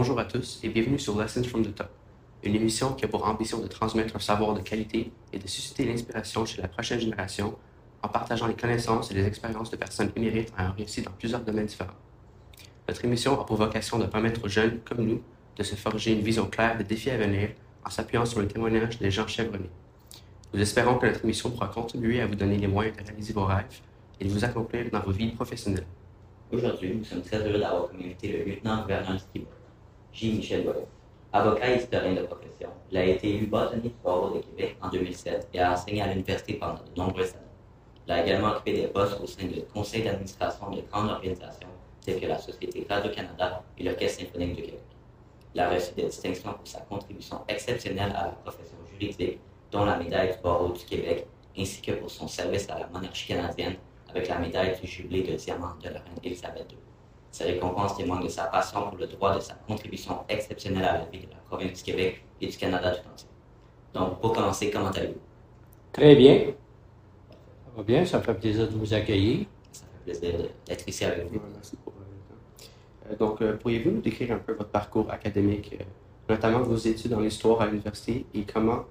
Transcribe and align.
Bonjour 0.00 0.18
à 0.18 0.24
tous 0.24 0.60
et 0.62 0.70
bienvenue 0.70 0.98
sur 0.98 1.20
Lessons 1.20 1.44
from 1.44 1.62
the 1.62 1.74
Top, 1.74 1.90
une 2.42 2.54
émission 2.54 2.94
qui 2.94 3.04
a 3.04 3.08
pour 3.08 3.28
ambition 3.28 3.60
de 3.60 3.66
transmettre 3.66 4.16
un 4.16 4.18
savoir 4.18 4.54
de 4.54 4.62
qualité 4.62 5.12
et 5.30 5.38
de 5.38 5.46
susciter 5.46 5.84
l'inspiration 5.84 6.46
chez 6.46 6.62
la 6.62 6.68
prochaine 6.68 6.98
génération 6.98 7.54
en 8.02 8.08
partageant 8.08 8.46
les 8.46 8.54
connaissances 8.54 9.10
et 9.10 9.14
les 9.14 9.26
expériences 9.26 9.70
de 9.70 9.76
personnes 9.76 10.10
émérites 10.16 10.54
ayant 10.58 10.72
réussi 10.72 11.02
dans 11.02 11.10
plusieurs 11.10 11.42
domaines 11.42 11.66
différents. 11.66 11.98
Notre 12.88 13.04
émission 13.04 13.38
a 13.38 13.44
pour 13.44 13.56
vocation 13.56 13.98
de 13.98 14.06
permettre 14.06 14.42
aux 14.42 14.48
jeunes 14.48 14.80
comme 14.86 15.04
nous 15.04 15.20
de 15.58 15.62
se 15.62 15.74
forger 15.74 16.12
une 16.12 16.22
vision 16.22 16.46
claire 16.46 16.78
des 16.78 16.84
défis 16.84 17.10
à 17.10 17.18
venir 17.18 17.50
en 17.84 17.90
s'appuyant 17.90 18.24
sur 18.24 18.40
le 18.40 18.48
témoignage 18.48 18.98
des 18.98 19.10
gens 19.10 19.26
chevronnés. 19.26 19.68
Nous 20.54 20.62
espérons 20.62 20.96
que 20.96 21.08
notre 21.08 21.22
émission 21.24 21.50
pourra 21.50 21.68
contribuer 21.68 22.22
à 22.22 22.26
vous 22.26 22.36
donner 22.36 22.56
les 22.56 22.68
moyens 22.68 22.96
de 22.96 23.02
réaliser 23.02 23.34
vos 23.34 23.44
rêves 23.44 23.80
et 24.18 24.24
de 24.24 24.30
vous 24.30 24.46
accomplir 24.46 24.90
dans 24.90 25.00
vos 25.00 25.12
vies 25.12 25.32
professionnelles. 25.32 25.84
Aujourd'hui, 26.50 26.94
nous 26.96 27.04
sommes 27.04 27.20
très 27.20 27.36
heureux 27.36 27.58
d'avoir 27.58 27.88
comme 27.88 28.00
le 28.00 28.44
lieutenant-gouverneur 28.46 29.12
du 29.12 29.22
Québec, 29.34 29.48
J. 30.12 30.32
Michel 30.32 30.64
Boyer. 30.64 30.86
Avocat 31.32 31.70
et 31.70 31.76
historien 31.76 32.12
de 32.14 32.22
profession, 32.22 32.70
il 32.90 32.98
a 32.98 33.04
été 33.04 33.36
élu 33.36 33.46
bâtonnier 33.46 33.82
du 33.82 33.94
barreau 34.04 34.30
de 34.30 34.40
Québec 34.40 34.76
en 34.82 34.88
2007 34.88 35.48
et 35.54 35.60
a 35.60 35.74
enseigné 35.74 36.02
à 36.02 36.08
l'université 36.08 36.54
pendant 36.54 36.74
de 36.82 36.98
nombreuses 37.00 37.30
années. 37.34 37.46
Il 38.06 38.12
a 38.12 38.26
également 38.26 38.48
occupé 38.48 38.72
des 38.72 38.88
postes 38.88 39.20
au 39.22 39.26
sein 39.26 39.46
du 39.46 39.62
conseil 39.72 40.02
d'administration 40.02 40.70
de 40.70 40.80
grandes 40.90 41.10
organisations 41.10 41.68
telles 42.04 42.20
que 42.20 42.26
la 42.26 42.38
Société 42.38 42.84
Radio-Canada 42.90 43.62
et 43.78 43.84
l'Orchestre 43.84 44.24
symphonique 44.24 44.56
du 44.56 44.62
Québec. 44.62 44.82
Il 45.54 45.60
a 45.60 45.70
reçu 45.70 45.94
des 45.94 46.04
distinctions 46.04 46.52
pour 46.52 46.66
sa 46.66 46.80
contribution 46.80 47.42
exceptionnelle 47.46 48.12
à 48.16 48.26
la 48.26 48.32
profession 48.32 48.76
juridique, 48.90 49.38
dont 49.70 49.84
la 49.84 49.96
médaille 49.96 50.32
du 50.32 50.42
barreau 50.42 50.72
du 50.72 50.84
Québec, 50.84 51.26
ainsi 51.56 51.80
que 51.80 51.92
pour 51.92 52.10
son 52.10 52.26
service 52.26 52.68
à 52.68 52.80
la 52.80 52.88
monarchie 52.88 53.28
canadienne 53.28 53.76
avec 54.08 54.26
la 54.28 54.38
médaille 54.40 54.76
du 54.80 54.86
jubilé 54.88 55.22
de 55.22 55.36
diamant 55.36 55.74
de 55.80 55.90
la 55.90 56.00
reine 56.00 56.18
Elisabeth 56.24 56.72
II. 56.72 56.89
Ces 57.30 57.44
récompenses 57.44 57.96
témoignent 57.96 58.24
de 58.24 58.28
sa 58.28 58.44
passion 58.44 58.88
pour 58.88 58.98
le 58.98 59.06
droit, 59.06 59.36
de 59.36 59.40
sa 59.40 59.54
contribution 59.54 60.18
exceptionnelle 60.28 60.84
à 60.84 60.92
la 60.98 61.04
vie 61.04 61.20
de 61.20 61.30
la 61.30 61.36
province 61.48 61.78
du 61.78 61.92
Québec 61.92 62.24
et 62.40 62.48
du 62.48 62.56
Canada 62.56 62.90
tout 62.90 63.08
entier. 63.08 63.28
Donc, 63.94 64.20
pour 64.20 64.32
commencer, 64.32 64.70
comment 64.70 64.90
allez-vous? 64.90 65.20
Très 65.92 66.16
bien. 66.16 66.38
Ça 67.64 67.70
va 67.76 67.82
bien, 67.82 68.04
ça 68.04 68.18
me 68.18 68.22
fait 68.22 68.34
plaisir 68.34 68.68
de 68.68 68.76
vous 68.76 68.92
accueillir. 68.92 69.46
Ça 69.70 69.84
fait 69.84 70.12
plaisir 70.12 70.38
d'être 70.66 70.88
ici 70.88 71.04
avec 71.04 71.30
vous. 71.30 71.40
Merci 71.54 71.76
pour 71.76 71.92
euh, 71.92 73.16
Donc, 73.16 73.40
euh, 73.42 73.56
pourriez-vous 73.56 73.90
nous 73.90 74.00
décrire 74.00 74.32
un 74.32 74.38
peu 74.38 74.52
votre 74.54 74.70
parcours 74.70 75.10
académique, 75.10 75.76
euh, 75.80 75.84
notamment 76.28 76.60
vos 76.60 76.76
études 76.76 77.14
en 77.14 77.22
histoire 77.22 77.60
à 77.62 77.66
l'université 77.66 78.26
et 78.34 78.42
comment 78.42 78.84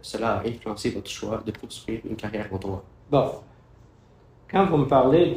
cela 0.00 0.38
a 0.38 0.46
influencé 0.46 0.90
votre 0.90 1.10
choix 1.10 1.42
de 1.44 1.50
poursuivre 1.50 2.02
une 2.08 2.16
carrière 2.16 2.48
en 2.52 2.56
droit? 2.56 2.84
Bon. 3.10 3.32
Quand 4.50 4.66
vous 4.66 4.78
me 4.78 4.86
parlez 4.86 5.34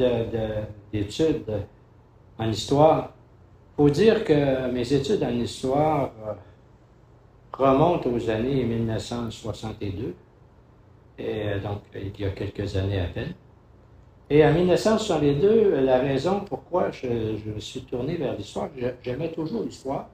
d'études 0.93 1.65
en 2.39 2.49
histoire, 2.49 3.13
il 3.73 3.83
faut 3.83 3.89
dire 3.89 4.23
que 4.23 4.71
mes 4.71 4.91
études 4.93 5.23
en 5.23 5.31
histoire 5.39 6.11
euh, 6.25 6.33
remontent 7.53 8.09
aux 8.09 8.29
années 8.29 8.63
1962, 8.63 10.15
et 11.19 11.23
euh, 11.23 11.59
donc 11.59 11.81
il 11.95 12.19
y 12.19 12.25
a 12.25 12.29
quelques 12.29 12.75
années 12.75 12.99
à 12.99 13.05
peine. 13.07 13.33
Et 14.29 14.45
en 14.45 14.53
1962, 14.53 15.79
la 15.81 15.99
raison 15.99 16.41
pourquoi 16.41 16.91
je, 16.91 17.07
me 17.07 17.59
suis 17.59 17.81
tourné 17.81 18.17
vers 18.17 18.35
l'histoire, 18.35 18.69
j'aimais 19.01 19.31
toujours 19.31 19.63
l'histoire. 19.63 20.09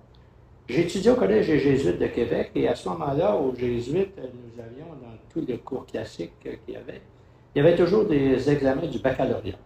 Étudié 0.69 1.11
au 1.11 1.15
Collège 1.15 1.47
des 1.47 1.59
Jésuites 1.59 1.99
de 1.99 2.07
Québec 2.07 2.51
et 2.55 2.67
à 2.67 2.75
ce 2.75 2.87
moment-là, 2.89 3.35
aux 3.35 3.53
Jésuites, 3.53 4.15
nous 4.17 4.63
avions 4.63 4.85
dans 5.01 5.17
tous 5.29 5.45
les 5.45 5.57
cours 5.57 5.85
classiques 5.85 6.31
qu'il 6.41 6.73
y 6.73 6.77
avait, 6.77 7.01
il 7.53 7.63
y 7.63 7.67
avait 7.67 7.75
toujours 7.75 8.05
des 8.05 8.49
examens 8.49 8.87
du 8.87 8.99
baccalauréat. 8.99 9.57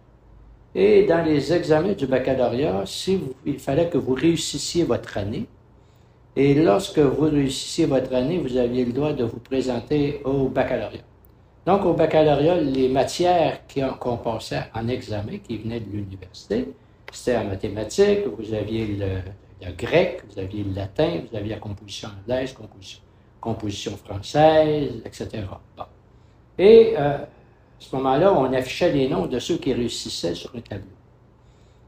Et 0.74 1.04
dans 1.06 1.24
les 1.24 1.52
examens 1.52 1.92
du 1.92 2.06
baccalauréat, 2.06 2.84
il 3.46 3.58
fallait 3.58 3.88
que 3.88 3.98
vous 3.98 4.14
réussissiez 4.14 4.84
votre 4.84 5.16
année, 5.16 5.46
et 6.36 6.54
lorsque 6.54 6.98
vous 6.98 7.28
réussissiez 7.28 7.86
votre 7.86 8.14
année, 8.14 8.38
vous 8.38 8.56
aviez 8.56 8.84
le 8.84 8.92
droit 8.92 9.12
de 9.12 9.24
vous 9.24 9.40
présenter 9.40 10.20
au 10.24 10.48
baccalauréat. 10.48 11.02
Donc, 11.66 11.84
au 11.84 11.94
baccalauréat, 11.94 12.60
les 12.60 12.88
matières 12.88 13.60
qu'on 13.98 14.18
passait 14.18 14.64
en 14.74 14.86
examen, 14.88 15.38
qui 15.38 15.58
venaient 15.58 15.80
de 15.80 15.90
l'université, 15.90 16.68
c'était 17.12 17.36
en 17.36 17.44
mathématiques, 17.44 18.26
vous 18.38 18.54
aviez 18.54 18.86
le, 18.86 19.06
le 19.66 19.72
grec, 19.72 20.22
vous 20.30 20.38
aviez 20.38 20.62
le 20.62 20.74
latin, 20.74 21.22
vous 21.28 21.36
aviez 21.36 21.54
la 21.54 21.60
composition 21.60 22.08
anglaise, 22.22 22.52
composition, 22.52 23.00
composition 23.40 23.96
française, 23.96 25.02
etc. 25.04 25.28
Bon. 25.76 25.84
Et 26.58 26.94
euh, 26.96 27.18
à 27.80 27.84
ce 27.84 27.96
moment-là, 27.96 28.32
on 28.32 28.52
affichait 28.52 28.92
les 28.92 29.08
noms 29.08 29.26
de 29.26 29.38
ceux 29.38 29.56
qui 29.56 29.72
réussissaient 29.72 30.34
sur 30.34 30.54
un 30.54 30.60
tableau. 30.60 30.86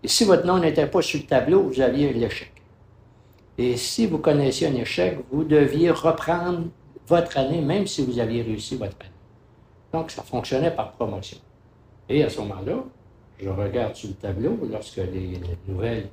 Et 0.03 0.09
si 0.09 0.25
votre 0.25 0.47
nom 0.47 0.59
n'était 0.59 0.87
pas 0.87 1.03
sur 1.03 1.21
le 1.21 1.27
tableau, 1.27 1.63
vous 1.65 1.81
aviez 1.81 2.13
l'échec. 2.13 2.53
Et 3.59 3.77
si 3.77 4.07
vous 4.07 4.19
connaissiez 4.19 4.69
un 4.69 4.75
échec, 4.75 5.19
vous 5.31 5.45
deviez 5.45 5.91
reprendre 5.91 6.69
votre 7.07 7.37
année, 7.37 7.61
même 7.61 7.87
si 7.87 8.05
vous 8.05 8.19
aviez 8.19 8.43
réussi 8.43 8.77
votre 8.77 8.97
année. 9.01 9.11
Donc, 9.93 10.11
ça 10.11 10.23
fonctionnait 10.23 10.71
par 10.71 10.93
promotion. 10.93 11.39
Et 12.09 12.23
à 12.23 12.31
ce 12.31 12.41
moment-là, 12.41 12.85
je 13.39 13.49
regarde 13.49 13.95
sur 13.95 14.09
le 14.11 14.15
tableau, 14.15 14.59
lorsque 14.71 14.97
les, 14.97 15.05
les 15.11 15.59
nouvelles 15.67 16.09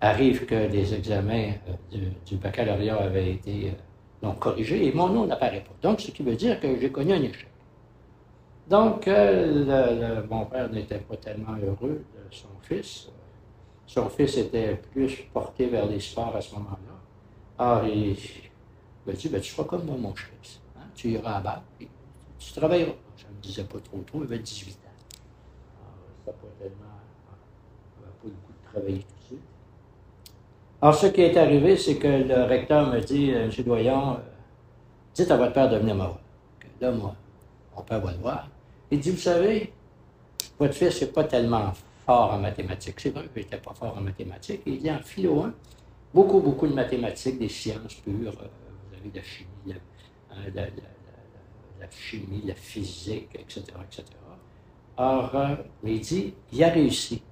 arrivent 0.00 0.44
que 0.44 0.54
les 0.54 0.92
examens 0.94 1.52
euh, 1.68 1.96
du, 1.96 2.08
du 2.26 2.36
baccalauréat 2.36 2.96
avaient 2.96 3.30
été 3.30 3.68
euh, 3.68 3.72
donc 4.26 4.40
corrigés, 4.40 4.86
et 4.86 4.92
mon 4.92 5.08
nom 5.08 5.26
n'apparaît 5.26 5.60
pas. 5.60 5.88
Donc, 5.88 6.00
ce 6.00 6.10
qui 6.10 6.22
veut 6.22 6.34
dire 6.34 6.58
que 6.60 6.78
j'ai 6.80 6.90
connu 6.90 7.12
un 7.12 7.22
échec. 7.22 7.48
Donc, 8.72 9.06
euh, 9.06 10.22
mon 10.30 10.46
père 10.46 10.70
n'était 10.70 11.00
pas 11.00 11.18
tellement 11.18 11.54
heureux 11.62 12.02
de 12.14 12.34
son 12.34 12.48
fils. 12.62 13.10
Son 13.86 14.08
fils 14.08 14.38
était 14.38 14.76
plus 14.76 15.24
porté 15.30 15.66
vers 15.66 15.84
les 15.84 16.00
sports 16.00 16.34
à 16.34 16.40
ce 16.40 16.54
moment-là. 16.54 16.94
Alors, 17.58 17.86
il 17.86 18.16
m'a 19.06 19.12
dit, 19.12 19.28
ben, 19.28 19.42
tu 19.42 19.52
feras 19.52 19.68
comme 19.68 19.84
moi, 19.84 19.96
mon 19.98 20.14
fils. 20.14 20.62
Hein? 20.74 20.86
Tu 20.94 21.10
iras 21.10 21.36
à 21.36 21.40
bas, 21.40 21.62
puis 21.76 21.86
tu 22.38 22.52
travailleras. 22.54 22.94
Je 23.18 23.26
ne 23.26 23.32
me 23.32 23.42
disais 23.42 23.64
pas 23.64 23.78
trop 23.78 23.98
tôt, 23.98 24.20
il 24.20 24.22
avait 24.22 24.38
18 24.38 24.72
ans. 24.72 24.78
Alors, 26.24 26.34
pas 26.38 26.48
tellement... 26.58 26.76
N'avait 28.00 28.12
pas 28.22 28.24
le 28.24 28.30
goût 28.30 28.52
de 28.58 28.70
travailler 28.72 29.00
tout 29.00 29.20
de 29.20 29.24
suite. 29.26 29.42
Alors, 30.80 30.94
ce 30.94 31.08
qui 31.08 31.20
est 31.20 31.36
arrivé, 31.36 31.76
c'est 31.76 31.96
que 31.96 32.08
le 32.08 32.44
recteur 32.44 32.86
me 32.86 33.00
dit, 33.00 33.34
euh, 33.34 33.50
M. 33.50 33.64
Doyon, 33.66 34.14
euh, 34.14 34.16
dites 35.12 35.30
à 35.30 35.36
votre 35.36 35.52
père 35.52 35.68
de 35.68 35.76
venir 35.76 35.94
me 35.94 36.04
voir. 36.04 36.20
Là, 36.80 36.90
moi, 36.90 37.14
mon 37.76 37.82
père 37.82 38.00
va 38.00 38.12
le 38.12 38.18
voir. 38.18 38.48
Il 38.92 39.00
dit, 39.00 39.10
vous 39.10 39.16
savez, 39.16 39.72
votre 40.58 40.74
fils 40.74 41.00
n'est 41.00 41.08
pas 41.08 41.24
tellement 41.24 41.72
fort 42.04 42.34
en 42.34 42.38
mathématiques. 42.38 43.00
C'est 43.00 43.08
vrai 43.08 43.26
qu'il 43.32 43.42
n'était 43.42 43.56
pas 43.56 43.72
fort 43.72 43.96
en 43.96 44.02
mathématiques. 44.02 44.60
Il 44.66 44.80
dit 44.82 44.90
en 44.90 44.98
philo 44.98 45.40
1, 45.44 45.54
beaucoup, 46.12 46.40
beaucoup 46.40 46.66
de 46.66 46.74
mathématiques, 46.74 47.38
des 47.38 47.48
sciences 47.48 47.94
pures. 47.94 48.34
Euh, 48.42 48.48
vous 48.90 48.96
avez 48.98 49.10
la 49.14 49.22
chimie, 49.22 49.48
la, 49.66 49.74
hein, 50.36 50.42
la- 50.54 50.60
la- 50.62 50.66
la- 50.66 51.80
la 51.80 51.90
chimie, 51.90 52.42
la 52.44 52.54
physique, 52.54 53.30
etc., 53.34 53.62
etc. 53.82 54.04
Alors, 54.98 55.34
euh, 55.36 55.56
mais 55.82 55.94
il 55.94 56.00
dit, 56.02 56.34
il 56.52 56.62
a 56.62 56.68
réussi. 56.68 57.22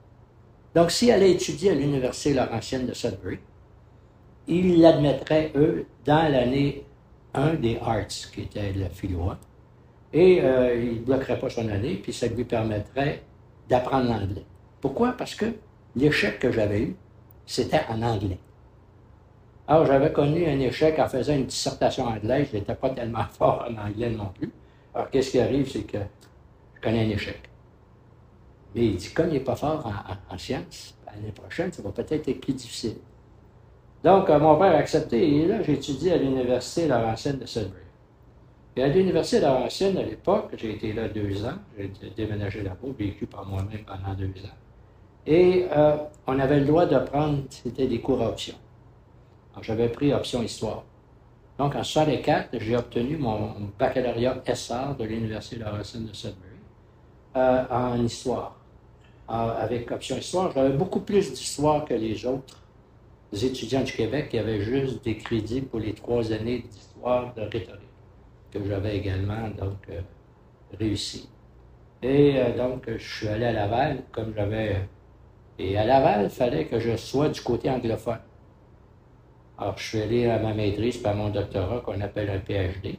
Donc, 0.75 0.91
s'il 0.91 1.11
allait 1.11 1.33
étudier 1.33 1.73
à 1.73 1.75
l'Université 1.75 2.33
Laurentienne 2.33 2.87
de 2.87 2.95
Sudbury, 2.95 3.39
il 4.49 4.81
l'admettrait, 4.81 5.53
eux, 5.57 5.85
dans 6.07 6.33
l'année 6.33 6.85
1 7.35 7.53
des 7.55 7.77
Arts, 7.83 8.07
qui 8.33 8.41
était 8.43 8.73
le 8.73 8.89
philo 8.89 9.29
1. 9.31 9.39
Et 10.13 10.41
euh, 10.43 10.75
il 10.75 10.95
ne 11.01 11.05
bloquerait 11.05 11.39
pas 11.39 11.51
son 11.51 11.69
année, 11.69 11.95
puis 12.03 12.13
ça 12.13 12.27
lui 12.27 12.45
permettrait 12.45 13.23
d'apprendre 13.69 14.09
l'anglais. 14.11 14.45
Pourquoi? 14.81 15.13
Parce 15.13 15.35
que 15.35 15.47
l'échec 15.95 16.39
que 16.41 16.51
j'avais 16.51 16.83
eu, 16.83 16.97
c'était 17.47 17.83
en 17.89 18.03
anglais. 18.03 18.39
Alors, 19.69 19.87
j'avais 19.87 20.13
connu 20.13 20.47
un 20.47 20.59
échec 20.59 20.99
en 20.99 21.09
faisant 21.09 21.35
une 21.35 21.47
dissertation 21.47 22.05
anglaise, 22.07 22.49
je 22.53 22.57
n'étais 22.59 22.75
pas 22.75 22.91
tellement 22.91 23.25
fort 23.39 23.65
en 23.71 23.77
anglais 23.89 24.11
non 24.11 24.27
plus. 24.37 24.51
Alors, 24.95 25.11
qu'est-ce 25.11 25.31
qui 25.31 25.41
arrive, 25.41 25.71
c'est 25.71 25.83
que 25.85 25.99
je 26.75 26.81
connais 26.81 27.05
un 27.07 27.11
échec. 27.11 27.41
Mais 28.75 28.87
il 28.87 28.97
dit, 28.97 29.13
comme 29.13 29.29
il 29.29 29.35
n'est 29.35 29.41
pas 29.41 29.57
fort 29.57 29.85
en, 29.87 29.91
en- 29.91 30.35
en 30.35 30.39
sciences, 30.39 30.97
l'année 31.07 31.33
prochaine, 31.33 31.73
ça 31.73 31.83
va 31.83 31.91
peut-être 31.93 32.29
être 32.29 32.41
plus 32.41 32.55
difficile. 32.55 32.97
Donc, 34.03 34.31
euh, 34.31 34.39
mon 34.39 34.57
père 34.59 34.73
a 34.75 34.79
accepté, 34.79 35.37
et 35.37 35.47
là, 35.47 35.63
j'ai 35.63 35.75
étudié 35.75 36.13
à 36.13 36.17
l'Université 36.17 36.89
Laurentienne 36.89 37.39
de 37.39 37.47
Sudbury. 37.47 37.83
Et 38.77 38.83
à 38.83 38.89
l'Université 38.89 39.41
Laurentienne, 39.41 39.99
à 39.99 40.03
l'époque, 40.03 40.53
j'ai 40.57 40.73
été 40.73 40.93
là 40.93 41.09
deux 41.09 41.45
ans, 41.45 41.59
j'ai 41.77 41.91
déménagé 42.17 42.63
là-bas, 42.63 42.89
vécu 42.99 43.27
par 43.27 43.45
moi-même 43.47 43.85
pendant 43.85 44.15
deux 44.15 44.27
ans. 44.45 44.57
Et 45.27 45.67
euh, 45.77 45.97
on 46.27 46.39
avait 46.39 46.61
le 46.61 46.67
droit 46.67 46.87
de 46.87 46.99
prendre, 46.99 47.43
c'était 47.51 47.87
des 47.87 48.01
cours 48.01 48.23
à 48.23 48.29
option. 48.29 48.55
J'avais 49.63 49.89
pris 49.89 50.13
option 50.15 50.43
histoire. 50.43 50.85
Donc, 51.59 51.75
en 51.75 51.83
64, 51.83 52.59
j'ai 52.59 52.77
obtenu 52.77 53.19
mon 53.19 53.53
baccalauréat 53.79 54.43
SR 54.47 54.97
de 54.99 55.05
l'Université 55.05 55.57
Laurentienne 55.57 56.07
de 56.07 56.15
Sudbury 56.15 56.55
euh, 57.37 57.65
en 57.71 58.03
histoire. 58.03 58.57
Avec 59.29 59.91
option 59.93 60.17
histoire, 60.17 60.51
j'avais 60.53 60.77
beaucoup 60.77 61.01
plus 61.01 61.33
d'histoire 61.33 61.85
que 61.85 61.95
les 61.95 62.27
autres 62.27 62.59
étudiants 63.33 63.83
du 63.83 63.93
Québec 63.93 64.29
qui 64.31 64.39
avaient 64.39 64.61
juste 64.61 65.05
des 65.05 65.17
crédits 65.17 65.61
pour 65.61 65.79
les 65.79 65.93
trois 65.93 66.33
années 66.33 66.65
d'histoire 66.69 67.33
de 67.35 67.43
rhétorique, 67.43 67.90
que 68.53 68.69
j'avais 68.69 68.97
également 68.97 69.49
donc 69.51 69.79
euh, 69.91 70.01
réussi. 70.79 71.29
Et 72.03 72.35
euh, 72.37 72.57
donc, 72.57 72.85
je 72.89 73.17
suis 73.17 73.29
allé 73.29 73.47
à 73.47 73.53
Laval, 73.53 74.03
comme 74.13 74.33
j'avais. 74.35 74.77
Et 75.59 75.77
à 75.77 75.85
Laval, 75.85 76.25
il 76.25 76.31
fallait 76.31 76.67
que 76.67 76.81
je 76.81 76.97
sois 76.97 77.29
du 77.29 77.41
côté 77.41 77.69
anglophone. 77.69 78.19
Alors, 79.59 79.77
je 79.77 79.89
suis 79.89 80.01
allé 80.01 80.27
à 80.27 80.39
ma 80.39 80.55
maîtrise, 80.55 80.97
pas 80.99 81.13
mon 81.13 81.29
doctorat, 81.29 81.81
qu'on 81.81 82.01
appelle 82.01 82.31
un 82.31 82.39
PhD. 82.39 82.99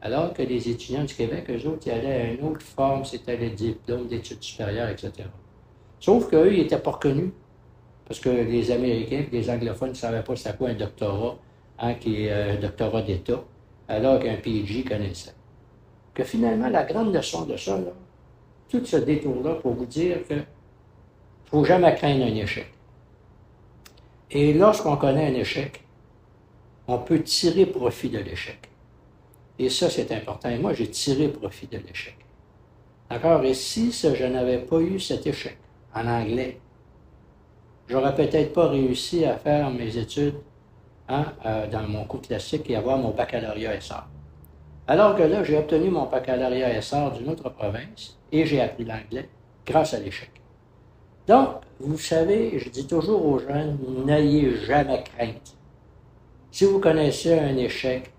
Alors 0.00 0.32
que 0.32 0.42
les 0.42 0.68
étudiants 0.68 1.04
du 1.04 1.14
Québec, 1.14 1.44
eux 1.50 1.68
autres, 1.68 1.86
ils 1.86 1.92
allaient 1.92 2.20
à 2.22 2.32
une 2.32 2.44
autre 2.44 2.62
forme, 2.62 3.04
c'était 3.04 3.36
le 3.36 3.50
diplôme 3.50 4.08
d'études 4.08 4.42
supérieures, 4.42 4.88
etc. 4.88 5.12
Sauf 6.00 6.28
qu'eux, 6.28 6.52
ils 6.52 6.62
n'étaient 6.62 6.78
pas 6.78 6.92
reconnus. 6.92 7.30
Parce 8.06 8.18
que 8.18 8.30
les 8.30 8.70
Américains 8.70 9.24
et 9.30 9.36
les 9.36 9.48
anglophones 9.48 9.90
ne 9.90 9.94
savaient 9.94 10.22
pas 10.22 10.34
c'était 10.34 10.56
quoi 10.56 10.70
un 10.70 10.74
doctorat, 10.74 11.36
hein, 11.78 11.94
qui 11.94 12.24
est 12.24 12.32
un 12.32 12.56
doctorat 12.56 13.02
d'État, 13.02 13.44
alors 13.92 14.18
qu'un 14.18 14.36
PhD 14.36 14.88
connaissait. 14.88 15.34
Que 16.14 16.24
finalement, 16.24 16.68
la 16.68 16.84
grande 16.84 17.14
leçon 17.14 17.44
de 17.44 17.56
ça, 17.56 17.78
tout 18.68 18.84
ce 18.84 18.96
détour-là 18.96 19.56
pour 19.56 19.74
vous 19.74 19.86
dire 19.86 20.26
que 20.26 20.34
faut 21.44 21.64
jamais 21.64 21.94
craindre 21.94 22.24
un 22.24 22.34
échec. 22.34 22.66
Et 24.30 24.54
lorsqu'on 24.54 24.96
connaît 24.96 25.26
un 25.26 25.34
échec, 25.34 25.84
on 26.88 26.98
peut 26.98 27.22
tirer 27.22 27.66
profit 27.66 28.08
de 28.08 28.18
l'échec. 28.18 28.58
Et 29.58 29.68
ça, 29.68 29.90
c'est 29.90 30.10
important. 30.12 30.48
Et 30.48 30.58
moi, 30.58 30.72
j'ai 30.72 30.88
tiré 30.88 31.28
profit 31.28 31.66
de 31.66 31.76
l'échec. 31.76 32.16
D'accord? 33.10 33.44
Et 33.44 33.52
si 33.52 33.92
je 33.92 34.24
n'avais 34.24 34.58
pas 34.58 34.80
eu 34.80 34.98
cet 34.98 35.26
échec 35.26 35.58
en 35.94 36.06
anglais, 36.06 36.58
j'aurais 37.88 38.14
peut-être 38.14 38.54
pas 38.54 38.68
réussi 38.68 39.26
à 39.26 39.36
faire 39.36 39.70
mes 39.70 39.98
études 39.98 40.36
hein, 41.12 41.26
euh, 41.46 41.66
dans 41.68 41.82
mon 41.82 42.04
cours 42.04 42.22
classique 42.22 42.68
et 42.70 42.76
avoir 42.76 42.98
mon 42.98 43.10
baccalauréat 43.10 43.80
SR. 43.80 44.06
Alors 44.88 45.14
que 45.16 45.22
là, 45.22 45.44
j'ai 45.44 45.56
obtenu 45.56 45.90
mon 45.90 46.06
baccalauréat 46.06 46.80
SR 46.80 47.12
d'une 47.12 47.28
autre 47.28 47.48
province 47.50 48.18
et 48.32 48.44
j'ai 48.46 48.60
appris 48.60 48.84
l'anglais 48.84 49.28
grâce 49.64 49.94
à 49.94 50.00
l'échec. 50.00 50.30
Donc, 51.28 51.60
vous 51.78 51.98
savez, 51.98 52.58
je 52.58 52.68
dis 52.68 52.86
toujours 52.86 53.24
aux 53.24 53.38
jeunes, 53.38 53.78
n'ayez 54.04 54.56
jamais 54.56 55.04
crainte. 55.04 55.56
Si 56.50 56.64
vous 56.64 56.80
connaissez 56.80 57.38
un 57.38 57.56
échec, 57.56 58.12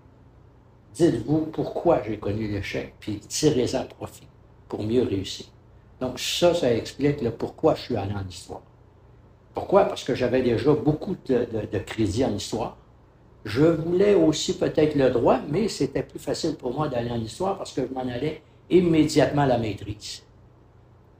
dites-vous 0.94 1.46
pourquoi 1.52 2.02
j'ai 2.02 2.18
connu 2.18 2.48
l'échec, 2.48 2.94
puis 2.98 3.20
tirez-en 3.20 3.84
profit 3.84 4.28
pour 4.68 4.82
mieux 4.82 5.02
réussir. 5.02 5.46
Donc 6.00 6.18
ça, 6.18 6.54
ça 6.54 6.72
explique 6.72 7.20
le 7.20 7.30
pourquoi 7.30 7.74
je 7.74 7.82
suis 7.82 7.96
allé 7.96 8.12
en 8.14 8.26
histoire. 8.26 8.62
Pourquoi? 9.54 9.84
Parce 9.84 10.02
que 10.02 10.14
j'avais 10.14 10.42
déjà 10.42 10.72
beaucoup 10.72 11.16
de, 11.26 11.46
de, 11.72 11.78
crédit 11.78 12.24
en 12.24 12.34
histoire. 12.34 12.76
Je 13.44 13.64
voulais 13.64 14.14
aussi 14.14 14.56
peut-être 14.58 14.94
le 14.94 15.10
droit, 15.10 15.40
mais 15.48 15.68
c'était 15.68 16.02
plus 16.02 16.18
facile 16.18 16.56
pour 16.56 16.72
moi 16.72 16.88
d'aller 16.88 17.10
en 17.10 17.20
histoire 17.20 17.58
parce 17.58 17.72
que 17.72 17.86
je 17.86 17.92
m'en 17.92 18.00
allais 18.00 18.42
immédiatement 18.70 19.42
à 19.42 19.46
la 19.46 19.58
maîtrise. 19.58 20.22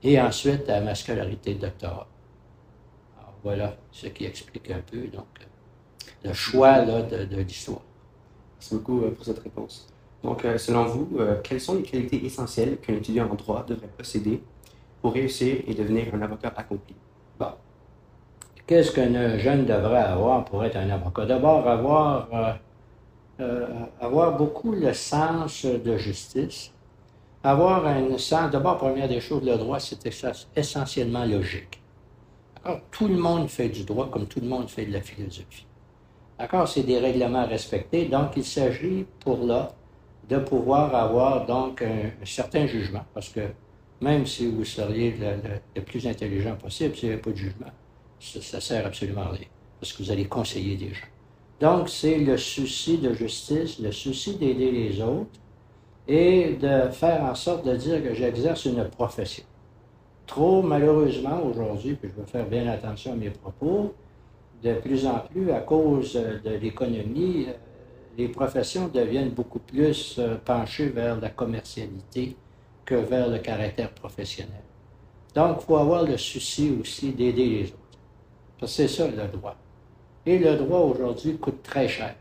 Et 0.01 0.19
ensuite 0.19 0.69
à 0.69 0.81
ma 0.81 0.95
scolarité 0.95 1.53
de 1.53 1.61
doctorat. 1.61 2.07
Voilà 3.43 3.77
ce 3.91 4.07
qui 4.07 4.25
explique 4.25 4.71
un 4.71 4.79
peu 4.79 5.07
donc, 5.07 5.27
le 6.23 6.33
choix 6.33 6.83
là, 6.83 7.03
de, 7.03 7.25
de 7.25 7.37
l'histoire. 7.41 7.81
Merci 8.55 8.73
beaucoup 8.73 9.03
euh, 9.03 9.11
pour 9.11 9.23
cette 9.23 9.37
réponse. 9.39 9.87
Donc, 10.23 10.43
euh, 10.43 10.57
selon 10.57 10.85
vous, 10.85 11.19
euh, 11.19 11.39
quelles 11.43 11.61
sont 11.61 11.75
les 11.75 11.83
qualités 11.83 12.25
essentielles 12.25 12.77
qu'un 12.77 12.95
étudiant 12.95 13.29
en 13.29 13.35
droit 13.35 13.63
devrait 13.63 13.89
posséder 13.95 14.41
pour 14.99 15.13
réussir 15.13 15.57
et 15.67 15.75
devenir 15.75 16.07
un 16.15 16.21
avocat 16.23 16.51
accompli? 16.55 16.95
Qu'est-ce 18.67 18.91
qu'un 18.91 19.37
jeune 19.37 19.65
devrait 19.65 19.97
avoir 19.97 20.43
pour 20.45 20.63
être 20.63 20.75
un 20.77 20.89
avocat? 20.89 21.25
D'abord, 21.25 21.67
avoir, 21.67 22.27
avoir 24.01 24.37
beaucoup 24.37 24.71
le 24.71 24.93
sens 24.93 25.65
de 25.65 25.97
justice. 25.97 26.71
Avoir 27.43 27.85
un 27.85 28.17
sens, 28.17 28.49
d'abord, 28.49 28.77
première 28.77 29.07
des 29.07 29.19
choses, 29.19 29.43
le 29.43 29.55
droit, 29.55 29.79
c'est 29.79 29.99
essentiellement 30.55 31.25
logique. 31.25 31.79
Alors, 32.63 32.79
tout 32.89 33.07
le 33.07 33.17
monde 33.17 33.47
fait 33.47 33.69
du 33.69 33.83
droit 33.83 34.09
comme 34.09 34.25
tout 34.25 34.39
le 34.39 34.47
monde 34.47 34.67
fait 34.67 34.87
de 34.87 34.93
la 34.93 35.01
philosophie. 35.01 35.67
D'accord? 36.39 36.67
C'est 36.67 36.81
des 36.81 36.97
règlements 36.97 37.45
respectés. 37.45 38.05
Donc, 38.05 38.31
il 38.35 38.43
s'agit 38.43 39.05
pour 39.19 39.45
là 39.45 39.71
de 40.27 40.37
pouvoir 40.37 40.95
avoir 40.95 41.45
donc 41.45 41.83
un, 41.83 42.25
certain 42.25 42.65
jugement, 42.65 43.05
parce 43.13 43.29
que 43.29 43.41
même 44.01 44.25
si 44.25 44.49
vous 44.49 44.65
seriez 44.65 45.15
le, 45.75 45.81
plus 45.81 46.07
intelligent 46.07 46.55
possible, 46.55 46.95
s'il 46.95 47.09
n'y 47.09 47.13
avait 47.13 47.21
pas 47.21 47.29
de 47.29 47.35
jugement, 47.35 47.71
ça 48.25 48.57
ne 48.57 48.61
sert 48.61 48.85
absolument 48.85 49.21
à 49.21 49.31
rien, 49.31 49.47
parce 49.79 49.93
que 49.93 50.03
vous 50.03 50.11
allez 50.11 50.25
conseiller 50.25 50.75
des 50.75 50.89
gens. 50.89 51.07
Donc, 51.59 51.89
c'est 51.89 52.17
le 52.17 52.37
souci 52.37 52.97
de 52.97 53.13
justice, 53.13 53.79
le 53.79 53.91
souci 53.91 54.35
d'aider 54.35 54.71
les 54.71 55.01
autres 55.01 55.39
et 56.07 56.53
de 56.53 56.89
faire 56.91 57.23
en 57.23 57.35
sorte 57.35 57.65
de 57.65 57.75
dire 57.75 58.03
que 58.03 58.13
j'exerce 58.13 58.65
une 58.65 58.83
profession. 58.89 59.43
Trop, 60.27 60.61
malheureusement, 60.61 61.41
aujourd'hui, 61.43 61.93
puis 61.93 62.09
je 62.09 62.21
vais 62.21 62.27
faire 62.27 62.45
bien 62.45 62.67
attention 62.67 63.13
à 63.13 63.15
mes 63.15 63.29
propos, 63.29 63.93
de 64.63 64.73
plus 64.73 65.05
en 65.05 65.19
plus, 65.19 65.51
à 65.51 65.59
cause 65.59 66.13
de 66.13 66.49
l'économie, 66.61 67.45
euh, 67.47 67.53
les 68.17 68.27
professions 68.29 68.87
deviennent 68.87 69.29
beaucoup 69.29 69.59
plus 69.59 70.15
euh, 70.17 70.35
penchées 70.43 70.87
vers 70.87 71.19
la 71.19 71.29
commercialité 71.29 72.35
que 72.85 72.95
vers 72.95 73.29
le 73.29 73.39
caractère 73.39 73.91
professionnel. 73.91 74.63
Donc, 75.35 75.57
il 75.61 75.65
faut 75.65 75.77
avoir 75.77 76.03
le 76.03 76.17
souci 76.17 76.75
aussi 76.79 77.11
d'aider 77.11 77.45
les 77.45 77.63
autres. 77.65 77.84
C'est 78.63 78.87
ça 78.87 79.07
le 79.07 79.27
droit. 79.27 79.55
Et 80.25 80.39
le 80.39 80.55
droit 80.55 80.79
aujourd'hui 80.79 81.37
coûte 81.37 81.61
très 81.61 81.87
cher. 81.87 82.15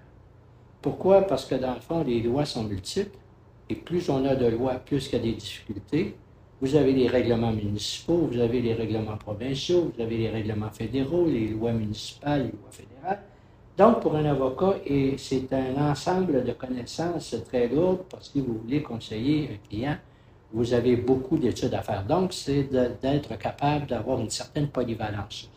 Pourquoi? 0.82 1.22
Parce 1.22 1.46
que 1.46 1.54
dans 1.54 1.74
le 1.74 1.80
fond, 1.80 2.02
les 2.02 2.20
lois 2.20 2.44
sont 2.44 2.64
multiples. 2.64 3.16
Et 3.70 3.74
plus 3.76 4.10
on 4.10 4.24
a 4.26 4.34
de 4.34 4.46
lois, 4.46 4.74
plus 4.74 5.08
il 5.08 5.12
y 5.12 5.16
a 5.16 5.18
des 5.20 5.32
difficultés. 5.32 6.16
Vous 6.60 6.76
avez 6.76 6.92
les 6.92 7.08
règlements 7.08 7.52
municipaux, 7.52 8.28
vous 8.30 8.38
avez 8.38 8.60
les 8.60 8.74
règlements 8.74 9.16
provinciaux, 9.16 9.92
vous 9.94 10.02
avez 10.02 10.18
les 10.18 10.28
règlements 10.28 10.70
fédéraux, 10.70 11.26
les 11.26 11.48
lois 11.48 11.72
municipales, 11.72 12.42
les 12.42 12.52
lois 12.52 12.70
fédérales. 12.70 13.22
Donc, 13.78 14.00
pour 14.00 14.14
un 14.14 14.24
avocat, 14.24 14.74
et 14.86 15.16
c'est 15.16 15.52
un 15.52 15.90
ensemble 15.90 16.44
de 16.44 16.52
connaissances 16.52 17.34
très 17.46 17.68
lourdes 17.68 18.04
parce 18.10 18.28
que 18.28 18.40
vous 18.40 18.58
voulez 18.58 18.82
conseiller 18.82 19.50
un 19.52 19.68
client, 19.68 19.96
vous 20.52 20.72
avez 20.74 20.96
beaucoup 20.96 21.38
d'études 21.38 21.74
à 21.74 21.82
faire. 21.82 22.04
Donc, 22.04 22.32
c'est 22.32 22.64
d'être 22.64 23.36
capable 23.38 23.86
d'avoir 23.86 24.20
une 24.20 24.30
certaine 24.30 24.68
polyvalence 24.68 25.50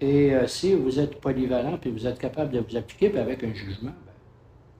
Et 0.00 0.34
euh, 0.34 0.46
si 0.46 0.74
vous 0.74 0.98
êtes 0.98 1.20
polyvalent 1.20 1.78
puis 1.78 1.90
vous 1.90 2.06
êtes 2.06 2.18
capable 2.18 2.52
de 2.52 2.60
vous 2.60 2.76
appliquer 2.76 3.10
puis 3.10 3.18
avec 3.18 3.44
un 3.44 3.54
jugement, 3.54 3.92
ben, 4.04 4.12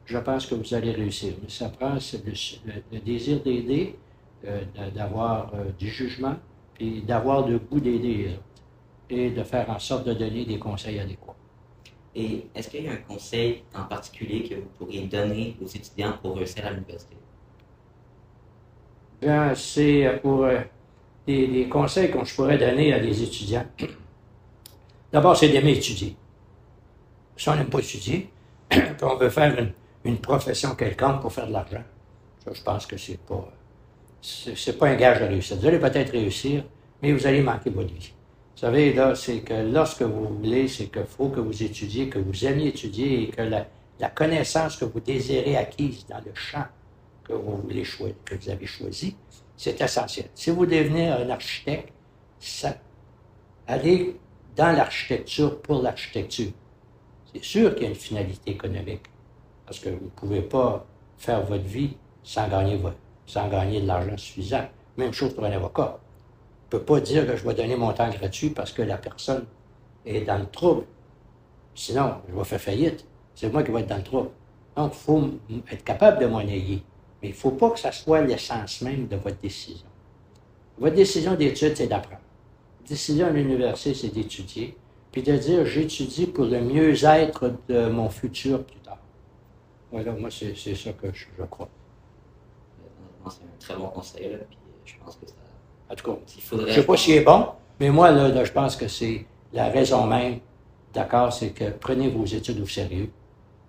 je 0.07 0.19
pense 0.19 0.47
que 0.47 0.55
vous 0.55 0.75
allez 0.75 0.91
réussir. 0.91 1.35
Mais 1.43 1.49
ça 1.49 1.69
prend 1.69 1.95
le 1.95 2.99
désir 2.99 3.41
d'aider, 3.41 3.97
euh, 4.47 4.63
d'avoir 4.95 5.55
euh, 5.55 5.71
du 5.79 5.89
jugement, 5.89 6.35
puis 6.75 7.03
d'avoir 7.03 7.47
le 7.47 7.59
goût 7.59 7.81
d'aider 7.81 8.15
les 8.15 8.29
autres 8.29 8.41
et 9.11 9.31
de 9.31 9.43
faire 9.45 9.71
en 9.71 9.79
sorte 9.79 10.07
de 10.07 10.15
donner 10.15 10.45
des 10.45 10.59
conseils 10.59 10.99
adéquats. 10.99 11.37
Et 12.17 12.47
est-ce 12.55 12.69
qu'il 12.71 12.85
y 12.85 12.89
a 12.89 12.93
un 12.93 12.97
conseil 12.97 13.63
en 13.75 13.85
particulier 13.85 14.49
que 14.49 14.55
vous 14.55 14.69
pourriez 14.79 15.07
donner 15.07 15.57
aux 15.63 15.67
étudiants 15.67 16.15
pour 16.23 16.37
réussir 16.37 16.65
à 16.67 16.71
l'université? 16.71 17.17
Bien, 19.21 19.55
c'est 19.55 20.21
pour 20.23 20.47
des, 21.27 21.69
conseils 21.69 22.11
que 22.11 22.25
je 22.25 22.35
pourrais 22.35 22.59
donner 22.59 22.93
à 22.93 23.01
des 23.01 23.23
étudiants. 23.23 23.65
D'abord, 25.15 25.37
c'est 25.37 25.49
d'aimer 25.49 25.77
étudier. 25.77 26.17
Si 27.37 27.49
on 27.49 27.55
n'aime 27.55 27.69
pas 27.69 27.79
étudier, 27.79 28.29
puis 28.69 28.81
on 29.03 29.15
veut 29.15 29.31
faire 29.31 29.73
une, 30.05 30.19
profession 30.19 30.75
quelconque 30.75 31.21
pour 31.21 31.33
faire 31.33 31.47
de 31.47 31.53
l'argent, 31.53 31.85
ça, 32.45 32.51
je 32.53 32.61
pense 32.61 32.85
que 32.85 32.97
c'est 32.97 33.21
pas 33.21 33.49
c'est 34.21 34.77
pas 34.77 34.89
un 34.89 34.97
gage 34.97 35.21
de 35.21 35.27
réussite. 35.27 35.61
Vous 35.61 35.69
allez 35.69 35.79
peut-être 35.79 36.11
réussir, 36.11 36.65
mais 37.01 37.13
vous 37.13 37.25
allez 37.29 37.43
manquer 37.43 37.71
votre 37.71 37.95
vie. 37.95 38.13
Vous 38.55 38.61
savez, 38.61 38.93
là, 38.93 39.15
c'est 39.15 39.43
que 39.43 39.55
lorsque 39.55 40.03
vous 40.03 40.37
voulez, 40.37 40.67
c'est 40.67 40.87
qu'il 40.87 41.05
faut 41.05 41.29
que 41.29 41.39
vous 41.41 41.63
étudiez, 41.63 42.09
que 42.09 42.19
vous 42.19 42.45
aimiez 42.45 42.69
étudier 42.69 43.23
et 43.23 43.29
que 43.29 43.43
la, 43.43 43.69
connaissance 44.17 44.77
que 44.79 44.85
vous 44.85 44.99
désirez 44.99 45.57
acquise 45.57 46.07
dans 46.09 46.19
le 46.19 46.35
champ 46.35 46.67
que 47.23 47.35
vous, 47.35 47.63
que 48.25 48.35
vous 48.35 48.51
avez 48.51 48.67
choisi, 48.67 49.17
c'est 49.57 49.81
essentiel. 49.81 50.27
Si 50.35 50.51
vous 50.51 50.67
devenez 50.67 51.09
un 51.09 51.31
architecte, 51.31 51.93
ça, 52.41 52.75
allez 53.69 54.17
dans 54.57 54.73
l'architecture 54.73 55.61
pour 55.61 55.83
l'architecture. 55.83 56.51
C'est 57.33 57.43
sûr 57.43 57.75
qu'il 57.75 57.85
y 57.85 57.87
a 57.87 57.89
une 57.91 57.95
finalité 57.97 58.53
économique, 58.53 59.03
parce 59.67 59.79
que 59.79 59.89
vous 59.89 60.05
ne 60.05 60.11
pouvez 60.11 60.43
pas 60.43 60.87
faire 61.19 61.45
votre 61.45 61.65
vie 61.65 61.97
sans 62.23 62.49
gagner 62.49 62.81
sans 63.27 63.49
gagner 63.49 63.81
de 63.81 63.87
l'argent 63.87 64.17
suffisant. 64.17 64.67
Même 64.97 65.13
chose 65.13 65.35
pour 65.35 65.45
un 65.45 65.51
avocat. 65.53 65.99
On 65.99 66.77
ne 66.77 66.81
peut 66.81 66.85
pas 66.85 67.01
dire 67.01 67.27
que 67.27 67.37
je 67.37 67.47
vais 67.47 67.55
donner 67.55 67.77
mon 67.77 67.93
temps 67.93 68.09
gratuit 68.11 68.51
parce 68.51 68.73
que 68.73 68.83
la 68.83 68.97
personne 68.99 69.47
est 70.05 70.21
dans 70.21 70.39
le 70.39 70.47
trouble. 70.47 70.85
Sinon, 71.75 72.17
je 72.29 72.35
vais 72.35 72.45
faire 72.45 72.61
faillite. 72.61 73.07
C'est 73.35 73.51
moi 73.51 73.63
qui 73.63 73.73
vais 73.73 73.81
être 73.81 73.89
dans 73.89 73.97
le 73.97 74.03
trouble. 74.03 74.31
Donc, 74.77 74.93
il 74.93 74.99
faut 74.99 75.31
être 75.71 75.85
capable 75.85 76.21
de 76.21 76.27
monnayer. 76.27 76.83
Mais 77.23 77.29
il 77.29 77.33
ne 77.33 77.37
faut 77.37 77.53
pas 77.53 77.71
que 77.71 77.79
ça 77.79 77.93
soit 77.93 78.21
l'essence 78.21 78.83
même 78.83 79.09
de 79.09 79.17
votre 79.17 79.41
décision. 79.41 79.87
Votre 80.79 80.97
décision 80.97 81.35
d'étude, 81.35 81.77
c'est 81.77 81.87
d'apprendre. 81.87 82.21
Décision 82.89 83.27
à 83.27 83.31
l'université, 83.31 83.95
c'est 83.95 84.09
d'étudier. 84.09 84.77
Puis 85.13 85.23
de 85.23 85.37
dire, 85.37 85.65
j'étudie 85.65 86.27
pour 86.27 86.45
le 86.45 86.61
mieux-être 86.61 87.53
de 87.69 87.89
mon 87.89 88.09
futur 88.09 88.65
plus 88.65 88.81
tard. 88.81 88.99
Voilà, 89.93 90.13
moi, 90.13 90.29
c'est 90.31 90.55
ça 90.55 90.93
que 90.93 91.07
je 91.13 91.27
crois 91.49 91.69
c'est 93.31 93.43
un 93.43 93.59
très 93.59 93.77
bon 93.77 93.89
conseil. 93.89 94.31
Là, 94.33 94.39
puis 94.49 94.59
je 94.85 94.95
pense 95.03 95.17
que 95.17 95.27
ça. 95.27 95.35
En 95.91 95.95
tout 95.95 96.11
cas, 96.11 96.19
il 96.37 96.43
faudrait. 96.43 96.71
Je 96.71 96.81
sais 96.81 96.87
pas 96.87 96.97
s'il 96.97 97.15
est 97.15 97.25
bon, 97.25 97.47
mais 97.81 97.91
moi, 97.91 98.11
là, 98.11 98.45
je 98.45 98.53
pense 98.53 98.77
que 98.77 98.89
c'est 98.89 99.25
la 99.53 99.69
raison 99.69 100.07
même 100.07 100.41
d'accord, 100.93 101.33
c'est 101.33 101.51
que 101.51 101.71
prenez 101.71 102.09
vos 102.09 102.25
études 102.25 102.61
au 102.61 102.67
sérieux, 102.67 103.11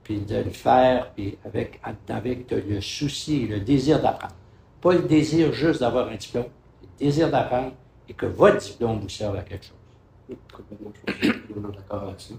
puis 0.03 0.19
de 0.19 0.37
le 0.37 0.51
faire, 0.51 1.11
puis 1.13 1.37
avec, 1.43 1.81
avec 2.07 2.51
le 2.51 2.81
souci 2.81 3.47
le 3.47 3.59
désir 3.59 4.01
d'apprendre. 4.01 4.35
Pas 4.81 4.93
le 4.93 5.01
désir 5.01 5.51
juste 5.51 5.79
d'avoir 5.79 6.07
un 6.09 6.15
diplôme, 6.15 6.45
le 6.81 7.05
désir 7.05 7.29
d'apprendre 7.29 7.73
et 8.09 8.13
que 8.13 8.25
votre 8.25 8.57
diplôme 8.57 8.99
vous 8.99 9.09
serve 9.09 9.35
à 9.37 9.41
quelque 9.41 9.65
chose. 9.65 10.37
Complètement, 10.51 10.91
je 11.07 11.13
suis 11.13 11.31
complètement 11.31 11.69
d'accord 11.69 12.03
avec 12.03 12.21
ça. 12.21 12.33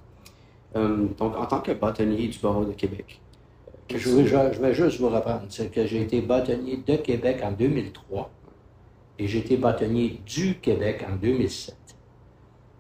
Euh, 0.77 1.07
donc, 1.19 1.37
en 1.37 1.47
tant 1.47 1.61
que 1.61 1.73
bâtonnier 1.73 2.29
du 2.29 2.39
barreau 2.39 2.65
de 2.65 2.73
Québec, 2.73 3.21
je, 3.91 3.99
je, 3.99 4.61
vais 4.61 4.75
juste 4.75 5.01
vous 5.01 5.09
reprendre. 5.09 5.43
C'est 5.49 5.71
que 5.71 5.87
j'ai 5.87 6.03
été 6.03 6.21
bâtonnier 6.21 6.79
de 6.85 6.97
Québec 6.97 7.41
en 7.43 7.53
2003 7.53 8.31
et 9.19 9.29
j'ai 9.29 9.39
été 9.39 9.57
bâtonnier 9.57 10.21
du 10.27 10.57
Québec 10.57 11.05
en 11.09 11.17
2007. 11.17 11.77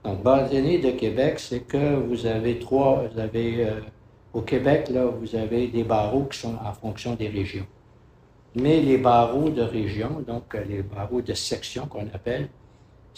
Donc, 0.04 0.22
bâtonnier 0.22 0.78
de 0.78 0.90
Québec, 0.90 1.38
c'est 1.38 1.60
que 1.60 1.96
vous 1.96 2.26
avez 2.26 2.58
trois, 2.58 3.04
vous 3.12 3.18
avez, 3.18 3.64
euh, 3.66 3.80
au 4.32 4.42
Québec, 4.42 4.88
là, 4.90 5.06
vous 5.06 5.34
avez 5.34 5.68
des 5.68 5.84
barreaux 5.84 6.24
qui 6.24 6.38
sont 6.38 6.54
en 6.64 6.72
fonction 6.72 7.14
des 7.14 7.28
régions. 7.28 7.66
Mais 8.54 8.80
les 8.80 8.98
barreaux 8.98 9.50
de 9.50 9.62
région, 9.62 10.22
donc 10.26 10.54
euh, 10.54 10.64
les 10.64 10.82
barreaux 10.82 11.22
de 11.22 11.34
section 11.34 11.86
qu'on 11.86 12.06
appelle, 12.12 12.48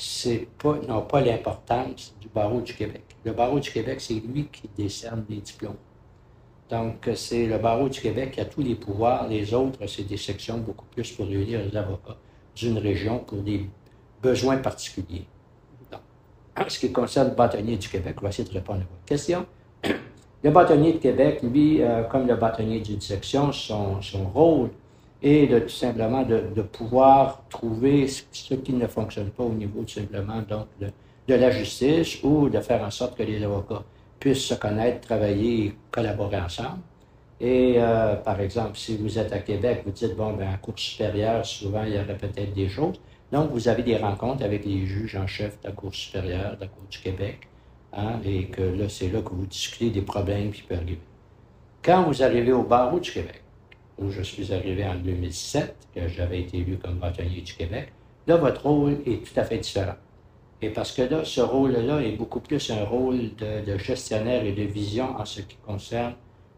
c'est 0.01 0.47
pas, 0.63 0.79
n'ont 0.87 1.03
pas 1.03 1.21
l'importance 1.21 2.15
du 2.21 2.29
barreau 2.29 2.61
du 2.61 2.73
Québec. 2.73 3.03
Le 3.25 3.33
barreau 3.33 3.59
du 3.59 3.69
Québec, 3.69 4.01
c'est 4.01 4.15
lui 4.15 4.47
qui 4.47 4.71
décerne 4.77 5.25
les 5.29 5.39
diplômes. 5.39 5.75
Donc, 6.71 7.11
c'est 7.17 7.47
le 7.47 7.59
barreau 7.59 7.89
du 7.89 8.01
Québec 8.01 8.31
qui 8.31 8.41
a 8.41 8.45
tous 8.45 8.61
les 8.61 8.77
pouvoirs. 8.77 9.27
Les 9.27 9.53
autres, 9.53 9.85
c'est 9.89 10.05
des 10.05 10.17
sections 10.17 10.59
beaucoup 10.59 10.85
plus 10.95 11.11
pour 11.11 11.27
réunir 11.27 11.61
les 11.65 11.77
avocats 11.77 12.17
d'une 12.55 12.79
région 12.79 13.19
pour 13.19 13.39
des 13.39 13.69
besoins 14.23 14.59
particuliers. 14.59 15.27
Donc, 15.91 16.01
en 16.57 16.69
ce 16.69 16.79
qui 16.79 16.93
concerne 16.93 17.31
le 17.31 17.35
bâtonnier 17.35 17.77
du 17.77 17.89
Québec, 17.89 18.15
on 18.21 18.23
va 18.23 18.29
essayer 18.29 18.49
de 18.49 18.55
répondre 18.55 18.83
à 18.83 18.85
votre 18.85 19.05
question. 19.05 19.47
Le 20.45 20.53
bâtonnier 20.53 20.93
de 20.93 20.99
Québec, 20.99 21.41
lui, 21.43 21.83
euh, 21.83 22.05
comme 22.05 22.29
le 22.29 22.37
bâtonnier 22.37 22.79
d'une 22.79 23.01
section, 23.01 23.51
son, 23.51 24.01
son 24.01 24.29
rôle 24.29 24.71
est 25.23 25.47
de 25.47 25.59
tout 25.61 25.69
simplement 25.69 26.23
de, 26.23 26.63
pouvoir 26.63 27.45
trouver 27.49 28.07
ce, 28.07 28.23
qui 28.55 28.73
ne 28.73 28.87
fonctionne 28.87 29.31
pas 29.31 29.45
au 29.45 29.53
niveau 29.53 29.83
tout 29.83 29.95
simplement 29.95 30.43
donc 30.49 30.67
de, 30.81 30.89
de 31.27 31.35
la 31.35 31.51
justice 31.51 32.23
ou 32.23 32.49
de 32.49 32.61
faire 32.61 32.83
en 32.83 32.91
sorte 32.91 33.17
que 33.17 33.23
les 33.23 33.43
avocats 33.43 33.83
puissent 34.21 34.45
se 34.45 34.55
connaître, 34.55 35.07
travailler 35.07 35.67
et 35.67 35.75
collaborer 35.91 36.41
ensemble. 36.41 36.81
Et 37.41 37.75
euh, 37.77 38.17
par 38.17 38.41
exemple, 38.41 38.77
si 38.77 38.97
vous 38.97 39.19
êtes 39.19 39.33
à 39.33 39.39
Québec, 39.39 39.83
vous 39.85 39.93
dites, 39.93 40.17
bon, 40.17 40.33
ben, 40.33 40.49
en 40.55 40.57
cours 40.57 40.79
supérieure, 40.79 41.47
souvent, 41.47 41.85
il 41.85 41.95
y 41.95 41.99
aurait 41.99 42.17
peut-être 42.17 42.53
des 42.53 42.69
choses. 42.69 43.01
Donc, 43.31 43.51
vous 43.53 43.69
avez 43.69 43.83
des 43.83 43.97
rencontres 43.97 44.43
avec 44.43 44.65
les 44.65 44.87
juges 44.87 45.15
en 45.17 45.27
chef 45.27 45.61
de 45.61 45.69
la 45.69 45.73
Cour 45.73 45.95
supérieure, 45.95 46.57
de 46.57 46.63
la 46.63 46.67
Cour 46.67 46.85
du 46.91 46.99
Québec, 46.99 47.47
hein, 47.93 48.19
et 48.25 48.47
que 48.47 48.63
là, 48.63 48.89
c'est 48.89 49.09
là 49.09 49.21
que 49.21 49.31
vous 49.31 49.47
discutez 49.47 49.91
des 49.91 50.03
problèmes 50.03 50.51
qui 50.51 50.63
peuvent 50.63 50.79
arriver. 50.79 50.99
Quand 51.83 52.05
vous 52.05 52.23
arrivez 52.23 52.53
au 52.53 52.63
barreau 52.63 52.99
du 52.99 53.13
Québec, 53.13 53.43
où 53.99 54.11
je 54.11 54.23
suis 54.23 54.53
arrivé 54.53 54.87
en 54.87 54.95
2007, 54.97 55.77
que 55.95 56.09
j'avais 56.09 56.41
été 56.41 56.59
élu 56.59 56.79
comme 56.79 56.99
bâtonnier 56.99 57.41
du 57.41 57.55
Québec, 57.55 57.93
là, 58.27 58.37
votre 58.37 58.67
rôle 58.67 58.99
est 59.07 59.25
tout 59.25 59.39
à 59.39 59.45
fait 59.45 59.59
différent. 59.59 59.97
Et 60.61 60.71
parce 60.71 60.93
que 60.93 61.03
là, 61.03 61.25
ce 61.25 61.41
rôle-là 61.41 62.01
est 62.01 62.13
beaucoup 62.13 62.41
plus 62.41 62.71
un 62.71 62.85
rôle 62.85 63.35
de, 63.37 63.79
gestionnaire 63.79 64.45
et 64.45 64.53
de 64.53 64.63
vision 64.63 65.17
en 65.17 65.25
ce 65.25 65.41
qui 65.41 65.57
concerne 65.57 66.15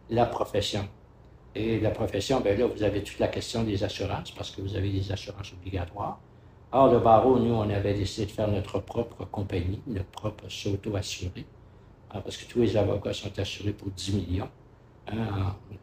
la 0.09 0.25
profession. 0.25 0.89
Et 1.55 1.81
la 1.81 1.91
profession, 1.91 2.41
bien 2.41 2.57
là, 2.57 2.67
vous 2.67 2.83
avez 2.83 3.03
toute 3.03 3.19
la 3.19 3.29
question 3.29 3.63
des 3.63 3.85
assurances, 3.85 4.31
parce 4.31 4.51
que 4.51 4.63
vous 4.63 4.77
avez 4.77 4.91
des 4.91 5.13
assurances 5.13 5.53
obligatoires. 5.53 6.19
Or, 6.73 6.93
le 6.93 7.01
barreau, 7.01 7.39
nous, 7.39 7.53
on 7.53 7.69
avait 7.69 7.95
décidé 7.95 8.27
de 8.27 8.31
faire 8.31 8.49
notre 8.49 8.79
propre 8.79 9.25
compagnie, 9.25 9.81
notre 9.87 10.11
propre 10.11 10.49
s'auto-assurer, 10.49 11.45
hein, 12.13 12.21
parce 12.21 12.37
que 12.37 12.51
tous 12.51 12.61
les 12.61 12.77
avocats 12.77 13.13
sont 13.13 13.37
assurés 13.39 13.73
pour 13.73 13.91
10 13.91 14.15
millions, 14.15 14.49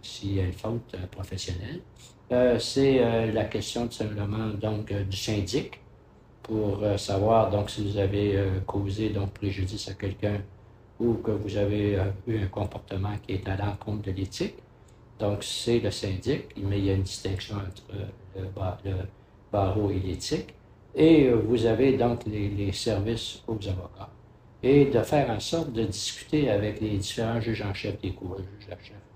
s'il 0.01 0.35
y 0.35 0.39
a 0.39 0.43
une 0.43 0.53
faute 0.53 0.93
euh, 0.95 1.05
professionnelle. 1.07 1.81
Euh, 2.31 2.59
c'est 2.59 2.99
euh, 2.99 3.31
la 3.31 3.45
question, 3.45 3.87
tout 3.87 3.93
simplement, 3.93 4.49
donc, 4.49 4.93
du 4.93 5.17
syndic, 5.17 5.79
pour 6.43 6.81
savoir 6.97 7.49
donc 7.51 7.69
si 7.69 7.83
vous 7.85 7.97
avez 7.97 8.41
causé 8.65 9.09
donc 9.09 9.31
préjudice 9.31 9.89
à 9.89 9.95
quelqu'un 9.95 10.39
ou 10.97 11.15
que 11.15 11.31
vous 11.31 11.57
avez 11.57 11.99
eu 12.25 12.37
un 12.37 12.47
comportement 12.47 13.11
qui 13.21 13.33
est 13.33 13.49
à 13.49 13.57
l'encontre 13.57 14.03
de 14.03 14.11
l'éthique. 14.11 14.55
Donc 15.19 15.43
c'est 15.43 15.81
le 15.81 15.91
syndic, 15.91 16.45
mais 16.55 16.79
il 16.79 16.85
y 16.85 16.89
a 16.89 16.93
une 16.93 17.03
distinction 17.03 17.57
entre 17.57 17.83
le, 18.37 18.93
barreau 19.51 19.91
et 19.91 19.99
l'éthique. 19.99 20.53
Et 20.95 21.29
vous 21.29 21.65
avez 21.65 21.97
donc 21.97 22.21
les, 22.25 22.71
services 22.71 23.43
aux 23.45 23.59
avocats. 23.67 24.09
Et 24.63 24.85
de 24.85 25.01
faire 25.01 25.29
en 25.29 25.41
sorte 25.41 25.73
de 25.73 25.83
discuter 25.83 26.49
avec 26.49 26.79
les 26.79 26.95
différents 26.97 27.41
juges 27.41 27.61
en 27.61 27.73
chef 27.73 27.99
des 27.99 28.13
cours, 28.13 28.37
juges 28.37 28.69
en 28.71 28.81
chef 28.81 29.06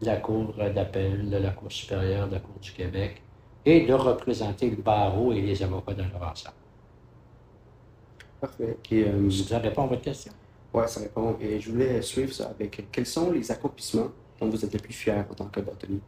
de 0.00 0.06
la 0.06 0.16
Cour 0.16 0.54
d'appel, 0.74 1.28
de 1.28 1.36
la 1.36 1.50
Cour 1.50 1.70
supérieure, 1.70 2.26
de 2.28 2.34
la 2.34 2.40
Cour 2.40 2.54
du 2.60 2.72
Québec, 2.72 3.22
et 3.64 3.86
de 3.86 3.92
représenter 3.92 4.70
le 4.70 4.76
barreau 4.76 5.32
et 5.32 5.40
les 5.40 5.62
avocats 5.62 5.94
dans 5.94 6.08
leur 6.08 6.30
ensemble. 6.30 6.54
Parfait. 8.40 8.76
Euh, 8.92 9.30
ça 9.30 9.58
répond 9.58 9.84
à 9.84 9.86
votre 9.86 10.02
question? 10.02 10.32
Oui, 10.72 10.84
ça 10.86 11.00
répond. 11.00 11.36
Et 11.40 11.60
je 11.60 11.70
voulais 11.70 12.00
suivre 12.00 12.32
ça 12.32 12.48
avec 12.48 12.90
quels 12.90 13.06
sont 13.06 13.30
les 13.30 13.50
accomplissements 13.50 14.08
dont 14.40 14.48
vous 14.48 14.64
êtes 14.64 14.72
le 14.72 14.78
plus 14.78 14.94
fier 14.94 15.26
en 15.30 15.34
tant 15.34 15.46
que 15.46 15.60
bâtonnier? 15.60 16.00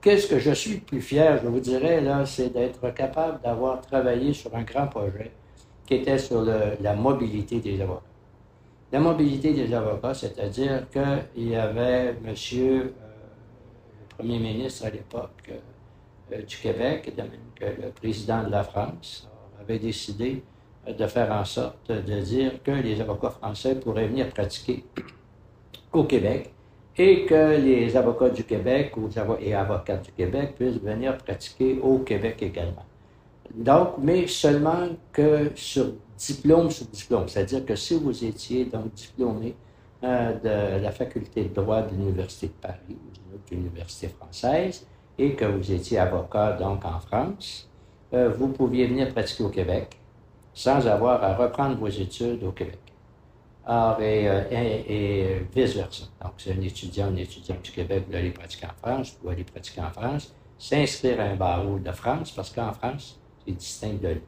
Qu'est-ce 0.00 0.26
que 0.26 0.40
je 0.40 0.50
suis 0.50 0.74
le 0.74 0.80
plus 0.80 1.00
fier, 1.00 1.40
je 1.40 1.46
vous 1.46 1.60
dirais, 1.60 2.00
là, 2.00 2.26
c'est 2.26 2.52
d'être 2.52 2.92
capable 2.92 3.40
d'avoir 3.42 3.80
travaillé 3.80 4.32
sur 4.32 4.52
un 4.56 4.62
grand 4.62 4.88
projet 4.88 5.30
qui 5.86 5.94
était 5.94 6.18
sur 6.18 6.42
la 6.42 6.94
mobilité 6.96 7.60
des 7.60 7.80
avocats. 7.80 8.02
La 8.90 8.98
mobilité 9.00 9.54
des 9.54 9.72
avocats, 9.72 10.12
c'est-à-dire 10.12 10.86
qu'il 10.90 11.48
y 11.48 11.54
avait 11.54 12.14
monsieur 12.22 12.72
euh, 12.72 12.82
le 12.82 13.01
premier 14.22 14.38
ministre 14.38 14.86
à 14.86 14.90
l'époque 14.90 15.50
euh, 15.50 16.42
du 16.42 16.56
Québec, 16.56 17.12
que 17.56 17.64
le 17.64 17.90
président 17.90 18.44
de 18.44 18.50
la 18.50 18.62
France 18.62 19.28
avait 19.60 19.80
décidé 19.80 20.44
de 20.86 21.06
faire 21.08 21.32
en 21.32 21.44
sorte 21.44 21.90
de 21.90 22.20
dire 22.20 22.62
que 22.62 22.70
les 22.70 23.00
avocats 23.00 23.30
français 23.30 23.74
pourraient 23.74 24.06
venir 24.06 24.28
pratiquer 24.28 24.84
au 25.92 26.04
Québec 26.04 26.52
et 26.96 27.26
que 27.26 27.56
les 27.56 27.96
avocats 27.96 28.28
du 28.28 28.44
Québec 28.44 28.92
et 29.40 29.54
avocats 29.54 29.96
du 29.96 30.12
Québec 30.12 30.54
puissent 30.56 30.80
venir 30.80 31.18
pratiquer 31.18 31.80
au 31.82 31.98
Québec 31.98 32.42
également. 32.42 32.86
Donc, 33.52 33.94
mais 33.98 34.28
seulement 34.28 34.88
que 35.12 35.50
sur 35.56 35.86
diplôme 36.16 36.70
sur 36.70 36.86
diplôme, 36.86 37.28
c'est-à-dire 37.28 37.64
que 37.66 37.74
si 37.74 37.98
vous 37.98 38.24
étiez 38.24 38.66
donc 38.66 38.92
diplômé 38.94 39.56
euh, 40.04 40.78
de 40.78 40.82
la 40.82 40.92
faculté 40.92 41.42
de 41.44 41.54
droit 41.54 41.82
de 41.82 41.90
l'Université 41.96 42.46
de 42.46 42.52
Paris 42.52 42.96
ou 43.32 43.38
d'une 43.48 43.60
autre 43.60 43.68
université 43.72 44.08
française 44.08 44.86
et 45.18 45.34
que 45.34 45.44
vous 45.44 45.72
étiez 45.72 45.98
avocat 45.98 46.52
donc 46.52 46.84
en 46.84 47.00
France, 47.00 47.68
euh, 48.14 48.30
vous 48.30 48.48
pouviez 48.48 48.86
venir 48.86 49.12
pratiquer 49.12 49.44
au 49.44 49.48
Québec 49.48 49.98
sans 50.54 50.86
avoir 50.86 51.22
à 51.24 51.34
reprendre 51.34 51.76
vos 51.76 51.88
études 51.88 52.42
au 52.44 52.52
Québec. 52.52 52.78
Or, 53.66 54.00
et, 54.02 54.28
euh, 54.28 55.40
vice-versa. 55.54 56.04
Donc, 56.22 56.32
c'est 56.38 56.52
un 56.52 56.60
étudiant, 56.60 57.06
un 57.06 57.16
étudiant 57.16 57.56
du 57.62 57.70
Québec, 57.70 58.04
vous 58.08 58.16
allez 58.16 58.30
pratiquer 58.30 58.66
en 58.66 58.74
France, 58.82 59.16
vous 59.22 59.30
allez 59.30 59.44
pratiquer 59.44 59.80
en 59.80 59.90
France, 59.90 60.34
s'inscrire 60.58 61.20
à 61.20 61.24
un 61.24 61.36
barreau 61.36 61.78
de 61.78 61.92
France, 61.92 62.32
parce 62.32 62.50
qu'en 62.50 62.72
France, 62.72 63.20
c'est 63.46 63.52
distinct 63.52 64.02
de 64.02 64.08
lui. 64.08 64.22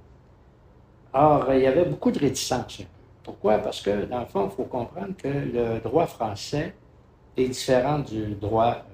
Or, 1.12 1.52
il 1.52 1.60
y 1.60 1.66
avait 1.66 1.84
beaucoup 1.84 2.10
de 2.10 2.18
réticence. 2.18 2.82
Pourquoi? 3.22 3.58
Parce 3.58 3.80
que, 3.80 4.04
dans 4.04 4.20
le 4.20 4.26
fond, 4.26 4.48
il 4.50 4.54
faut 4.54 4.64
comprendre 4.64 5.14
que 5.16 5.28
le 5.28 5.80
droit 5.80 6.06
français 6.06 6.74
est 7.36 7.48
différent 7.48 7.98
du 7.98 8.34
droit, 8.34 8.84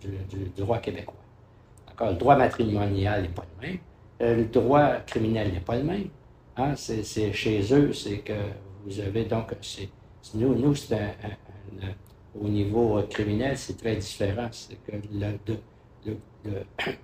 du, 0.00 0.50
droit 0.56 0.78
québécois. 0.78 1.16
Le 2.00 2.14
droit 2.14 2.36
matrimonial 2.36 3.22
n'est 3.22 3.28
pas 3.28 3.44
le 3.60 3.66
même. 3.66 3.78
Euh, 4.20 4.36
le 4.36 4.44
droit 4.44 4.96
criminel 5.06 5.52
n'est 5.52 5.60
pas 5.60 5.76
le 5.76 5.84
même. 5.84 6.08
Hein? 6.56 6.74
C'est, 6.76 7.32
chez 7.32 7.62
eux, 7.72 7.92
c'est 7.92 8.18
que 8.18 8.32
vous 8.84 9.00
avez 9.00 9.24
donc. 9.24 9.54
nous, 10.34 10.54
nous 10.54 10.74
c'est 10.74 11.14
au 12.40 12.48
niveau 12.48 13.02
criminel, 13.10 13.56
c'est 13.56 13.76
très 13.76 13.96
différent. 13.96 14.48
C'est 14.50 14.76
que 14.84 14.92
le, 15.12 16.62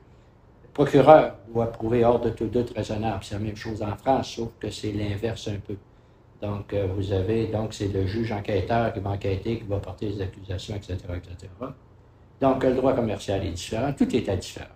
procureur 0.72 1.36
doit 1.52 1.70
prouver 1.72 2.04
hors 2.04 2.20
de 2.20 2.30
tout 2.30 2.46
doute 2.46 2.72
raisonnable. 2.74 3.22
C'est 3.22 3.34
la 3.34 3.40
même 3.40 3.56
chose 3.56 3.82
en 3.82 3.96
France, 3.96 4.30
sauf 4.30 4.50
que 4.58 4.70
c'est 4.70 4.92
l'inverse 4.92 5.48
un 5.48 5.58
peu. 5.58 5.76
Donc, 6.40 6.72
euh, 6.72 6.86
vous 6.94 7.12
avez, 7.12 7.48
donc, 7.48 7.74
c'est 7.74 7.88
le 7.88 8.06
juge 8.06 8.30
enquêteur 8.30 8.92
qui 8.92 9.00
va 9.00 9.10
enquêter, 9.10 9.58
qui 9.58 9.64
va 9.64 9.78
porter 9.80 10.08
les 10.08 10.22
accusations, 10.22 10.76
etc. 10.76 10.96
Donc, 12.40 12.62
le 12.64 12.74
droit 12.74 12.94
commercial 12.94 13.44
est 13.44 13.50
différent? 13.50 13.92
Tout 13.92 14.14
est 14.14 14.36
différent. 14.36 14.66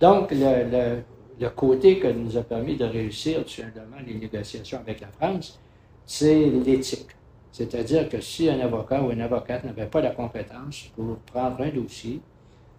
Donc, 0.00 0.32
le, 0.32 1.48
côté 1.56 1.98
que 1.98 2.08
nous 2.08 2.36
a 2.36 2.42
permis 2.42 2.76
de 2.76 2.84
réussir 2.84 3.44
tout 3.44 3.62
les 4.06 4.14
négociations 4.14 4.78
avec 4.78 5.00
la 5.00 5.08
France, 5.08 5.58
c'est 6.04 6.46
l'éthique. 6.46 7.08
C'est-à-dire 7.52 8.08
que 8.08 8.20
si 8.20 8.48
un 8.48 8.60
avocat 8.60 9.02
ou 9.02 9.10
une 9.10 9.20
avocate 9.20 9.64
n'avait 9.64 9.86
pas 9.86 10.00
la 10.00 10.10
compétence 10.10 10.90
pour 10.96 11.16
prendre 11.18 11.60
un 11.60 11.68
dossier, 11.68 12.20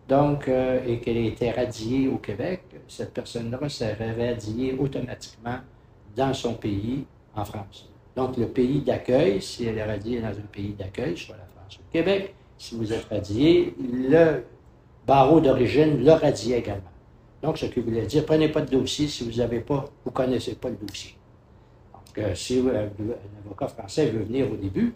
donc, 0.08 0.48
euh, 0.48 0.84
et 0.86 1.00
qu'elle 1.00 1.18
était 1.18 1.52
radiée 1.52 2.08
au 2.08 2.18
Québec, 2.18 2.64
cette 2.88 3.14
personne-là 3.14 3.70
serait 3.70 4.12
radiée 4.12 4.76
automatiquement 4.78 5.60
dans 6.16 6.34
son 6.34 6.56
pays, 6.56 7.06
en 7.36 7.46
France. 7.46 7.90
Donc, 8.16 8.38
le 8.38 8.48
pays 8.48 8.82
d'accueil, 8.82 9.42
si 9.42 9.66
elle 9.66 9.78
est 9.78 9.86
radiée 9.86 10.20
dans 10.20 10.28
un 10.28 10.48
pays 10.52 10.74
d'accueil, 10.74 11.18
soit 11.18 11.38
la 11.38 11.46
France 11.46 11.78
ou 11.78 11.82
le 11.88 12.00
Québec, 12.00 12.36
si 12.64 12.76
vous 12.76 12.94
êtes 12.94 13.06
radié, 13.10 13.76
le 13.78 14.42
barreau 15.06 15.42
d'origine 15.42 16.02
le 16.02 16.12
radiait 16.14 16.60
également. 16.60 16.94
Donc, 17.42 17.58
ce 17.58 17.66
qui 17.66 17.82
voulait 17.82 18.06
dire, 18.06 18.26
prenez 18.26 18.48
pas 18.48 18.62
de 18.62 18.72
dossier 18.72 19.10
si 19.10 19.26
vous 19.30 19.38
n'avez 19.38 19.60
pas, 19.60 19.84
vous 20.06 20.12
connaissez 20.12 20.56
pas 20.56 20.70
le 20.70 20.78
dossier. 20.78 21.14
Donc, 21.92 22.18
euh, 22.20 22.34
si 22.34 22.60
euh, 22.60 22.88
un 22.88 23.46
avocat 23.46 23.68
français 23.68 24.06
veut 24.06 24.24
venir 24.24 24.50
au 24.50 24.56
début, 24.56 24.94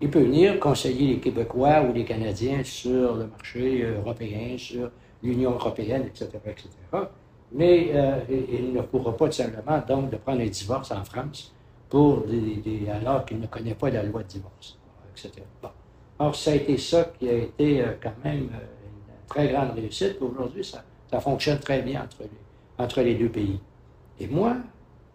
il 0.00 0.08
peut 0.08 0.20
venir 0.20 0.60
conseiller 0.60 1.14
les 1.14 1.18
Québécois 1.18 1.82
ou 1.82 1.92
les 1.92 2.04
Canadiens 2.04 2.62
sur 2.62 3.16
le 3.16 3.26
marché 3.26 3.82
européen, 3.82 4.56
sur 4.56 4.88
l'Union 5.20 5.50
européenne, 5.50 6.04
etc., 6.06 6.28
etc. 6.46 6.68
Mais 7.52 7.90
euh, 7.92 8.20
il 8.30 8.72
ne 8.72 8.82
pourra 8.82 9.16
pas 9.16 9.26
tout 9.26 9.32
simplement 9.32 9.82
donc 9.86 10.10
de 10.10 10.16
prendre 10.16 10.42
un 10.42 10.46
divorce 10.46 10.92
en 10.92 11.02
France 11.04 11.52
pour 11.88 12.24
alors 12.88 13.24
qu'il 13.24 13.40
ne 13.40 13.48
connaît 13.48 13.74
pas 13.74 13.90
la 13.90 14.04
loi 14.04 14.22
de 14.22 14.28
divorce, 14.28 14.78
etc. 15.16 15.42
Bon. 15.60 15.70
Alors, 16.20 16.36
ça 16.36 16.50
a 16.50 16.54
été 16.54 16.76
ça 16.76 17.04
qui 17.18 17.30
a 17.30 17.32
été 17.32 17.80
euh, 17.80 17.94
quand 17.98 18.12
même 18.22 18.50
euh, 18.52 18.58
une 18.58 19.26
très 19.26 19.48
grande 19.48 19.70
réussite. 19.70 20.18
Aujourd'hui, 20.20 20.62
ça, 20.62 21.18
fonctionne 21.18 21.58
très 21.58 21.80
bien 21.80 22.06
entre 22.76 23.00
les, 23.00 23.14
deux 23.14 23.30
pays. 23.30 23.58
Et 24.20 24.26
moi, 24.26 24.58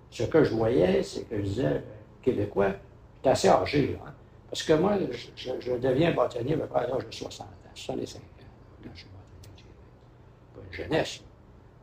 ce 0.10 0.24
que 0.24 0.44
je 0.44 0.56
voyais, 0.56 1.04
c'est 1.04 1.30
que 1.30 1.38
je 1.38 1.42
disais, 1.44 1.84
Québécois, 2.24 2.72
j'étais 3.18 3.30
assez 3.30 3.50
âgé, 3.50 4.00
hein, 4.04 4.12
parce 4.50 4.64
que 4.64 4.74
moi, 4.74 4.98
je, 5.36 5.74
deviens 5.78 6.12
bâtonnier 6.12 6.56
à 6.56 6.58
peu 6.58 6.66
près 6.66 6.86
à 6.86 6.88
l'âge 6.88 7.06
de 7.06 7.14
60 7.14 7.46
ans, 7.46 7.52
65 7.76 8.18
ans, 8.18 8.24
quand 8.84 8.90
je 8.92 9.00
suis 9.02 9.08
bâtonnier. 9.08 9.64
Pas 10.56 10.62
une 10.68 10.74
jeunesse. 10.74 11.22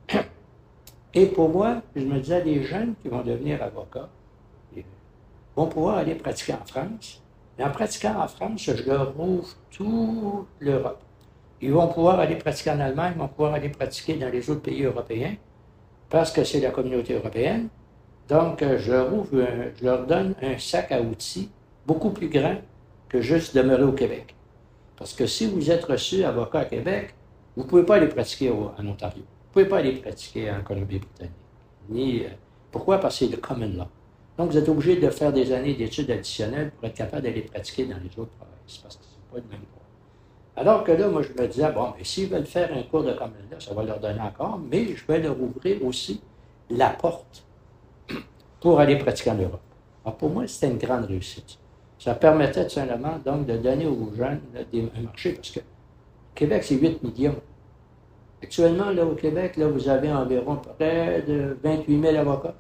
Et 1.14 1.26
pour 1.26 1.48
moi, 1.48 1.80
je 1.94 2.04
me 2.04 2.18
disais, 2.18 2.42
les 2.42 2.64
jeunes 2.64 2.96
qui 3.00 3.06
vont 3.06 3.22
devenir 3.22 3.62
avocats 3.62 4.08
vont 5.54 5.68
pouvoir 5.68 5.98
aller 5.98 6.16
pratiquer 6.16 6.54
en 6.54 6.64
France. 6.66 7.21
Et 7.58 7.64
en 7.64 7.70
pratiquant 7.70 8.20
en 8.20 8.28
France, 8.28 8.62
je 8.62 8.88
leur 8.88 9.18
ouvre 9.18 9.48
toute 9.70 10.46
l'Europe. 10.60 11.02
Ils 11.60 11.72
vont 11.72 11.88
pouvoir 11.88 12.18
aller 12.18 12.36
pratiquer 12.36 12.70
en 12.70 12.80
Allemagne, 12.80 13.12
ils 13.16 13.20
vont 13.20 13.28
pouvoir 13.28 13.54
aller 13.54 13.68
pratiquer 13.68 14.14
dans 14.14 14.30
les 14.30 14.50
autres 14.50 14.62
pays 14.62 14.82
européens, 14.84 15.36
parce 16.10 16.32
que 16.32 16.44
c'est 16.44 16.60
la 16.60 16.70
communauté 16.70 17.14
européenne. 17.14 17.68
Donc, 18.28 18.64
je 18.64 18.92
leur, 18.92 19.12
ouvre 19.12 19.44
je 19.78 19.84
leur 19.84 20.06
donne 20.06 20.34
un 20.42 20.58
sac 20.58 20.90
à 20.92 21.00
outils 21.00 21.50
beaucoup 21.86 22.10
plus 22.10 22.28
grand 22.28 22.56
que 23.08 23.20
juste 23.20 23.54
demeurer 23.54 23.84
au 23.84 23.92
Québec. 23.92 24.34
Parce 24.96 25.12
que 25.12 25.26
si 25.26 25.46
vous 25.46 25.70
êtes 25.70 25.84
reçu 25.84 26.24
avocat 26.24 26.60
à 26.60 26.64
Québec, 26.64 27.14
vous 27.56 27.64
ne 27.64 27.68
pouvez 27.68 27.84
pas 27.84 27.96
aller 27.96 28.08
pratiquer 28.08 28.50
en 28.50 28.86
Ontario. 28.86 29.22
Vous 29.22 29.48
ne 29.48 29.52
pouvez 29.52 29.64
pas 29.66 29.78
aller 29.78 29.92
pratiquer 29.92 30.50
en 30.50 30.62
Colombie-Britannique. 30.62 31.32
Ni, 31.88 32.20
euh, 32.20 32.28
pourquoi? 32.70 32.98
Parce 32.98 33.18
que 33.18 33.26
c'est 33.26 33.30
le 33.30 33.36
common 33.36 33.72
law. 33.76 33.86
Donc, 34.38 34.50
vous 34.50 34.56
êtes 34.56 34.68
obligé 34.68 34.96
de 34.96 35.10
faire 35.10 35.32
des 35.32 35.52
années 35.52 35.74
d'études 35.74 36.10
additionnelles 36.10 36.70
pour 36.70 36.88
être 36.88 36.94
capable 36.94 37.22
d'aller 37.22 37.42
pratiquer 37.42 37.84
dans 37.84 37.98
les 37.98 38.18
autres 38.18 38.32
provinces, 38.32 38.78
parce 38.78 38.96
que 38.96 39.04
ce 39.04 39.10
n'est 39.10 39.40
pas 39.40 39.46
le 39.46 39.50
même 39.50 39.66
droit. 39.66 39.82
Alors 40.56 40.84
que 40.84 40.92
là, 40.92 41.08
moi, 41.08 41.22
je 41.22 41.32
me 41.40 41.46
disais, 41.48 41.70
bon, 41.72 41.92
mais 41.96 42.04
s'ils 42.04 42.28
veulent 42.28 42.46
faire 42.46 42.72
un 42.74 42.82
cours 42.82 43.04
de 43.04 43.12
common 43.12 43.32
law, 43.50 43.60
ça 43.60 43.74
va 43.74 43.82
leur 43.84 44.00
donner 44.00 44.20
encore, 44.20 44.58
mais 44.58 44.94
je 44.94 45.06
vais 45.06 45.20
leur 45.20 45.40
ouvrir 45.40 45.84
aussi 45.84 46.20
la 46.70 46.90
porte 46.90 47.44
pour 48.60 48.80
aller 48.80 48.96
pratiquer 48.96 49.30
en 49.30 49.36
Europe. 49.36 49.60
Alors, 50.04 50.16
pour 50.16 50.30
moi, 50.30 50.46
c'était 50.46 50.68
une 50.68 50.78
grande 50.78 51.04
réussite. 51.04 51.58
Ça 51.98 52.14
permettait 52.14 52.64
tout 52.64 52.74
simplement, 52.74 53.18
donc, 53.24 53.46
de 53.46 53.56
donner 53.58 53.86
aux 53.86 54.12
jeunes 54.16 54.40
un 54.56 55.00
marché, 55.02 55.32
parce 55.32 55.50
que 55.50 55.60
Québec, 56.34 56.64
c'est 56.64 56.76
8 56.76 57.02
millions. 57.02 57.36
Actuellement, 58.42 58.90
là, 58.90 59.04
au 59.04 59.14
Québec, 59.14 59.56
là, 59.56 59.68
vous 59.68 59.88
avez 59.88 60.10
environ 60.10 60.56
près 60.56 61.22
de 61.22 61.56
28 61.62 62.00
000 62.00 62.16
avocats. 62.16 62.54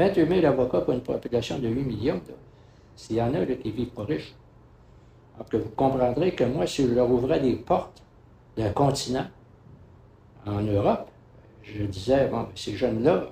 28 0.00 0.40
000 0.40 0.46
avocats 0.46 0.80
pour 0.80 0.94
une 0.94 1.02
population 1.02 1.58
de 1.58 1.68
8 1.68 1.82
millions. 1.82 2.20
S'il 2.96 3.16
y 3.16 3.22
en 3.22 3.34
a 3.34 3.44
qui 3.44 3.70
vivent 3.70 3.88
pas 3.88 4.04
riches. 4.04 4.34
Donc, 5.38 5.54
vous 5.54 5.70
comprendrez 5.70 6.34
que 6.34 6.44
moi, 6.44 6.66
si 6.66 6.88
je 6.88 6.94
leur 6.94 7.10
ouvrais 7.10 7.38
des 7.38 7.54
portes 7.54 8.02
d'un 8.56 8.70
continent 8.70 9.26
en 10.46 10.62
Europe, 10.62 11.08
je 11.62 11.84
disais, 11.84 12.28
bon, 12.28 12.42
ben, 12.42 12.48
ces 12.54 12.76
jeunes-là, 12.76 13.12
euh, 13.12 13.26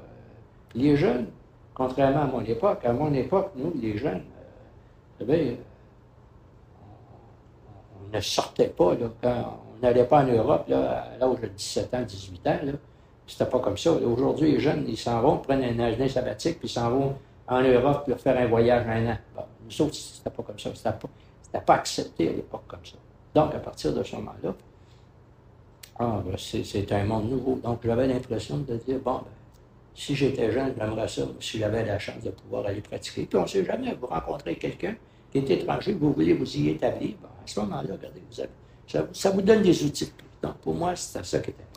les 0.74 0.94
jeunes, 0.96 1.28
contrairement 1.72 2.22
à 2.22 2.26
mon 2.26 2.44
époque, 2.44 2.84
à 2.84 2.92
mon 2.92 3.12
époque, 3.14 3.52
nous, 3.56 3.72
les 3.80 3.96
jeunes, 3.96 4.22
euh, 4.38 5.24
vous 5.24 5.26
savez, 5.26 5.58
on, 8.12 8.14
ne 8.14 8.20
sortait 8.20 8.68
pas 8.68 8.92
on 8.94 9.82
n'allait 9.82 10.04
pas 10.04 10.22
en 10.22 10.26
Europe 10.26 10.68
là, 10.68 11.06
à 11.14 11.18
l'âge 11.18 11.40
de 11.40 11.46
17 11.46 11.94
ans, 11.94 12.02
18 12.02 12.46
ans. 12.46 12.58
Là. 12.62 12.72
C'était 13.28 13.46
pas 13.48 13.60
comme 13.60 13.76
ça. 13.76 13.92
Aujourd'hui, 13.92 14.52
les 14.52 14.60
jeunes, 14.60 14.84
ils 14.88 14.96
s'en 14.96 15.20
vont, 15.20 15.38
prennent 15.38 15.62
un 15.62 15.78
année 15.84 16.08
sabbatique, 16.08 16.58
puis 16.58 16.68
ils 16.68 16.72
s'en 16.72 16.90
vont 16.90 17.14
en 17.46 17.62
Europe 17.62 18.04
pour 18.06 18.18
faire 18.18 18.36
un 18.38 18.46
voyage 18.46 18.86
un 18.88 19.12
an. 19.12 19.18
Bon, 19.36 19.42
nous 19.64 19.92
c'était 19.92 20.30
pas 20.30 20.42
comme 20.42 20.58
ça. 20.58 20.70
C'était 20.74 20.90
pas, 20.92 21.60
pas 21.60 21.74
accepté 21.74 22.28
à 22.28 22.32
l'époque 22.32 22.64
comme 22.66 22.84
ça. 22.84 22.96
Donc, 23.34 23.54
à 23.54 23.58
partir 23.58 23.92
de 23.92 24.02
ce 24.02 24.16
moment-là, 24.16 24.54
ah, 26.00 26.22
ben, 26.24 26.36
c'est 26.38 26.92
un 26.92 27.04
monde 27.04 27.30
nouveau. 27.30 27.56
Donc, 27.62 27.80
j'avais 27.84 28.06
l'impression 28.06 28.58
de 28.58 28.76
dire, 28.76 28.98
bon, 28.98 29.18
ben, 29.18 29.24
si 29.94 30.14
j'étais 30.14 30.50
jeune, 30.50 30.74
j'aimerais 30.78 31.08
ça, 31.08 31.22
si 31.40 31.58
j'avais 31.58 31.84
la 31.84 31.98
chance 31.98 32.22
de 32.22 32.30
pouvoir 32.30 32.66
aller 32.66 32.80
pratiquer. 32.80 33.26
Puis 33.26 33.38
on 33.38 33.42
ne 33.42 33.46
sait 33.46 33.64
jamais, 33.64 33.94
vous 34.00 34.06
rencontrez 34.06 34.56
quelqu'un 34.56 34.94
qui 35.30 35.38
est 35.38 35.50
étranger, 35.50 35.92
vous 35.92 36.12
voulez 36.12 36.32
vous 36.32 36.56
y 36.56 36.70
établir. 36.70 37.14
à 37.24 37.46
ce 37.46 37.60
moment-là, 37.60 37.94
regardez, 37.94 38.22
vous 38.30 38.40
avez 38.40 38.50
ça, 39.12 39.30
vous 39.30 39.42
donne 39.42 39.62
des 39.62 39.84
outils. 39.84 40.12
Donc, 40.42 40.54
pour 40.58 40.74
moi, 40.74 40.96
c'est 40.96 41.24
ça 41.24 41.38
qui 41.40 41.50
important. 41.50 41.67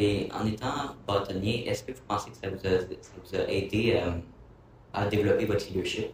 Et 0.00 0.28
en 0.32 0.46
étant 0.46 0.94
bâtonnier, 1.08 1.68
est-ce 1.68 1.82
que 1.82 1.90
vous 1.90 2.02
pensez 2.06 2.30
que 2.30 2.36
ça 2.36 2.48
vous 2.48 3.36
a, 3.36 3.50
aidé 3.50 3.98
euh, 4.00 4.12
à 4.94 5.06
développer 5.06 5.44
votre 5.44 5.66
leadership? 5.66 6.12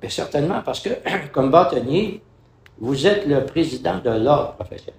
Bien, 0.00 0.08
certainement, 0.08 0.62
parce 0.64 0.78
que 0.78 0.90
comme 1.32 1.50
bâtonnier, 1.50 2.22
vous 2.78 3.04
êtes 3.04 3.26
le 3.26 3.44
président 3.46 3.98
de 3.98 4.10
l'ordre 4.10 4.52
professionnel. 4.52 4.94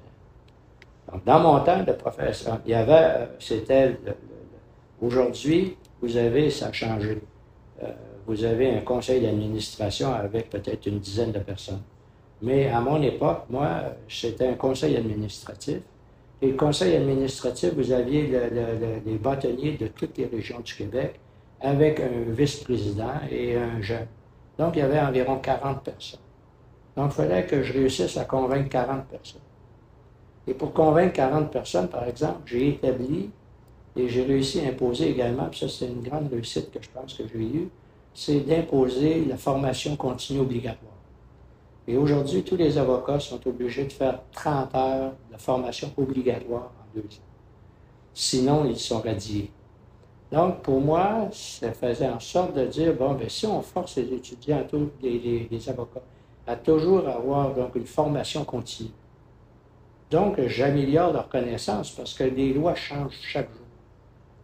Dans 1.25 1.39
mon 1.39 1.61
temps 1.61 1.83
de 1.83 1.93
professeur, 1.93 2.59
il 2.65 2.71
y 2.71 2.73
avait, 2.73 2.91
euh, 2.91 3.25
c'était, 3.39 3.97
aujourd'hui, 5.01 5.77
vous 6.01 6.17
avez, 6.17 6.49
ça 6.49 6.67
a 6.67 6.71
changé. 6.73 7.21
Euh, 7.81 7.87
vous 8.27 8.43
avez 8.43 8.75
un 8.75 8.81
conseil 8.81 9.21
d'administration 9.21 10.13
avec 10.13 10.49
peut-être 10.49 10.85
une 10.85 10.99
dizaine 10.99 11.31
de 11.31 11.39
personnes. 11.39 11.81
Mais 12.41 12.67
à 12.67 12.81
mon 12.81 13.01
époque, 13.01 13.43
moi, 13.49 13.83
c'était 14.09 14.47
un 14.47 14.55
conseil 14.55 14.97
administratif. 14.97 15.77
Et 16.43 16.47
le 16.47 16.57
conseil 16.57 16.97
administratif, 16.97 17.73
vous 17.73 17.93
aviez 17.93 18.29
les 19.05 19.15
bâtonniers 19.15 19.77
de 19.77 19.87
toutes 19.87 20.17
les 20.17 20.25
régions 20.25 20.59
du 20.59 20.75
Québec 20.75 21.17
avec 21.61 22.01
un 22.01 22.29
vice-président 22.33 23.13
et 23.31 23.55
un 23.55 23.81
jeune. 23.81 24.07
Donc, 24.59 24.75
il 24.75 24.79
y 24.79 24.81
avait 24.81 24.99
environ 24.99 25.37
40 25.37 25.81
personnes. 25.83 26.19
Donc, 26.97 27.11
il 27.11 27.15
fallait 27.15 27.45
que 27.45 27.63
je 27.63 27.71
réussisse 27.71 28.17
à 28.17 28.25
convaincre 28.25 28.67
40 28.67 29.05
personnes. 29.05 29.41
Et 30.45 30.53
pour 30.53 30.73
convaincre 30.73 31.13
40 31.13 31.49
personnes, 31.49 31.87
par 31.87 32.05
exemple, 32.09 32.41
j'ai 32.45 32.71
établi 32.71 33.29
et 33.95 34.09
j'ai 34.09 34.23
réussi 34.23 34.59
à 34.59 34.67
imposer 34.67 35.11
également, 35.11 35.45
puis 35.45 35.61
ça 35.61 35.69
c'est 35.69 35.87
une 35.87 36.01
grande 36.01 36.29
réussite 36.29 36.71
que 36.71 36.79
je 36.81 36.89
pense 36.89 37.13
que 37.13 37.23
j'ai 37.25 37.39
eue, 37.39 37.69
c'est 38.13 38.41
d'imposer 38.41 39.23
la 39.23 39.37
formation 39.37 39.95
continue 39.95 40.41
obligatoire. 40.41 40.92
Et 41.87 41.97
aujourd'hui, 41.97 42.43
tous 42.43 42.55
les 42.55 42.77
avocats 42.77 43.19
sont 43.19 43.45
obligés 43.45 43.83
de 43.85 43.91
faire 43.91 44.21
30 44.31 44.75
heures 44.75 45.13
de 45.31 45.37
formation 45.37 45.91
obligatoire 45.97 46.71
en 46.79 46.95
deux 46.95 47.01
ans. 47.01 47.29
Sinon, 48.13 48.65
ils 48.65 48.79
sont 48.79 48.99
radiés. 48.99 49.51
Donc, 50.31 50.61
pour 50.61 50.79
moi, 50.79 51.27
ça 51.31 51.73
faisait 51.73 52.07
en 52.07 52.19
sorte 52.19 52.55
de 52.55 52.65
dire, 52.65 52.93
bon, 52.93 53.13
bien, 53.13 53.27
si 53.27 53.45
on 53.45 53.61
force 53.61 53.97
les 53.97 54.13
étudiants, 54.13 54.63
tous 54.69 54.91
les, 55.01 55.69
avocats, 55.69 56.01
à 56.47 56.55
toujours 56.55 57.07
avoir 57.07 57.53
donc 57.53 57.75
une 57.75 57.85
formation 57.85 58.43
continue, 58.45 58.89
donc 60.09 60.39
j'améliore 60.47 61.11
leur 61.11 61.27
connaissance 61.27 61.91
parce 61.91 62.13
que 62.13 62.23
les 62.23 62.53
lois 62.53 62.75
changent 62.75 63.19
chaque 63.21 63.49
jour. 63.49 63.65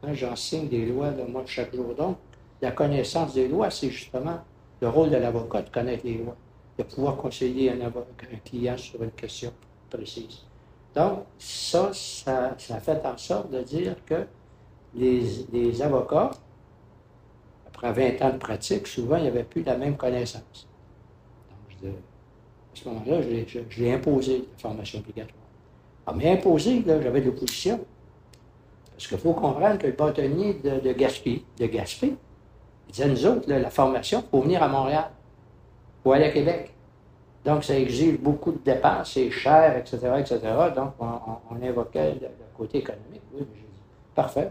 Hein, 0.03 0.13
J'enseigne 0.13 0.67
des 0.67 0.85
lois, 0.85 1.11
de 1.11 1.23
moi, 1.23 1.43
chaque 1.45 1.73
jour. 1.73 1.93
Donc, 1.95 2.17
la 2.61 2.71
connaissance 2.71 3.33
des 3.33 3.47
lois, 3.47 3.69
c'est 3.69 3.89
justement 3.89 4.39
le 4.81 4.89
rôle 4.89 5.09
de 5.09 5.17
l'avocat 5.17 5.61
de 5.61 5.69
connaître 5.69 6.05
les 6.05 6.17
lois 6.17 6.35
de 6.79 6.83
pouvoir 6.83 7.17
conseiller 7.17 7.71
un, 7.71 7.81
un, 7.81 8.37
client 8.45 8.77
sur 8.77 9.03
une 9.03 9.11
question 9.11 9.51
précise. 9.89 10.45
Donc, 10.95 11.25
ça, 11.37 11.91
ça, 11.93 12.55
ça, 12.57 12.79
fait 12.79 13.05
en 13.05 13.17
sorte 13.17 13.51
de 13.51 13.61
dire 13.61 13.95
que 14.05 14.25
les, 14.95 15.81
avocats, 15.81 16.31
après 17.67 17.91
20 17.91 18.25
ans 18.25 18.31
de 18.31 18.37
pratique, 18.37 18.87
souvent, 18.87 19.17
il 19.17 19.23
n'y 19.23 19.27
avait 19.27 19.43
plus 19.43 19.61
la 19.63 19.77
même 19.77 19.97
connaissance. 19.97 20.67
Donc, 21.81 21.91
à 21.91 22.75
ce 22.75 22.87
moment-là, 22.87 23.21
je, 23.21 23.81
l'ai 23.81 23.93
imposé, 23.93 24.47
la 24.53 24.57
formation 24.57 24.99
obligatoire. 24.99 25.35
Ah, 26.07 26.13
mais 26.15 26.31
imposé, 26.31 26.81
j'avais 26.85 27.19
de 27.19 27.25
l'opposition. 27.25 27.85
Parce 28.91 29.07
qu'il 29.07 29.17
faut 29.17 29.33
comprendre 29.33 29.77
que 29.77 29.87
le 29.87 29.93
bâtonnier 29.93 30.55
de, 30.55 30.79
de 30.79 30.93
Gaspé, 30.93 31.43
de 31.57 31.65
Gaspé, 31.65 32.15
il 32.87 32.91
disait, 32.91 33.07
nous 33.07 33.25
autres, 33.25 33.51
la 33.51 33.69
formation, 33.69 34.23
il 34.25 34.29
faut 34.29 34.41
venir 34.41 34.63
à 34.63 34.67
Montréal 34.69 35.11
ou 36.09 36.13
aller 36.13 36.25
à 36.25 36.31
Québec. 36.31 36.71
Donc, 37.45 37.63
ça 37.63 37.77
exige 37.77 38.17
beaucoup 38.17 38.51
de 38.51 38.59
dépenses, 38.65 39.13
c'est 39.13 39.29
cher, 39.29 39.77
etc., 39.77 39.97
etc. 40.19 40.39
Donc, 40.75 40.93
on, 40.99 41.65
invoquait 41.65 42.15
le, 42.19 42.27
côté 42.57 42.79
économique. 42.79 43.21
Oui, 43.33 43.43
parfait. 44.13 44.49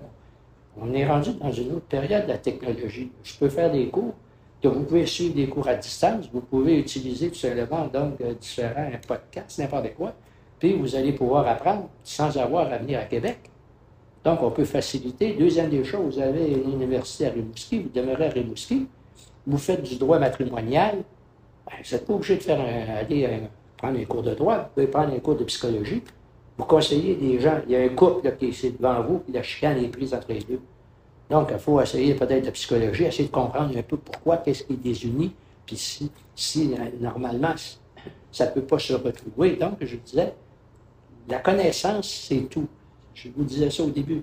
On 0.81 0.92
est 0.94 1.07
rendu 1.07 1.33
dans 1.35 1.53
une 1.53 1.73
autre 1.73 1.87
période 1.87 2.25
de 2.25 2.29
la 2.29 2.38
technologie. 2.38 3.11
Je 3.23 3.37
peux 3.37 3.49
faire 3.49 3.71
des 3.71 3.88
cours 3.88 4.14
que 4.62 4.68
vous 4.68 4.85
pouvez 4.85 5.05
suivre 5.05 5.35
des 5.35 5.49
cours 5.49 5.68
à 5.68 5.75
distance, 5.75 6.29
vous 6.33 6.40
pouvez 6.40 6.79
utiliser 6.79 7.29
tout 7.29 7.38
simplement 7.38 7.87
donc 7.87 8.21
euh, 8.21 8.35
différents 8.35 8.90
podcasts, 9.07 9.59
n'importe 9.59 9.94
quoi, 9.94 10.14
puis 10.59 10.73
vous 10.73 10.97
allez 10.97 11.12
pouvoir 11.12 11.47
apprendre 11.47 11.88
sans 12.03 12.37
avoir 12.38 12.73
à 12.73 12.79
venir 12.79 12.99
à 12.99 13.05
Québec. 13.05 13.38
Donc, 14.25 14.42
on 14.42 14.51
peut 14.51 14.64
faciliter. 14.64 15.35
Deuxième 15.35 15.71
des 15.71 15.85
choses, 15.85 16.16
vous 16.16 16.21
avez 16.21 16.51
une 16.51 16.73
université 16.73 17.27
à 17.27 17.31
Rimouski, 17.31 17.81
vous 17.81 17.90
demeurez 17.90 18.27
à 18.27 18.31
Rimouski, 18.31 18.88
vous 19.47 19.59
faites 19.59 19.83
du 19.83 19.97
droit 19.97 20.18
matrimonial, 20.18 21.05
vous 21.70 21.94
n'êtes 21.94 22.07
pas 22.07 22.12
obligé 22.14 22.37
de 22.37 22.42
faire 22.42 22.61
aller 22.61 23.28
prendre 23.76 23.98
un 23.98 24.04
cours 24.04 24.22
de 24.22 24.35
droit, 24.35 24.59
vous 24.59 24.68
pouvez 24.74 24.87
prendre 24.87 25.14
un 25.14 25.18
cours 25.18 25.37
de 25.37 25.44
psychologie, 25.44 26.02
vous 26.57 26.64
conseillez 26.64 27.14
des 27.14 27.40
gens, 27.40 27.61
il 27.66 27.72
y 27.72 27.76
a 27.76 27.81
un 27.83 27.88
couple 27.90 28.37
qui 28.37 28.46
est 28.46 28.76
devant 28.76 29.00
vous, 29.02 29.18
puis 29.20 29.33
la 29.33 29.42
chicane 29.42 29.78
est 29.78 29.88
prise 29.88 30.12
entre 30.12 30.33
les 30.33 30.40
deux. 30.40 30.61
Donc, 31.31 31.50
il 31.52 31.59
faut 31.59 31.81
essayer 31.81 32.14
peut-être 32.14 32.46
de 32.46 32.50
psychologie, 32.50 33.04
essayer 33.04 33.28
de 33.28 33.33
comprendre 33.33 33.76
un 33.76 33.83
peu 33.83 33.96
pourquoi, 33.96 34.38
qu'est-ce 34.38 34.64
qui 34.64 34.78
les 34.83 35.04
unit, 35.04 35.33
puis 35.66 35.76
si, 35.76 36.11
si 36.35 36.74
euh, 36.74 36.87
normalement, 37.00 37.54
ça 38.33 38.46
ne 38.46 38.50
peut 38.52 38.62
pas 38.62 38.78
se 38.78 38.94
retrouver. 38.94 39.57
Donc, 39.57 39.76
je 39.81 39.96
disais, 39.96 40.35
la 41.28 41.38
connaissance, 41.38 42.26
c'est 42.28 42.48
tout. 42.48 42.66
Je 43.14 43.28
vous 43.37 43.44
disais 43.44 43.70
ça 43.70 43.83
au 43.85 43.90
début. 43.90 44.22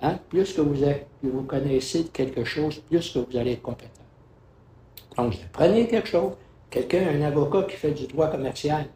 Hein? 0.00 0.18
Plus 0.28 0.52
que 0.52 0.60
vous, 0.60 0.82
êtes, 0.82 1.06
vous 1.22 1.42
connaissez 1.42 2.04
quelque 2.04 2.44
chose, 2.44 2.80
plus 2.80 3.12
que 3.12 3.20
vous 3.20 3.36
allez 3.36 3.52
être 3.52 3.62
compétent. 3.62 3.90
Donc, 5.16 5.34
prenez 5.52 5.86
quelque 5.86 6.08
chose. 6.08 6.32
Quelqu'un, 6.72 7.06
un 7.06 7.20
avocat 7.20 7.64
qui 7.64 7.76
fait 7.76 7.90
du 7.90 8.06
droit 8.06 8.28
commercial, 8.28 8.86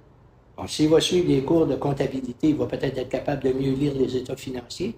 s'il 0.66 0.88
va 0.88 0.98
suivre 0.98 1.28
des 1.28 1.42
cours 1.42 1.66
de 1.66 1.76
comptabilité, 1.76 2.48
il 2.48 2.56
va 2.56 2.64
peut-être 2.64 2.96
être 2.96 3.10
capable 3.10 3.42
de 3.42 3.52
mieux 3.52 3.72
lire 3.72 3.92
les 3.94 4.16
états 4.16 4.34
financiers 4.34 4.96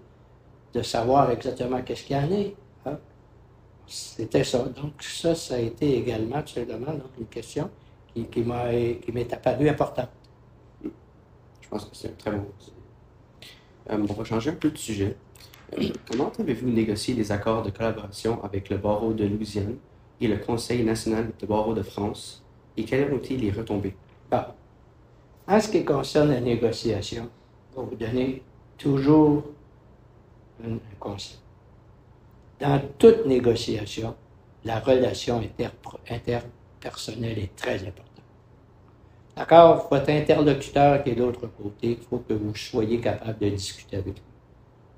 de 0.72 0.82
savoir 0.82 1.28
exactement 1.32 1.82
qu'est-ce 1.82 2.04
qu'il 2.04 2.16
y 2.16 2.20
en 2.20 2.30
est. 2.30 2.54
Hein. 2.86 2.96
C'était 3.84 4.44
ça. 4.44 4.58
Donc, 4.60 5.02
ça, 5.02 5.34
ça 5.34 5.56
a 5.56 5.58
été 5.58 5.98
également, 5.98 6.40
tout 6.42 6.54
simplement, 6.54 6.92
une 7.18 7.26
question 7.26 7.68
qui, 8.14 8.44
m'est 9.12 9.32
apparue 9.32 9.68
importante. 9.68 10.10
Je 10.84 11.68
pense 11.68 11.84
que 11.84 11.96
c'est 11.96 12.10
un 12.10 12.16
très 12.16 12.30
bon. 12.30 12.46
Euh, 13.90 14.06
on 14.08 14.12
va 14.12 14.24
changer 14.24 14.50
un 14.50 14.54
peu 14.54 14.70
de 14.70 14.78
sujet. 14.78 15.16
Euh, 15.76 15.88
comment 16.08 16.30
avez-vous 16.38 16.68
négocié 16.68 17.14
les 17.14 17.32
accords 17.32 17.62
de 17.62 17.70
collaboration 17.70 18.40
avec 18.44 18.70
le 18.70 18.76
barreau 18.76 19.12
de 19.14 19.24
Louisiane 19.24 19.78
et 20.20 20.28
le 20.28 20.36
Conseil 20.36 20.84
national 20.84 21.32
de 21.36 21.46
barreau 21.46 21.74
de 21.74 21.82
France? 21.82 22.44
Et 22.78 22.84
quelles 22.84 23.12
ont 23.12 23.18
été 23.18 23.36
les 23.36 23.50
retombées? 23.50 23.94
En 24.30 25.60
ce 25.60 25.68
qui 25.68 25.84
concerne 25.84 26.30
la 26.30 26.40
négociation, 26.40 27.28
je 27.72 27.80
vais 27.80 27.86
vous 27.86 27.96
donner 27.96 28.42
toujours 28.76 29.44
un 30.64 30.78
conseil. 31.00 31.38
Dans 32.60 32.80
toute 32.98 33.24
négociation, 33.26 34.14
la 34.64 34.80
relation 34.80 35.40
interpersonnelle 36.10 37.38
est 37.38 37.56
très 37.56 37.76
importante. 37.76 38.04
D'accord? 39.36 39.88
Votre 39.90 40.10
interlocuteur 40.10 41.02
qui 41.02 41.10
est 41.10 41.14
de 41.14 41.22
l'autre 41.22 41.46
côté, 41.46 41.92
il 41.92 41.98
faut 41.98 42.18
que 42.18 42.34
vous 42.34 42.54
soyez 42.54 43.00
capable 43.00 43.38
de 43.38 43.48
discuter 43.50 43.96
avec 43.96 44.14
lui. 44.14 44.22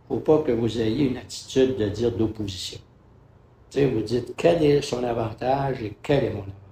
Il 0.09 0.14
ne 0.14 0.19
faut 0.19 0.25
pas 0.25 0.43
que 0.43 0.53
vous 0.53 0.81
ayez 0.81 1.09
une 1.11 1.19
attitude 1.19 1.77
de 1.77 1.88
dire 1.88 2.11
d'opposition. 2.11 2.81
Vous 3.73 4.01
dites 4.01 4.35
quel 4.37 4.64
est 4.64 4.83
son 4.83 5.05
avantage 5.05 5.83
et 5.83 5.97
quel 6.03 6.25
est 6.25 6.31
mon 6.31 6.40
avantage? 6.40 6.69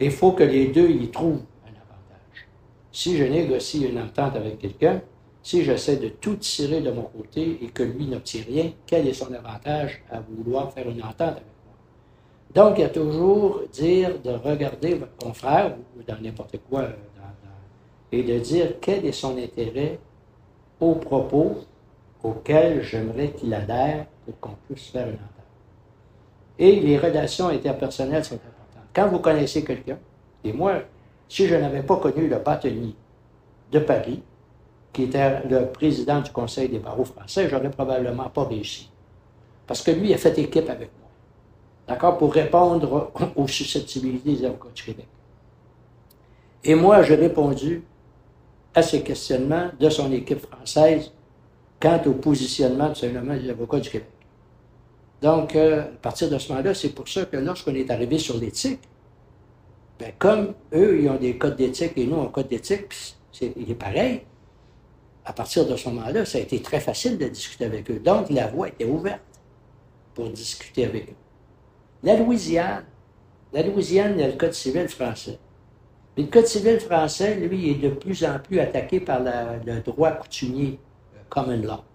Il 0.00 0.10
faut 0.10 0.32
que 0.32 0.44
les 0.44 0.68
deux 0.68 0.90
y 0.90 1.08
trouvent 1.08 1.42
un 1.64 1.70
avantage. 1.70 2.46
Si 2.92 3.16
je 3.16 3.24
négocie 3.24 3.84
une 3.84 4.00
entente 4.00 4.36
avec 4.36 4.58
quelqu'un, 4.58 5.00
si 5.42 5.64
j'essaie 5.64 5.96
de 5.96 6.08
tout 6.08 6.36
tirer 6.36 6.80
de 6.80 6.90
mon 6.90 7.02
côté 7.02 7.58
et 7.62 7.68
que 7.68 7.82
lui 7.82 8.06
n'obtient 8.06 8.42
rien, 8.46 8.70
quel 8.86 9.08
est 9.08 9.12
son 9.12 9.32
avantage 9.32 10.02
à 10.10 10.20
vouloir 10.20 10.72
faire 10.72 10.88
une 10.88 11.02
entente 11.02 11.20
avec 11.20 11.42
moi? 11.64 11.74
Donc, 12.54 12.78
il 12.78 12.82
y 12.82 12.84
a 12.84 12.88
toujours 12.88 13.62
dire 13.72 14.20
de 14.20 14.30
regarder 14.30 14.94
votre 14.94 15.16
confrère 15.16 15.76
ou 15.96 16.02
dans 16.02 16.20
n'importe 16.20 16.58
quoi 16.68 16.80
euh, 16.82 16.92
et 18.12 18.22
de 18.22 18.38
dire 18.38 18.74
quel 18.80 19.04
est 19.04 19.12
son 19.12 19.36
intérêt 19.36 19.98
aux 20.80 20.94
propos 20.94 21.58
auxquels 22.22 22.82
j'aimerais 22.82 23.30
qu'il 23.32 23.52
adhère 23.52 24.06
pour 24.24 24.38
qu'on 24.40 24.56
puisse 24.68 24.88
faire 24.88 25.08
une 25.08 25.14
entente. 25.14 25.28
Et 26.58 26.80
les 26.80 26.98
relations 26.98 27.48
interpersonnelles 27.48 28.24
sont. 28.24 28.38
Quand 28.98 29.06
vous 29.06 29.20
connaissez 29.20 29.62
quelqu'un, 29.62 29.96
et 30.42 30.52
moi, 30.52 30.82
si 31.28 31.46
je 31.46 31.54
n'avais 31.54 31.84
pas 31.84 31.98
connu 31.98 32.26
le 32.26 32.36
bâtonnier 32.38 32.96
de 33.70 33.78
Paris, 33.78 34.24
qui 34.92 35.04
était 35.04 35.40
le 35.48 35.66
président 35.66 36.20
du 36.20 36.32
Conseil 36.32 36.68
des 36.68 36.80
barreaux 36.80 37.04
français, 37.04 37.48
j'aurais 37.48 37.70
probablement 37.70 38.28
pas 38.28 38.42
réussi. 38.42 38.90
Parce 39.68 39.82
que 39.82 39.92
lui 39.92 40.12
a 40.12 40.18
fait 40.18 40.36
équipe 40.40 40.68
avec 40.68 40.90
moi. 40.98 41.08
D'accord? 41.86 42.18
Pour 42.18 42.34
répondre 42.34 43.12
aux 43.36 43.46
susceptibilités 43.46 44.34
des 44.34 44.44
avocats 44.46 44.70
du 44.74 44.82
Québec. 44.82 45.06
Et 46.64 46.74
moi, 46.74 47.00
j'ai 47.04 47.14
répondu 47.14 47.84
à 48.74 48.82
ces 48.82 49.02
questionnements 49.02 49.68
de 49.78 49.90
son 49.90 50.10
équipe 50.10 50.40
française 50.40 51.12
quant 51.78 52.02
au 52.04 52.14
positionnement 52.14 52.92
simplement 52.96 53.36
des 53.36 53.48
avocats 53.48 53.78
du 53.78 53.90
Québec. 53.90 54.17
Donc, 55.22 55.56
euh, 55.56 55.82
à 55.82 55.96
partir 56.00 56.30
de 56.30 56.38
ce 56.38 56.50
moment-là, 56.50 56.74
c'est 56.74 56.90
pour 56.90 57.08
ça 57.08 57.24
que 57.24 57.36
lorsqu'on 57.36 57.74
est 57.74 57.90
arrivé 57.90 58.18
sur 58.18 58.38
l'éthique, 58.38 58.80
ben, 59.98 60.12
comme 60.18 60.54
eux, 60.72 61.00
ils 61.02 61.08
ont 61.08 61.16
des 61.16 61.36
codes 61.36 61.56
d'éthique 61.56 61.92
et 61.96 62.06
nous, 62.06 62.20
un 62.20 62.28
code 62.28 62.48
d'éthique, 62.48 62.92
c'est, 63.32 63.52
il 63.56 63.70
est 63.70 63.74
pareil, 63.74 64.22
à 65.24 65.32
partir 65.32 65.66
de 65.66 65.76
ce 65.76 65.88
moment-là, 65.88 66.24
ça 66.24 66.38
a 66.38 66.40
été 66.40 66.62
très 66.62 66.80
facile 66.80 67.18
de 67.18 67.26
discuter 67.26 67.64
avec 67.64 67.90
eux. 67.90 67.98
Donc, 67.98 68.30
la 68.30 68.46
voie 68.46 68.68
était 68.68 68.84
ouverte 68.84 69.20
pour 70.14 70.30
discuter 70.30 70.84
avec 70.84 71.10
eux. 71.10 71.16
La 72.04 72.16
Louisiane, 72.16 72.84
la 73.52 73.62
Louisiane, 73.62 74.14
il 74.16 74.20
y 74.20 74.22
a 74.22 74.28
le 74.28 74.34
Code 74.34 74.54
civil 74.54 74.88
français. 74.88 75.38
Mais 76.16 76.22
le 76.22 76.28
Code 76.28 76.46
civil 76.46 76.78
français, 76.78 77.34
lui, 77.34 77.70
est 77.70 77.74
de 77.74 77.90
plus 77.90 78.24
en 78.24 78.38
plus 78.38 78.60
attaqué 78.60 79.00
par 79.00 79.20
le 79.20 79.80
droit 79.80 80.12
coutumier, 80.12 80.78
common 81.28 81.60
law. 81.62 81.87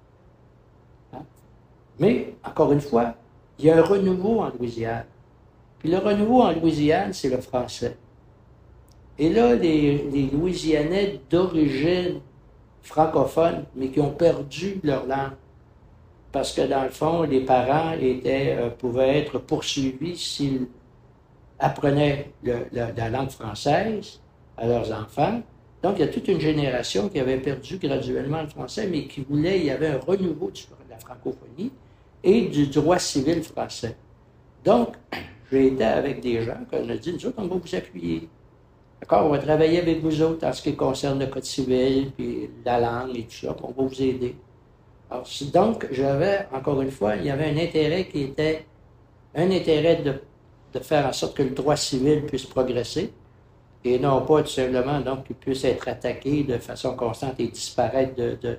Mais, 1.99 2.35
encore 2.43 2.71
une 2.71 2.81
fois, 2.81 3.15
il 3.59 3.65
y 3.65 3.69
a 3.69 3.77
un 3.77 3.81
renouveau 3.81 4.41
en 4.41 4.49
Louisiane. 4.49 5.05
Puis 5.79 5.89
le 5.89 5.97
renouveau 5.97 6.41
en 6.41 6.51
Louisiane, 6.51 7.13
c'est 7.13 7.29
le 7.29 7.37
français. 7.37 7.97
Et 9.19 9.29
là, 9.29 9.53
les, 9.55 10.29
Louisianais 10.31 11.19
d'origine 11.29 12.19
francophones, 12.81 13.65
mais 13.75 13.89
qui 13.89 13.99
ont 13.99 14.11
perdu 14.11 14.79
leur 14.83 15.05
langue. 15.05 15.33
Parce 16.31 16.51
que 16.51 16.61
dans 16.61 16.83
le 16.83 16.89
fond, 16.89 17.21
les 17.23 17.41
parents 17.41 17.93
euh, 18.01 18.69
pouvaient 18.71 19.19
être 19.19 19.37
poursuivis 19.37 20.17
s'ils 20.17 20.67
apprenaient 21.59 22.31
la 22.43 23.09
langue 23.09 23.29
française 23.29 24.19
à 24.57 24.67
leurs 24.67 24.91
enfants. 24.91 25.41
Donc, 25.83 25.95
il 25.97 25.99
y 25.99 26.03
a 26.03 26.07
toute 26.07 26.27
une 26.27 26.39
génération 26.39 27.09
qui 27.09 27.19
avait 27.19 27.37
perdu 27.37 27.77
graduellement 27.77 28.41
le 28.41 28.47
français, 28.47 28.87
mais 28.87 29.05
qui 29.05 29.21
voulait, 29.21 29.59
il 29.59 29.65
y 29.65 29.69
avait 29.69 29.87
un 29.87 29.99
renouveau 29.99 30.49
de 30.49 30.59
la 30.89 30.97
francophonie 30.97 31.71
et 32.23 32.41
du 32.43 32.67
droit 32.67 32.99
civil 32.99 33.43
français. 33.43 33.95
Donc, 34.63 34.95
j'ai 35.51 35.67
été 35.67 35.83
avec 35.83 36.21
des 36.21 36.41
gens 36.41 36.59
qu'on 36.69 36.87
a 36.89 36.95
dit, 36.95 37.13
nous 37.13 37.25
autres, 37.25 37.37
on 37.37 37.47
va 37.47 37.55
vous 37.55 37.75
appuyer. 37.75 38.29
D'accord? 39.01 39.25
On 39.25 39.29
va 39.29 39.39
travailler 39.39 39.79
avec 39.79 40.01
vous 40.01 40.21
autres 40.21 40.47
en 40.47 40.53
ce 40.53 40.61
qui 40.61 40.75
concerne 40.75 41.19
le 41.19 41.27
code 41.27 41.43
civil, 41.43 42.11
puis 42.11 42.49
la 42.65 42.79
langue 42.79 43.17
et 43.17 43.23
tout 43.23 43.45
ça, 43.45 43.55
on 43.61 43.67
va 43.67 43.87
vous 43.87 44.01
aider. 44.01 44.35
Alors, 45.11 45.27
donc, 45.53 45.87
j'avais, 45.91 46.47
encore 46.53 46.81
une 46.81 46.91
fois, 46.91 47.15
il 47.17 47.25
y 47.25 47.29
avait 47.29 47.49
un 47.49 47.57
intérêt 47.57 48.07
qui 48.07 48.23
était 48.23 48.65
un 49.35 49.51
intérêt 49.51 49.97
de, 49.97 50.79
faire 50.79 51.05
en 51.05 51.13
sorte 51.13 51.37
que 51.37 51.43
le 51.43 51.51
droit 51.51 51.75
civil 51.75 52.25
puisse 52.25 52.45
progresser 52.45 53.13
et 53.83 53.99
non 53.99 54.25
pas 54.25 54.41
tout 54.41 54.49
simplement 54.49 54.99
donc 55.01 55.25
qu'il 55.25 55.35
puisse 55.35 55.63
être 55.65 55.87
attaqué 55.87 56.43
de 56.43 56.57
façon 56.57 56.95
constante 56.95 57.39
et 57.39 57.47
disparaître 57.47 58.15
de, 58.15 58.57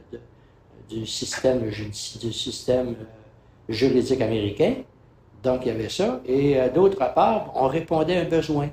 du 0.89 1.07
système, 1.07 1.69
du 1.69 2.33
système 2.33 2.91
euh, 2.91 3.24
juridique 3.69 4.21
américain. 4.21 4.75
Donc, 5.43 5.61
il 5.65 5.69
y 5.69 5.71
avait 5.71 5.89
ça. 5.89 6.21
Et 6.27 6.59
euh, 6.59 6.69
d'autre 6.71 6.99
part, 7.15 7.53
on 7.55 7.69
répondait 7.69 8.17
à 8.17 8.21
un 8.23 8.29
besoin 8.29 8.71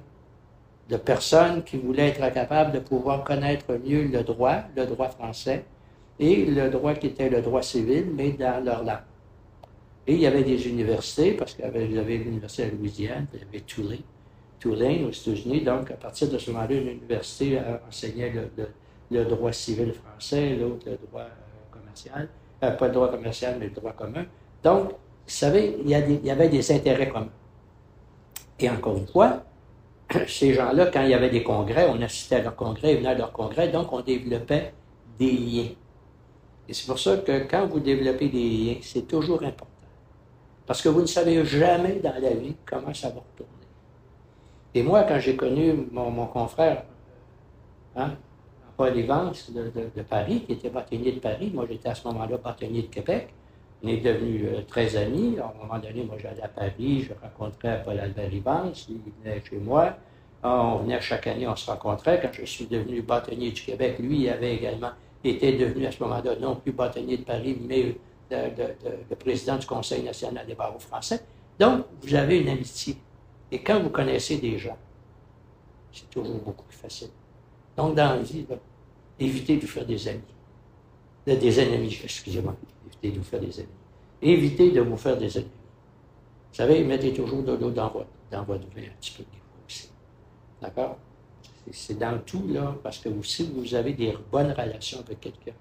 de 0.90 0.98
personnes 0.98 1.64
qui 1.64 1.78
voulaient 1.78 2.10
être 2.10 2.34
capables 2.34 2.74
de 2.74 2.80
pouvoir 2.80 3.24
connaître 3.24 3.74
mieux 3.86 4.04
le 4.04 4.24
droit, 4.24 4.58
le 4.76 4.86
droit 4.86 5.10
français, 5.10 5.64
et 6.20 6.46
le 6.46 6.70
droit 6.70 6.94
qui 6.94 7.08
était 7.08 7.30
le 7.30 7.42
droit 7.42 7.62
civil, 7.62 8.08
mais 8.14 8.32
dans 8.32 8.64
leur 8.64 8.84
langue. 8.84 8.98
Et 10.08 10.14
il 10.14 10.20
y 10.20 10.28
avait 10.28 10.44
des 10.44 10.68
universités, 10.68 11.34
parce 11.34 11.54
qu'il 11.54 11.64
y 11.64 11.68
avait, 11.68 12.18
l'université 12.18 12.64
à 12.64 12.68
Louisiane, 12.70 13.28
il 13.34 13.40
y 13.40 13.44
avait 13.44 13.62
Tulane, 13.62 14.00
Tulane 14.60 15.06
aux 15.06 15.12
États-Unis, 15.12 15.62
donc 15.62 15.92
à 15.92 15.96
partir 15.96 16.30
de 16.30 16.38
ce 16.38 16.52
moment-là, 16.52 16.76
une 16.76 16.88
université 16.90 17.60
enseignait 17.88 18.34
le, 19.10 19.26
droit 19.26 19.52
civil 19.52 19.94
français, 19.94 20.56
l'autre 20.56 20.86
le 20.88 20.98
droit 21.08 21.22
euh, 21.22 21.72
commercial, 21.72 22.30
euh, 22.64 22.72
pas 22.72 22.88
le 22.88 22.94
droit 22.94 23.10
commercial, 23.10 23.58
mais 23.60 23.68
le 23.68 23.72
droit 23.72 23.94
commun. 23.94 24.26
Donc, 24.64 24.90
vous 24.90 24.96
savez, 25.38 25.78
il 25.84 25.90
y, 25.90 25.96
avait 26.32 26.50
des 26.50 26.72
intérêts 26.72 27.10
communs. 27.10 27.30
Et 28.60 28.70
encore 28.70 28.98
une 28.98 29.08
fois, 29.08 29.44
ces 30.28 30.54
gens-là, 30.54 30.88
quand 30.88 31.02
il 31.02 31.10
y 31.10 31.14
avait 31.14 31.30
des 31.30 31.44
congrès, 31.44 31.88
on 31.90 32.02
assistait 32.02 32.36
à 32.36 32.42
leurs 32.42 32.56
congrès, 32.56 32.94
ils 32.94 32.98
venaient 32.98 33.10
à 33.10 33.16
leurs 33.16 33.32
congrès, 33.32 33.70
donc 33.70 33.92
on 33.92 34.02
développait 34.02 34.74
des 35.18 35.32
liens. 35.32 35.70
Et 36.68 36.74
c'est 36.74 36.86
pour 36.86 37.00
ça 37.00 37.18
que 37.18 37.44
quand 37.50 37.66
vous 37.68 37.80
développez 37.80 38.30
des 38.30 38.50
liens, 38.50 38.76
c'est 38.82 39.08
toujours 39.08 39.42
important. 39.44 39.68
Parce 40.66 40.82
que 40.82 40.90
vous 40.90 41.02
ne 41.02 41.08
savez 41.08 41.44
jamais 41.44 41.96
dans 41.96 42.14
la 42.14 42.30
vie 42.30 42.56
comment 42.66 42.94
ça 42.94 43.10
va 43.10 43.16
retourner. 43.16 43.52
Et 44.74 44.84
moi, 44.84 45.04
quand 45.04 45.20
j'ai 45.20 45.36
connu 45.36 45.88
mon, 45.92 46.28
confrère, 46.28 46.84
hein, 47.96 48.12
Paul 48.78 48.98
Evans 48.98 49.34
de, 49.50 50.02
Paris, 50.02 50.44
qui 50.46 50.54
était 50.54 50.70
bâtonnier 50.70 51.12
de 51.12 51.20
Paris, 51.20 51.52
moi 51.54 51.66
j'étais 51.70 51.90
à 51.90 51.96
ce 51.96 52.08
moment-là 52.08 52.38
bâtonnier 52.38 52.84
de 52.84 52.88
Québec, 52.88 53.34
on 53.84 53.88
est 53.88 53.98
devenus 53.98 54.44
euh, 54.46 54.62
très 54.68 54.96
amis. 54.96 55.38
À 55.40 55.46
un 55.46 55.64
moment 55.66 55.80
donné, 55.80 56.04
moi 56.04 56.16
j'allais 56.20 56.42
à 56.42 56.48
Paris, 56.48 57.08
je 57.08 57.14
rencontrais 57.22 57.82
Paul 57.84 58.00
Albert 58.00 58.34
Evans, 58.34 58.72
il 58.90 59.00
venait 59.24 59.42
chez 59.48 59.58
moi. 59.58 59.98
Ah, 60.44 60.76
on 60.76 60.78
venait 60.80 61.00
chaque 61.02 61.28
année, 61.28 61.48
on 61.48 61.56
se 61.56 61.70
rencontrait. 61.70 62.20
Quand 62.22 62.32
je 62.34 62.46
suis 62.46 62.66
devenu 62.66 63.02
bâtonnier 63.02 63.52
du 63.52 63.62
Québec, 63.62 63.98
lui 64.00 64.28
avait 64.28 64.56
également 64.56 64.92
été 65.24 65.58
devenu 65.58 65.86
à 65.86 65.92
ce 65.92 66.02
moment-là 66.04 66.36
non 66.40 66.56
plus 66.56 66.72
bâtonnier 66.72 67.18
de 67.18 67.24
Paris, 67.24 67.58
mais 67.62 67.96
le 68.32 69.16
président 69.16 69.58
du 69.58 69.68
Conseil 69.68 70.04
national 70.04 70.46
des 70.48 70.56
barreaux 70.56 70.80
français. 70.80 71.22
Donc, 71.60 71.86
vous 72.02 72.16
avez 72.16 72.40
une 72.40 72.50
amitié. 72.50 72.98
Et 73.52 73.60
quand 73.62 73.80
vous 73.82 73.90
connaissez 73.90 74.38
des 74.38 74.58
gens, 74.58 74.78
c'est 75.92 76.10
toujours 76.10 76.40
beaucoup 76.40 76.64
plus 76.64 76.78
facile. 76.78 77.10
Donc, 77.78 77.96
dans 77.96 78.16
la 78.16 78.18
vie, 78.18 78.46
évitez 79.20 79.58
de 79.58 79.68
faire 79.68 79.86
des 79.86 80.08
amis. 80.08 80.22
Des 81.26 81.60
ennemis, 81.60 82.00
excusez-moi. 82.04 82.56
Évitez 82.88 83.12
de 83.12 83.18
vous 83.18 83.24
faire 83.24 83.40
des 83.40 83.60
amis. 83.60 83.70
Évitez 84.22 84.72
de 84.72 84.82
vous 84.82 84.98
faire 84.98 85.18
des 85.18 85.38
ennemis. 85.38 85.52
Vous 86.52 86.58
savez, 86.58 86.84
mettez 86.84 87.14
toujours 87.14 87.44
de 87.44 87.54
l'eau 87.54 87.70
dans 87.70 87.90
votre, 87.90 88.10
dans 88.32 88.44
votre 88.44 88.68
vin 88.76 88.84
un 88.84 88.96
petit 89.00 89.12
peu 89.12 89.24
aussi. 89.68 89.90
D'accord? 90.62 90.98
C'est 91.72 91.98
dans 91.98 92.20
tout, 92.26 92.48
là, 92.50 92.76
parce 92.84 92.98
que 92.98 93.10
vous, 93.10 93.24
si 93.24 93.50
vous 93.54 93.76
avez 93.76 93.94
des 93.94 94.14
bonnes 94.32 94.52
relations 94.52 95.00
avec 95.00 95.22
quelqu'un, 95.22 95.54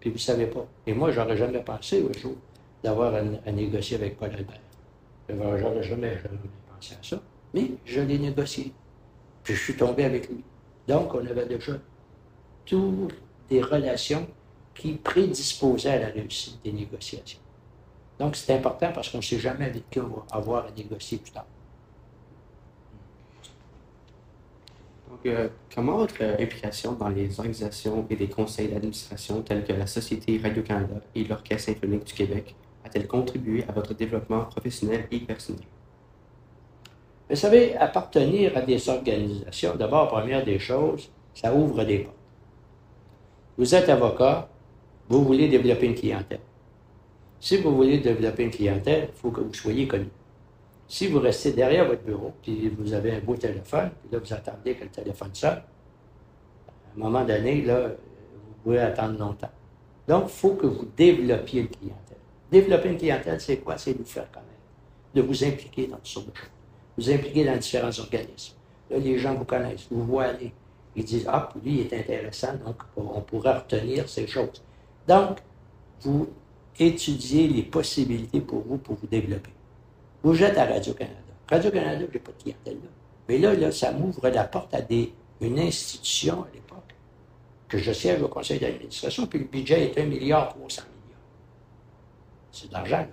puis 0.00 0.10
vous 0.10 0.16
ne 0.16 0.20
savez 0.20 0.46
pas. 0.46 0.66
Et 0.86 0.94
moi, 0.94 1.12
j'aurais 1.12 1.36
jamais 1.36 1.62
pensé 1.62 2.04
un 2.04 2.18
jour 2.18 2.34
d'avoir 2.82 3.14
à, 3.14 3.52
négocier 3.52 3.96
avec 3.96 4.18
Paul 4.18 4.30
Albert. 4.30 4.60
J'aurais 5.28 5.82
jamais, 5.82 6.16
jamais 6.16 6.38
pensé 6.74 6.94
à 6.94 7.02
ça. 7.02 7.22
Mais 7.54 7.70
je 7.84 8.00
l'ai 8.00 8.18
négocié. 8.18 8.72
Puis 9.44 9.54
je 9.54 9.62
suis 9.62 9.76
tombé 9.76 10.04
avec 10.04 10.28
lui. 10.28 10.42
Donc, 10.88 11.14
on 11.14 11.24
avait 11.24 11.46
déjà 11.46 11.74
toutes 12.66 13.14
des 13.48 13.62
relations 13.62 14.26
qui 14.74 14.92
prédisposaient 14.92 15.90
à 15.90 15.98
la 15.98 16.06
réussite 16.08 16.62
des 16.64 16.72
négociations. 16.72 17.40
Donc, 18.18 18.36
c'est 18.36 18.54
important 18.54 18.92
parce 18.94 19.08
qu'on 19.08 19.18
ne 19.18 19.22
sait 19.22 19.38
jamais 19.38 19.66
avec 19.66 19.88
qui 19.90 20.00
on 20.00 20.08
va 20.08 20.26
avoir 20.30 20.66
à 20.66 20.70
négocier 20.70 21.18
plus 21.18 21.32
tard. 21.32 21.46
Euh, 25.26 25.48
comment 25.72 25.98
votre 25.98 26.16
euh, 26.20 26.34
implication 26.40 26.92
dans 26.92 27.08
les 27.08 27.38
organisations 27.38 28.04
et 28.10 28.16
les 28.16 28.28
conseils 28.28 28.68
d'administration 28.68 29.40
tels 29.42 29.64
que 29.64 29.72
la 29.72 29.86
Société 29.86 30.40
Radio-Canada 30.42 30.96
et 31.14 31.24
l'Orchestre 31.24 31.72
symphonique 31.72 32.04
du 32.04 32.12
Québec 32.12 32.56
a-t-elle 32.84 33.06
contribué 33.06 33.64
à 33.68 33.72
votre 33.72 33.94
développement 33.94 34.44
professionnel 34.46 35.06
et 35.12 35.20
personnel? 35.20 35.62
Vous 37.30 37.36
savez, 37.36 37.76
appartenir 37.76 38.56
à 38.56 38.62
des 38.62 38.88
organisations, 38.88 39.76
d'abord, 39.76 40.08
première 40.08 40.44
des 40.44 40.58
choses, 40.58 41.08
ça 41.34 41.54
ouvre 41.54 41.84
des 41.84 42.00
portes. 42.00 42.16
Vous 43.56 43.74
êtes 43.74 43.88
avocat, 43.88 44.48
vous 45.08 45.24
voulez 45.24 45.48
développer 45.48 45.86
une 45.86 45.94
clientèle. 45.94 46.40
Si 47.40 47.56
vous 47.56 47.74
voulez 47.74 47.98
développer 47.98 48.44
une 48.44 48.50
clientèle, 48.50 49.08
il 49.12 49.20
faut 49.20 49.30
que 49.30 49.40
vous 49.40 49.52
soyez 49.52 49.88
connu. 49.88 50.08
Si 50.86 51.08
vous 51.08 51.20
restez 51.20 51.52
derrière 51.52 51.86
votre 51.86 52.02
bureau, 52.02 52.32
puis 52.42 52.68
vous 52.68 52.92
avez 52.92 53.12
un 53.12 53.20
beau 53.20 53.34
téléphone, 53.34 53.90
puis 54.00 54.12
là, 54.12 54.18
vous 54.18 54.32
attendez 54.32 54.74
que 54.74 54.84
le 54.84 54.90
téléphone 54.90 55.30
sonne, 55.32 55.50
à 55.50 56.96
un 56.96 56.98
moment 56.98 57.24
donné, 57.24 57.62
là, 57.62 57.88
vous 57.88 58.54
pouvez 58.62 58.78
attendre 58.78 59.18
longtemps. 59.18 59.50
Donc, 60.06 60.24
il 60.26 60.32
faut 60.32 60.54
que 60.54 60.66
vous 60.66 60.86
développiez 60.96 61.62
une 61.62 61.68
clientèle. 61.68 62.18
Développer 62.50 62.90
une 62.90 62.98
clientèle, 62.98 63.40
c'est 63.40 63.56
quoi? 63.56 63.78
C'est 63.78 63.94
de 63.94 63.98
vous 63.98 64.04
faire 64.04 64.30
connaître, 64.30 64.50
de 65.14 65.22
vous 65.22 65.44
impliquer 65.44 65.86
dans 65.86 65.98
de 65.98 66.06
choses, 66.06 66.26
vous 66.96 67.10
impliquer 67.10 67.44
dans 67.44 67.56
différents 67.56 67.98
organismes. 67.98 68.54
Là, 68.90 68.98
les 68.98 69.18
gens 69.18 69.34
vous 69.34 69.44
connaissent, 69.44 69.86
vous 69.90 70.04
voient 70.04 70.24
aller. 70.24 70.52
Ils 70.94 71.04
disent, 71.04 71.26
ah, 71.26 71.48
lui, 71.64 71.80
il 71.80 71.80
est 71.80 71.98
intéressant, 71.98 72.54
donc 72.64 72.76
on 72.96 73.20
pourra 73.22 73.60
retenir 73.60 74.08
ces 74.08 74.26
choses. 74.26 74.62
Donc, 75.08 75.38
vous 76.00 76.28
étudiez 76.78 77.48
les 77.48 77.62
possibilités 77.62 78.40
pour 78.40 78.62
vous, 78.62 78.78
pour 78.78 78.96
vous 78.96 79.06
développer. 79.06 79.50
Vous 80.22 80.42
êtes 80.42 80.56
à 80.56 80.66
Radio-Canada. 80.66 81.16
Radio-Canada, 81.50 82.06
je 82.08 82.12
n'ai 82.12 82.18
pas 82.20 82.32
de 82.32 82.42
clientèle 82.42 82.74
là. 82.74 82.88
Mais 83.28 83.38
là, 83.38 83.54
là 83.54 83.72
ça 83.72 83.92
m'ouvre 83.92 84.28
la 84.28 84.44
porte 84.44 84.74
à 84.74 84.80
des, 84.80 85.12
une 85.40 85.58
institution 85.58 86.42
à 86.42 86.46
l'époque, 86.54 86.94
que 87.68 87.78
je 87.78 87.92
siège 87.92 88.22
au 88.22 88.28
conseil 88.28 88.58
d'administration, 88.58 89.26
puis 89.26 89.40
le 89.40 89.44
budget 89.46 89.84
est 89.84 89.98
1 89.98 90.04
milliard 90.06 90.48
300 90.48 90.82
millions. 90.82 91.18
C'est 92.50 92.68
de 92.68 92.72
l'argent, 92.72 92.98
là. 92.98 93.06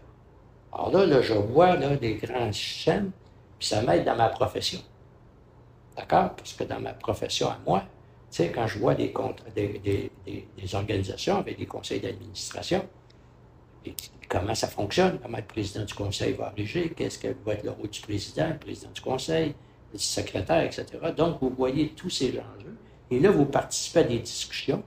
Alors 0.71 0.91
là, 0.91 1.05
là, 1.05 1.21
je 1.21 1.33
vois 1.33 1.75
là, 1.75 1.95
des 1.95 2.15
grands 2.15 2.51
chaînes, 2.51 3.11
puis 3.57 3.67
ça 3.67 3.81
m'aide 3.81 4.05
dans 4.05 4.15
ma 4.15 4.29
profession. 4.29 4.79
D'accord? 5.97 6.35
Parce 6.35 6.53
que 6.53 6.63
dans 6.63 6.79
ma 6.79 6.93
profession 6.93 7.47
à 7.47 7.57
moi, 7.65 7.83
tu 8.31 8.37
sais, 8.37 8.51
quand 8.51 8.67
je 8.67 8.77
vois 8.79 8.95
des, 8.95 9.11
des, 9.55 10.75
organisations 10.75 11.37
avec 11.37 11.57
des 11.57 11.65
conseils 11.65 11.99
d'administration, 11.99 12.87
comment 14.27 14.53
ça 14.53 14.67
fonctionne, 14.67 15.19
comment 15.21 15.37
le 15.37 15.43
président 15.43 15.83
du 15.83 15.93
conseil 15.93 16.33
va 16.33 16.53
ériger, 16.55 16.91
qu'est-ce 16.91 17.17
que 17.17 17.29
va 17.45 17.53
être 17.53 17.63
le 17.63 17.71
rôle 17.71 17.89
du 17.89 18.01
président, 18.01 18.49
le 18.49 18.57
président 18.57 18.91
du 18.91 19.01
conseil, 19.01 19.55
le 19.91 19.99
secrétaire, 19.99 20.63
etc. 20.63 20.85
Donc, 21.17 21.37
vous 21.41 21.49
voyez 21.49 21.89
tous 21.89 22.11
ces 22.11 22.29
enjeux. 22.29 22.77
Et 23.09 23.19
là, 23.19 23.31
vous 23.31 23.45
participez 23.45 24.01
à 24.01 24.03
des 24.03 24.19
discussions 24.19 24.83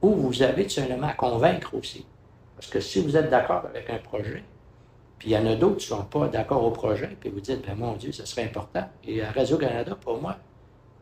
où 0.00 0.10
vous 0.10 0.42
avez 0.42 0.64
tout 0.64 0.74
simplement 0.74 1.08
à 1.08 1.14
convaincre 1.14 1.74
aussi. 1.74 2.06
Parce 2.54 2.68
que 2.68 2.80
si 2.80 3.00
vous 3.00 3.16
êtes 3.16 3.28
d'accord 3.28 3.64
avec 3.66 3.90
un 3.90 3.98
projet, 3.98 4.44
puis 5.18 5.30
il 5.30 5.32
y 5.32 5.36
en 5.36 5.46
a 5.46 5.56
d'autres 5.56 5.78
qui 5.78 5.92
ne 5.92 5.98
sont 5.98 6.04
pas 6.04 6.28
d'accord 6.28 6.62
au 6.62 6.70
projet, 6.70 7.16
puis 7.18 7.30
vous 7.30 7.40
dites, 7.40 7.66
ben 7.66 7.74
mon 7.74 7.94
Dieu, 7.94 8.12
ce 8.12 8.24
serait 8.24 8.44
important. 8.44 8.88
Et 9.04 9.22
à 9.22 9.32
Radio-Canada, 9.32 9.96
pour 10.00 10.20
moi, 10.20 10.36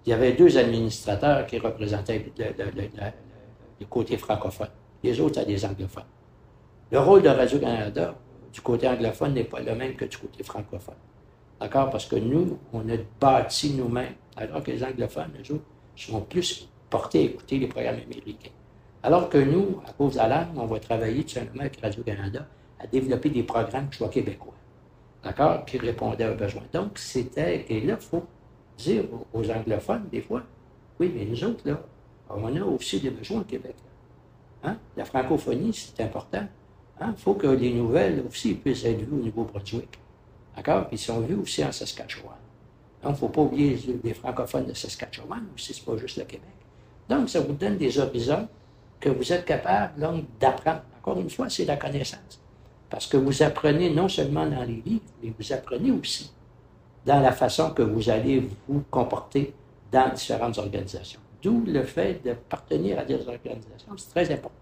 il 0.07 0.11
y 0.11 0.13
avait 0.13 0.33
deux 0.33 0.59
administrateurs 0.59 1.47
qui 1.47 1.59
représentaient 1.59 2.25
le, 2.37 3.87
côté 3.87 4.17
francophone. 4.19 4.69
Les 5.03 5.19
autres, 5.21 5.41
c'est 5.41 5.47
des 5.47 5.65
anglophones. 5.65 6.05
Le 6.91 6.99
rôle 7.01 7.23
de 7.23 7.29
Radio-Canada 7.29 8.15
du 8.53 8.61
côté 8.61 8.87
anglophone 8.87 9.35
n'est 9.35 9.45
pas 9.45 9.61
le 9.61 9.75
même 9.75 9.95
que 9.95 10.05
du 10.05 10.17
côté 10.17 10.43
francophone. 10.43 10.95
D'accord? 11.61 11.91
Parce 11.91 12.07
que 12.07 12.17
nous, 12.17 12.59
on 12.73 12.81
a 12.89 12.97
bâti 13.21 13.75
nous-mêmes, 13.75 14.15
alors 14.37 14.63
que 14.63 14.71
les 14.71 14.85
anglophones, 14.85 15.31
eux 15.39 15.55
autres, 15.55 15.65
sont 15.97 16.21
plus 16.21 16.69
portés 16.91 17.19
à 17.19 17.23
écouter 17.23 17.59
les 17.59 17.67
programmes 17.67 18.01
américains. 18.01 18.51
Alors 19.03 19.29
que 19.29 19.39
nous, 19.39 19.81
à 19.87 19.93
cause 19.93 20.15
de 20.15 20.19
la 20.19 20.29
langue, 20.29 20.57
on 20.57 20.67
va 20.67 20.79
travailler 20.81 21.25
tout 21.25 21.31
simplement 21.31 21.63
avec 21.63 21.81
Radio-Canada 21.81 22.47
à 22.79 22.87
développer 22.87 23.31
des 23.31 23.43
programmes 23.43 23.89
qui 23.89 23.99
soient 23.99 24.09
québécois. 24.09 24.55
D'accord? 25.23 25.65
Qui 25.65 25.79
répondaient 25.79 26.29
aux 26.29 26.37
besoins. 26.37 26.63
Donc, 26.73 26.99
c'était, 26.99 27.65
et 27.69 27.81
là, 27.81 27.97
il 27.99 28.05
faut 28.05 28.25
dire 28.77 29.05
aux 29.33 29.51
anglophones, 29.51 30.09
des 30.11 30.21
fois, 30.21 30.43
oui, 30.99 31.13
mais 31.15 31.25
nous 31.25 31.45
autres, 31.45 31.67
là, 31.69 31.81
on 32.31 32.57
a 32.57 32.63
aussi 32.63 33.01
des 33.01 33.11
besoins 33.11 33.41
au 33.41 33.45
Québec. 33.45 33.75
Hein? 34.63 34.77
La 34.97 35.05
francophonie, 35.05 35.73
c'est 35.73 36.03
important. 36.03 36.47
Il 37.01 37.05
hein? 37.05 37.15
faut 37.17 37.35
que 37.35 37.47
les 37.47 37.73
nouvelles 37.73 38.25
aussi 38.29 38.55
puissent 38.55 38.85
être 38.85 39.01
vues 39.01 39.21
au 39.21 39.25
Nouveau-Brunswick. 39.25 39.99
D'accord? 40.57 40.87
Puis 40.89 40.97
ils 40.97 41.01
sont 41.01 41.21
vues 41.21 41.35
aussi 41.35 41.65
en 41.65 41.73
Saskatchewan. 41.73 42.37
Donc, 43.03 43.11
il 43.11 43.15
ne 43.15 43.17
faut 43.17 43.29
pas 43.29 43.43
oublier 43.43 43.79
les 44.03 44.15
francophones 44.15 44.67
de 44.67 44.73
Saskatchewan 44.73 45.45
aussi, 45.55 45.75
ce 45.75 45.81
n'est 45.81 45.87
pas 45.95 46.01
juste 46.01 46.17
le 46.17 46.25
Québec. 46.25 46.49
Donc, 47.09 47.29
ça 47.29 47.41
vous 47.41 47.53
donne 47.53 47.77
des 47.77 47.99
horizons 47.99 48.49
que 48.99 49.11
vous 49.11 49.33
êtes 49.33 49.45
capable 49.45 49.93
d'apprendre. 50.41 50.83
Encore 50.99 51.21
une 51.21 51.29
fois, 51.29 51.51
c'est 51.51 51.67
la 51.67 51.77
connaissance. 51.77 52.41
Parce 52.89 53.07
que 53.07 53.19
vous 53.19 53.43
apprenez 53.43 53.91
non 53.91 54.09
seulement 54.09 54.47
dans 54.47 54.63
les 54.63 54.81
livres, 54.87 55.03
mais 55.23 55.33
vous 55.39 55.53
apprenez 55.53 55.91
aussi 55.91 56.33
dans 57.07 57.21
la 57.21 57.33
façon 57.33 57.71
que 57.71 57.83
vous 57.83 58.11
allez 58.11 58.49
vous 58.69 58.83
comporter 58.91 59.55
dans 59.93 60.13
différentes 60.13 60.59
organisations. 60.59 61.21
D'où 61.43 61.63
le 61.67 61.83
fait 61.83 62.25
de 62.25 62.33
partenir 62.33 62.99
à 62.99 63.05
des 63.05 63.21
organisations, 63.29 63.93
c'est 63.97 64.11
très 64.11 64.33
important. 64.33 64.55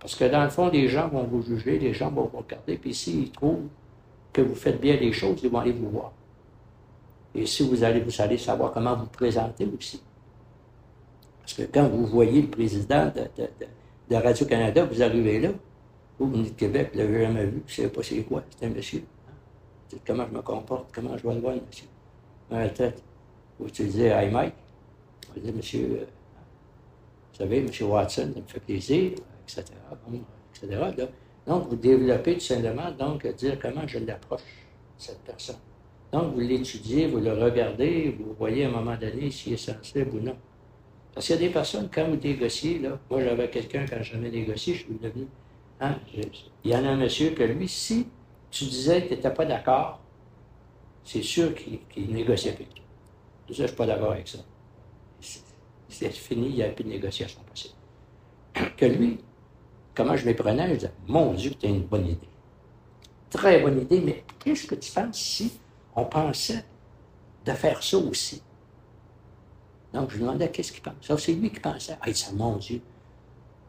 Parce 0.00 0.14
que 0.14 0.24
dans 0.24 0.44
le 0.44 0.50
fond, 0.50 0.68
les 0.68 0.88
gens 0.88 1.08
vont 1.08 1.24
vous 1.24 1.42
juger, 1.42 1.78
les 1.78 1.92
gens 1.92 2.10
vont 2.10 2.30
vous 2.32 2.38
regarder, 2.38 2.76
puis 2.76 2.94
s'ils 2.94 3.30
trouvent 3.30 3.66
que 4.32 4.42
vous 4.42 4.54
faites 4.54 4.80
bien 4.80 4.96
les 4.96 5.12
choses, 5.12 5.40
ils 5.42 5.50
vont 5.50 5.58
aller 5.58 5.72
vous 5.72 5.88
voir. 5.90 6.12
Et 7.34 7.46
si 7.46 7.66
vous 7.66 7.82
allez, 7.82 8.00
vous 8.00 8.20
allez 8.20 8.38
savoir 8.38 8.72
comment 8.72 8.94
vous 8.96 9.06
présenter 9.06 9.68
aussi. 9.76 10.00
Parce 11.40 11.54
que 11.54 11.62
quand 11.62 11.88
vous 11.88 12.06
voyez 12.06 12.42
le 12.42 12.48
président 12.48 13.10
de, 14.10 14.14
Radio-Canada, 14.14 14.84
vous 14.84 15.02
arrivez 15.02 15.40
là, 15.40 15.50
vous 16.18 16.30
venez 16.30 16.50
de 16.50 16.54
Québec, 16.54 16.90
vous 16.92 16.98
l'avez 16.98 17.22
jamais 17.22 17.46
vu, 17.46 17.62
je 17.66 17.72
ne 17.72 17.76
savez 17.76 17.88
pas 17.88 18.02
c'est 18.02 18.22
quoi, 18.22 18.42
c'est 18.50 18.66
un 18.66 18.70
monsieur. 18.70 19.02
Comment 20.06 20.26
je 20.28 20.34
me 20.36 20.42
comporte, 20.42 20.90
comment 20.94 21.16
je 21.16 21.26
vais 21.26 21.34
le 21.34 21.40
voir, 21.40 21.54
monsieur? 21.54 21.86
Dans 22.50 22.58
la 22.58 22.68
tête. 22.68 23.02
Vous 23.58 23.68
utilisez 23.68 24.08
Hi 24.08 24.30
Mike. 24.30 24.54
Vous 25.34 25.40
dites, 25.40 25.56
monsieur, 25.56 26.00
euh, 26.02 26.04
vous 27.32 27.38
savez, 27.38 27.62
monsieur 27.62 27.86
Watson, 27.86 28.30
ça 28.34 28.40
me 28.40 28.46
fait 28.46 28.60
plaisir 28.60 29.12
etc. 29.48 29.64
Donc, 31.46 31.68
vous 31.68 31.76
développez 31.76 32.34
tout 32.34 32.40
simplement, 32.40 32.90
donc, 32.90 33.26
dire 33.34 33.58
comment 33.60 33.86
je 33.86 33.98
l'approche, 33.98 34.40
cette 34.98 35.20
personne. 35.20 35.56
Donc, 36.12 36.34
vous 36.34 36.40
l'étudiez, 36.40 37.06
vous 37.06 37.20
le 37.20 37.32
regardez, 37.32 38.14
vous 38.18 38.34
voyez 38.38 38.64
à 38.64 38.68
un 38.68 38.72
moment 38.72 38.96
donné 38.96 39.30
s'il 39.30 39.54
est 39.54 39.56
sensible 39.56 40.10
ou 40.14 40.20
non. 40.20 40.36
Parce 41.14 41.26
qu'il 41.26 41.36
y 41.36 41.38
a 41.38 41.42
des 41.42 41.52
personnes, 41.52 41.88
quand 41.92 42.06
vous 42.08 42.16
négociez, 42.16 42.78
là, 42.78 42.98
moi 43.10 43.22
j'avais 43.22 43.48
quelqu'un 43.50 43.86
quand 43.88 44.02
j'avais 44.02 44.30
négocié, 44.30 44.74
je 44.74 44.84
suis 44.84 44.98
devenu. 45.00 45.26
Hein, 45.80 45.96
il 46.64 46.70
y 46.70 46.74
en 46.74 46.84
a 46.84 46.88
un 46.88 46.96
monsieur 46.96 47.30
que 47.30 47.42
lui, 47.42 47.68
si 47.68 48.06
tu 48.50 48.64
disais 48.64 49.02
que 49.02 49.08
tu 49.08 49.14
n'étais 49.14 49.32
pas 49.32 49.44
d'accord, 49.44 50.00
c'est 51.04 51.22
sûr 51.22 51.54
qu'il 51.54 52.12
négociait 52.12 52.52
avec 52.52 52.74
toi. 52.74 52.84
Je 53.50 53.62
ne 53.62 53.66
suis 53.66 53.76
pas 53.76 53.86
d'accord 53.86 54.12
avec 54.12 54.28
ça. 54.28 54.38
C'est 55.88 56.10
fini, 56.10 56.48
il 56.48 56.54
n'y 56.56 56.62
a 56.62 56.68
plus 56.68 56.84
de 56.84 56.90
négociation 56.90 57.40
possible. 57.42 57.74
Que 58.76 58.86
lui, 58.86 59.18
comment 59.94 60.16
je 60.16 60.30
prenais, 60.32 60.68
je 60.68 60.74
disais, 60.74 60.92
mon 61.06 61.32
Dieu, 61.32 61.52
tu 61.58 61.66
as 61.66 61.70
une 61.70 61.82
bonne 61.82 62.06
idée. 62.06 62.28
Très 63.30 63.60
bonne 63.60 63.80
idée, 63.80 64.00
mais 64.00 64.24
qu'est-ce 64.38 64.66
que 64.66 64.74
tu 64.74 64.90
penses 64.92 65.18
si 65.18 65.52
on 65.94 66.04
pensait 66.04 66.64
de 67.44 67.52
faire 67.52 67.82
ça 67.82 67.96
aussi? 67.98 68.42
Donc, 69.92 70.10
je 70.10 70.16
lui 70.16 70.22
demandais 70.22 70.50
qu'est-ce 70.50 70.72
qu'il 70.72 70.82
pense? 70.82 70.94
Ça, 71.00 71.16
c'est 71.16 71.32
lui 71.32 71.50
qui 71.50 71.60
pensait. 71.60 71.96
Ah, 72.00 72.08
il 72.08 72.12
disait, 72.12 72.32
mon 72.32 72.56
Dieu, 72.56 72.80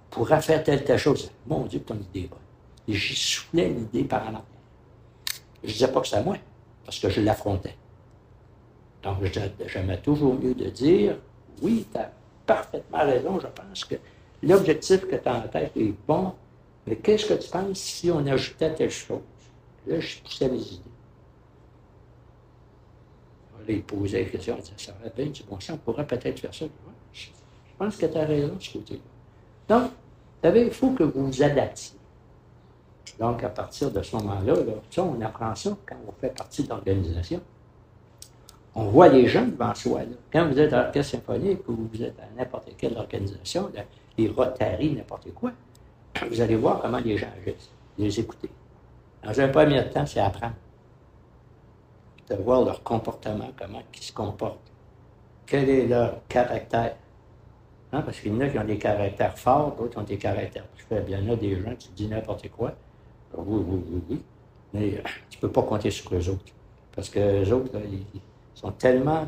on 0.07 0.15
pourrait 0.15 0.41
faire 0.41 0.63
telle, 0.63 0.83
telle 0.83 0.97
chose. 0.97 1.31
Mon 1.47 1.65
Dieu, 1.65 1.79
ton 1.79 1.95
idée 1.95 2.21
est 2.21 2.27
bonne. 2.27 2.39
J'y 2.87 3.15
soufflais 3.15 3.69
l'idée 3.69 4.03
par 4.03 4.23
en 4.23 4.27
arrière. 4.27 4.43
Je 5.63 5.67
ne 5.67 5.73
disais 5.73 5.87
pas 5.91 6.01
que 6.01 6.07
c'était 6.07 6.23
moi, 6.23 6.37
parce 6.85 6.99
que 6.99 7.09
je 7.09 7.21
l'affrontais. 7.21 7.75
Donc, 9.03 9.17
j'aimais 9.67 9.97
toujours 10.01 10.33
mieux 10.33 10.53
de 10.53 10.69
dire, 10.69 11.17
oui, 11.61 11.85
tu 11.91 11.97
as 11.97 12.11
parfaitement 12.45 12.99
raison, 12.99 13.39
je 13.39 13.47
pense 13.47 13.85
que 13.85 13.95
l'objectif 14.43 15.07
que 15.07 15.15
tu 15.15 15.27
as 15.27 15.35
en 15.35 15.47
tête 15.47 15.71
est 15.77 15.93
bon, 16.07 16.33
mais 16.85 16.95
qu'est-ce 16.95 17.25
que 17.25 17.33
tu 17.35 17.49
penses 17.49 17.77
si 17.79 18.09
on 18.11 18.25
ajoutait 18.25 18.73
telle 18.73 18.89
chose? 18.89 19.19
Là, 19.87 19.99
je 19.99 20.19
poussais 20.19 20.49
les 20.49 20.73
idées. 20.73 20.83
Là, 23.67 23.75
il 23.75 23.83
posait 23.83 24.23
la 24.23 24.29
question, 24.29 24.55
disait, 24.57 24.73
ça 24.77 24.93
va 25.03 25.09
bien 25.09 25.27
du 25.27 25.43
bon 25.43 25.59
sens, 25.59 25.75
on 25.75 25.77
pourrait 25.77 26.07
peut-être 26.07 26.39
faire 26.39 26.53
ça. 26.53 26.65
je 27.13 27.27
pense 27.77 27.95
que 27.95 28.05
tu 28.05 28.17
as 28.17 28.25
raison 28.25 28.55
de 28.55 28.61
ce 28.61 28.73
côté-là. 28.73 28.99
Donc, 29.67 29.91
vous 29.91 30.47
savez, 30.47 30.65
il 30.65 30.71
faut 30.71 30.91
que 30.91 31.03
vous 31.03 31.27
vous 31.27 31.43
adaptiez. 31.43 31.98
Donc, 33.17 33.43
à 33.43 33.49
partir 33.49 33.91
de 33.91 34.01
ce 34.01 34.15
moment-là, 34.17 34.53
on 34.97 35.21
apprend 35.21 35.55
ça 35.55 35.75
quand 35.85 35.95
on 36.07 36.11
fait 36.19 36.35
partie 36.35 36.63
de 36.63 36.69
l'organisation. 36.69 37.41
On 38.75 38.85
voit 38.85 39.09
les 39.09 39.27
gens 39.27 39.45
devant 39.45 39.73
soi. 39.73 40.01
Quand 40.31 40.47
vous 40.47 40.59
êtes 40.59 40.71
à 40.73 40.83
l'orchestre 40.83 41.17
symphonique 41.17 41.67
ou 41.67 41.89
vous 41.91 42.03
êtes 42.03 42.19
à 42.19 42.37
n'importe 42.37 42.69
quelle 42.77 42.97
organisation, 42.97 43.71
les 44.17 44.27
Rotary, 44.29 44.91
n'importe 44.93 45.33
quoi, 45.33 45.51
vous 46.29 46.41
allez 46.41 46.55
voir 46.55 46.81
comment 46.81 46.99
les 46.99 47.17
gens 47.17 47.27
agissent, 47.41 47.71
les 47.97 48.19
écouter. 48.19 48.49
Dans 49.23 49.39
un 49.39 49.47
premier 49.49 49.89
temps, 49.89 50.05
c'est 50.05 50.19
apprendre. 50.19 50.55
De 52.29 52.35
voir 52.35 52.63
leur 52.63 52.83
comportement, 52.83 53.49
comment 53.57 53.81
ils 53.93 54.03
se 54.03 54.13
comportent. 54.13 54.71
Quel 55.45 55.67
est 55.67 55.87
leur 55.87 56.21
caractère. 56.27 56.95
Hein, 57.91 58.01
parce 58.01 58.19
qu'il 58.19 58.31
y 58.31 58.35
en 58.35 58.39
a 58.41 58.47
qui 58.47 58.59
ont 58.59 58.63
des 58.63 58.77
caractères 58.77 59.37
forts, 59.37 59.75
d'autres 59.75 59.99
ont 59.99 60.03
des 60.03 60.17
caractères 60.17 60.67
plus 60.67 60.83
faibles. 60.83 61.09
Il 61.09 61.19
y 61.19 61.29
en 61.29 61.33
a 61.33 61.35
des 61.35 61.59
gens 61.59 61.75
qui 61.75 61.89
disent 61.89 62.09
n'importe 62.09 62.47
quoi. 62.51 62.75
Oui, 63.37 63.63
oui, 63.67 63.83
oui, 63.91 64.01
oui. 64.09 64.21
Mais 64.73 64.97
euh, 64.97 65.01
tu 65.29 65.37
ne 65.37 65.41
peux 65.41 65.51
pas 65.51 65.63
compter 65.63 65.91
sur 65.91 66.13
eux 66.13 66.29
autres. 66.29 66.53
Parce 66.95 67.09
que 67.09 67.19
les 67.19 67.51
autres, 67.51 67.71
ils 67.91 68.21
sont 68.55 68.71
tellement 68.71 69.27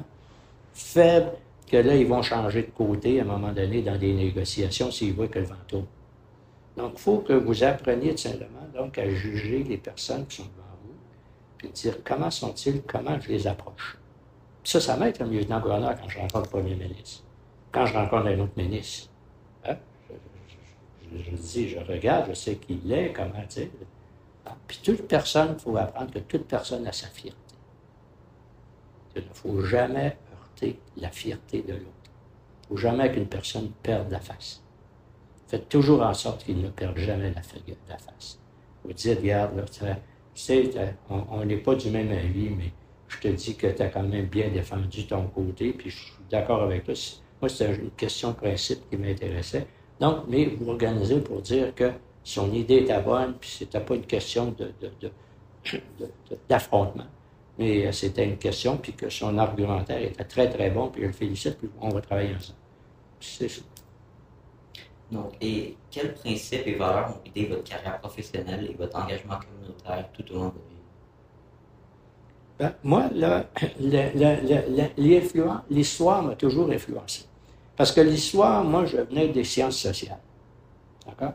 faibles 0.74 1.32
que 1.68 1.78
là, 1.78 1.96
ils 1.96 2.08
vont 2.08 2.22
changer 2.22 2.64
de 2.64 2.72
côté 2.72 3.20
à 3.20 3.24
un 3.24 3.26
moment 3.26 3.52
donné 3.52 3.82
dans 3.82 3.98
des 3.98 4.14
négociations 4.14 4.92
s'ils 4.92 5.14
voient 5.14 5.28
que 5.28 5.40
le 5.40 5.46
vent 5.46 5.56
tourne. 5.68 5.86
Donc, 6.76 6.94
il 6.96 7.00
faut 7.00 7.18
que 7.20 7.34
vous 7.34 7.64
appreniez 7.64 8.12
tout 8.12 8.18
simplement 8.18 8.68
donc, 8.74 8.98
à 8.98 9.10
juger 9.10 9.64
les 9.64 9.78
personnes 9.78 10.26
qui 10.28 10.38
sont 10.38 10.44
devant 10.44 10.78
vous, 10.84 10.94
puis 11.58 11.70
dire 11.70 11.98
comment 12.04 12.32
sont-ils, 12.32 12.82
comment 12.84 13.20
je 13.20 13.30
les 13.30 13.48
approche. 13.48 13.98
ça, 14.64 14.80
ça 14.80 14.98
m'aide 14.98 15.18
comme 15.18 15.32
lieutenant-gouverneur 15.32 15.96
quand 16.00 16.10
je 16.10 16.20
rencontre 16.20 16.46
le 16.56 16.62
premier 16.62 16.76
ministre. 16.76 17.24
Quand 17.72 17.86
je 17.86 17.94
rencontre 17.94 18.28
un 18.28 18.40
autre 18.40 18.54
ministre, 18.58 19.10
hein, 19.66 19.76
je, 21.14 21.32
dis, 21.36 21.70
je 21.70 21.80
regarde, 21.80 22.28
je 22.30 22.34
sais 22.34 22.56
qui 22.56 22.80
il 22.84 22.92
est, 22.92 23.14
comment, 23.14 23.44
tu 23.50 23.70
puis 24.68 24.80
toute 24.84 25.08
personne, 25.08 25.56
il 25.58 25.62
faut 25.62 25.76
apprendre 25.78 26.12
que 26.12 26.20
toute 26.20 26.46
personne 26.46 26.86
a 26.88 26.92
sa 26.92 27.08
fierté. 27.08 27.38
Il 29.16 29.24
ne 29.24 29.34
faut 29.34 29.62
jamais 29.62 30.18
heurter 30.32 30.80
la 30.98 31.10
fierté 31.10 31.62
de 31.62 31.74
l'autre. 31.74 31.86
Il 32.06 32.64
ne 32.64 32.68
faut 32.70 32.78
jamais 32.78 33.12
qu'une 33.12 33.28
personne 33.28 33.70
perde 33.84 34.10
la 34.12 34.20
face. 34.20 34.64
Faites 35.48 35.68
toujours 35.68 36.02
en 36.02 36.14
sorte 36.14 36.46
qu'il 36.46 36.62
ne 36.62 36.70
perde 36.70 36.98
jamais 36.98 37.30
la, 37.32 37.42
la 37.90 37.98
face. 37.98 38.40
Vous 38.84 38.94
dites, 38.94 39.20
regarde, 39.20 39.52
on 41.10 41.46
n'est 41.46 41.58
pas 41.58 41.76
du 41.76 41.92
même 41.92 42.12
avis, 42.12 42.50
mais 42.50 42.72
je 43.10 43.20
te 43.20 43.28
dis 43.28 43.56
que 43.56 43.68
tu 43.68 43.82
as 43.82 43.90
quand 43.90 44.04
même 44.04 44.28
bien 44.28 44.50
défendu 44.50 45.06
ton 45.06 45.28
côté, 45.28 45.74
puis 45.74 45.90
je 45.90 45.98
suis 45.98 46.14
d'accord 46.30 46.64
avec 46.64 46.86
toi. 46.86 46.94
Moi, 47.42 47.50
c'était 47.50 47.76
une 47.76 47.92
question 47.92 48.30
de 48.30 48.36
principe 48.36 48.90
qui 48.90 48.98
m'intéressait. 48.98 49.68
Donc, 50.00 50.24
mais 50.28 50.46
vous 50.46 50.70
organisez 50.70 51.20
pour 51.20 51.42
dire 51.42 51.76
que 51.76 51.92
son 52.24 52.52
idée 52.54 52.78
était 52.78 53.02
bonne, 53.02 53.34
puis 53.40 53.50
c'était 53.50 53.80
pas 53.80 53.96
une 53.96 54.06
question 54.06 54.56
d'affrontement. 56.50 57.08
mais 57.58 57.88
euh, 57.88 57.92
c'était 57.92 58.26
une 58.26 58.38
question, 58.38 58.78
puis 58.78 58.94
que 58.94 59.10
son 59.10 59.38
argumentaire 59.38 60.02
était 60.02 60.24
très, 60.24 60.50
très 60.50 60.70
bon, 60.70 60.90
puis 60.90 61.02
je 61.02 61.08
le 61.08 61.14
félicite, 61.14 61.58
puis 61.58 61.70
on 61.80 61.90
va 61.90 62.02
travailler 62.02 62.36
ensemble. 62.36 62.58
C'est 63.20 63.50
ça. 63.50 63.62
Donc, 65.12 65.34
et 65.42 65.76
quels 65.90 66.14
principes 66.14 66.66
et 66.66 66.76
valeurs 66.76 67.10
ont 67.10 67.24
guidé 67.26 67.48
votre 67.48 67.64
carrière 67.64 68.00
professionnelle 68.00 68.70
et 68.72 68.74
votre 68.74 68.98
engagement 68.98 69.36
communautaire 69.40 70.08
tout 70.14 70.32
au 70.32 70.36
long 70.36 70.46
de 70.46 70.54
votre 70.54 70.70
vie? 70.70 70.72
Ben, 72.58 72.74
moi, 72.84 73.10
l'histoire 75.70 76.24
m'a 76.24 76.36
toujours 76.36 76.70
influencé. 76.72 77.26
Parce 77.76 77.92
que 77.92 78.02
l'histoire, 78.02 78.64
moi, 78.64 78.86
je 78.86 78.98
venais 78.98 79.28
des 79.28 79.44
sciences 79.44 79.78
sociales. 79.78 80.20
D'accord? 81.06 81.34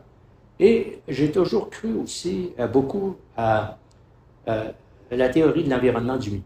Et 0.59 0.99
j'ai 1.07 1.31
toujours 1.31 1.69
cru 1.69 1.93
aussi 1.93 2.51
euh, 2.59 2.67
beaucoup 2.67 3.15
à, 3.35 3.77
la 5.11 5.29
théorie 5.29 5.63
de 5.63 5.69
l'environnement 5.69 6.17
du 6.17 6.31
milieu. 6.31 6.43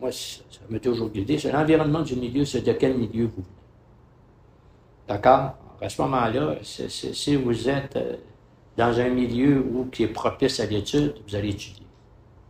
Moi, 0.00 0.10
ça 0.10 0.42
m'a 0.68 0.78
toujours 0.78 1.10
guidé. 1.10 1.38
C'est 1.38 1.52
l'environnement 1.52 2.02
du 2.02 2.16
milieu, 2.16 2.44
c'est 2.44 2.62
de 2.62 2.72
quel 2.72 2.96
milieu 2.96 3.24
vous 3.26 3.42
venez. 3.42 3.46
D'accord? 5.08 5.54
À 5.80 5.88
ce 5.88 6.00
moment-là, 6.02 6.56
si 6.62 7.36
vous 7.36 7.68
êtes 7.68 7.96
euh, 7.96 8.16
dans 8.76 8.98
un 8.98 9.08
milieu 9.08 9.60
où, 9.60 9.84
qui 9.86 10.04
est 10.04 10.08
propice 10.08 10.60
à 10.60 10.66
l'étude, 10.66 11.14
vous 11.26 11.34
allez 11.34 11.50
étudier. 11.50 11.86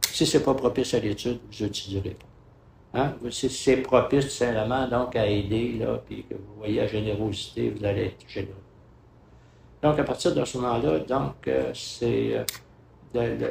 Si 0.03 0.25
ce 0.25 0.39
n'est 0.39 0.45
pas 0.45 0.55
propice 0.55 0.95
à 0.95 1.01
l'étude, 1.01 1.41
vous 1.51 1.65
n'étudierez 1.65 2.11
pas. 2.11 3.01
Hein? 3.01 3.15
C'est 3.31 3.77
propice 3.83 4.29
simplement 4.29 4.89
donc 4.89 5.15
à 5.17 5.27
aider, 5.27 5.73
là, 5.79 6.01
puis 6.07 6.25
que 6.25 6.35
vous 6.35 6.55
voyez 6.59 6.77
la 6.81 6.87
générosité, 6.87 7.71
vous 7.71 7.85
allez 7.85 8.07
être 8.07 8.29
généreux. 8.29 8.66
Donc, 9.87 10.01
à 10.01 10.03
partir 10.03 10.35
de 10.35 10.45
ce 10.45 10.59
moment-là, 10.59 10.99
donc, 10.99 11.47
euh, 11.47 11.71
c'est. 11.73 12.45
Euh, 13.15 13.47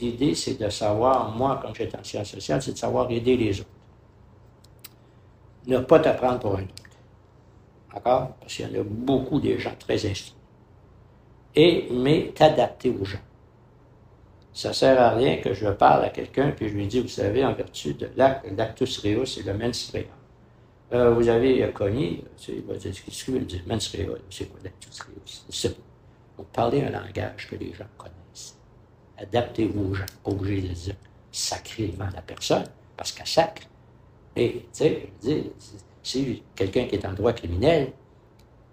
l'idée, 0.00 0.34
c'est 0.34 0.58
de 0.58 0.70
savoir, 0.70 1.36
moi, 1.36 1.60
quand 1.62 1.74
j'étais 1.74 1.98
en 1.98 2.02
sciences 2.02 2.30
sociales, 2.30 2.62
c'est 2.62 2.72
de 2.72 2.78
savoir 2.78 3.10
aider 3.10 3.36
les 3.36 3.60
autres. 3.60 3.68
Ne 5.66 5.78
pas 5.80 6.00
t'apprendre 6.00 6.38
pour 6.38 6.56
un 6.56 6.62
autre. 6.62 6.84
D'accord? 7.92 8.30
Parce 8.40 8.54
qu'il 8.54 8.66
y 8.66 8.78
en 8.78 8.80
a 8.80 8.82
beaucoup 8.82 9.40
des 9.40 9.58
gens 9.58 9.74
très 9.78 9.96
instruits. 10.06 10.34
Et, 11.54 11.86
mais 11.92 12.32
t'adapter 12.34 12.88
aux 12.88 13.04
gens. 13.04 13.18
Ça 14.54 14.70
ne 14.70 14.74
sert 14.74 14.98
à 14.98 15.10
rien 15.10 15.36
que 15.36 15.52
je 15.52 15.68
parle 15.68 16.06
à 16.06 16.08
quelqu'un 16.08 16.50
puis 16.52 16.70
je 16.70 16.74
lui 16.74 16.86
dis, 16.86 17.00
vous 17.00 17.08
savez, 17.08 17.44
en 17.44 17.52
vertu 17.52 17.92
de 17.92 18.08
l'actus 18.16 18.98
reus 19.00 19.36
et 19.36 19.42
le 19.42 19.52
mens. 19.52 19.92
Euh, 20.92 21.10
vous 21.10 21.28
avez 21.28 21.72
connu, 21.72 22.20
il 22.48 22.62
va 22.62 22.74
c'est? 22.78 22.94
C'est 25.50 25.76
Donc, 26.36 26.46
parlez 26.52 26.82
un 26.82 26.90
langage 26.90 27.48
que 27.48 27.56
les 27.56 27.72
gens 27.72 27.86
connaissent. 27.96 28.58
Adaptez-vous 29.18 29.90
aux 29.90 29.94
gens, 29.94 30.04
obligé 30.24 30.68
de 30.68 30.74
dire 30.74 30.94
sacré 31.32 31.92
la 31.98 32.22
personne, 32.22 32.64
parce 32.96 33.12
qu'elle 33.12 33.26
sacre. 33.26 33.62
Et, 34.36 34.66
tu 34.72 34.84
sais, 35.22 35.52
si 36.02 36.42
quelqu'un 36.54 36.86
qui 36.86 36.96
est 36.96 37.06
en 37.06 37.12
droit 37.12 37.32
criminel, 37.32 37.92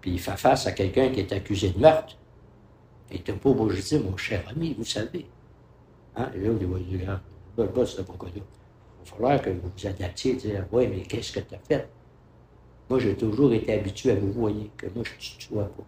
puis 0.00 0.12
il 0.12 0.20
fait 0.20 0.36
face 0.36 0.66
à 0.66 0.72
quelqu'un 0.72 1.10
qui 1.10 1.20
est 1.20 1.32
accusé 1.32 1.70
de 1.70 1.78
meurtre, 1.78 2.16
il 3.10 3.22
n'est 3.26 3.38
pas 3.38 3.50
obligé 3.50 3.98
de 3.98 4.04
mon 4.04 4.16
cher 4.16 4.42
ami, 4.48 4.74
vous 4.74 4.84
savez, 4.84 5.26
Hein? 6.16 6.30
Et 6.34 6.40
là, 6.40 6.50
vous 6.50 6.74
allez 6.74 6.84
dire, 6.84 7.20
c'est 7.56 8.06
pas 8.06 8.26
Il 8.34 8.42
va 8.42 8.44
falloir 9.04 9.42
que 9.42 9.50
vous 9.50 9.70
vous 9.76 9.86
adaptiez 9.86 10.34
dire, 10.34 10.66
oui, 10.72 10.86
mais 10.88 11.02
qu'est-ce 11.02 11.32
que 11.32 11.40
tu 11.40 11.54
as 11.54 11.58
fait? 11.58 11.88
Moi, 12.92 12.98
j'ai 12.98 13.16
toujours 13.16 13.54
été 13.54 13.72
habitué 13.72 14.10
à 14.10 14.16
vous 14.16 14.30
voyez, 14.32 14.70
que 14.76 14.84
moi, 14.94 15.02
je 15.02 15.12
ne 15.14 15.18
tutoie 15.18 15.64
pas. 15.64 15.82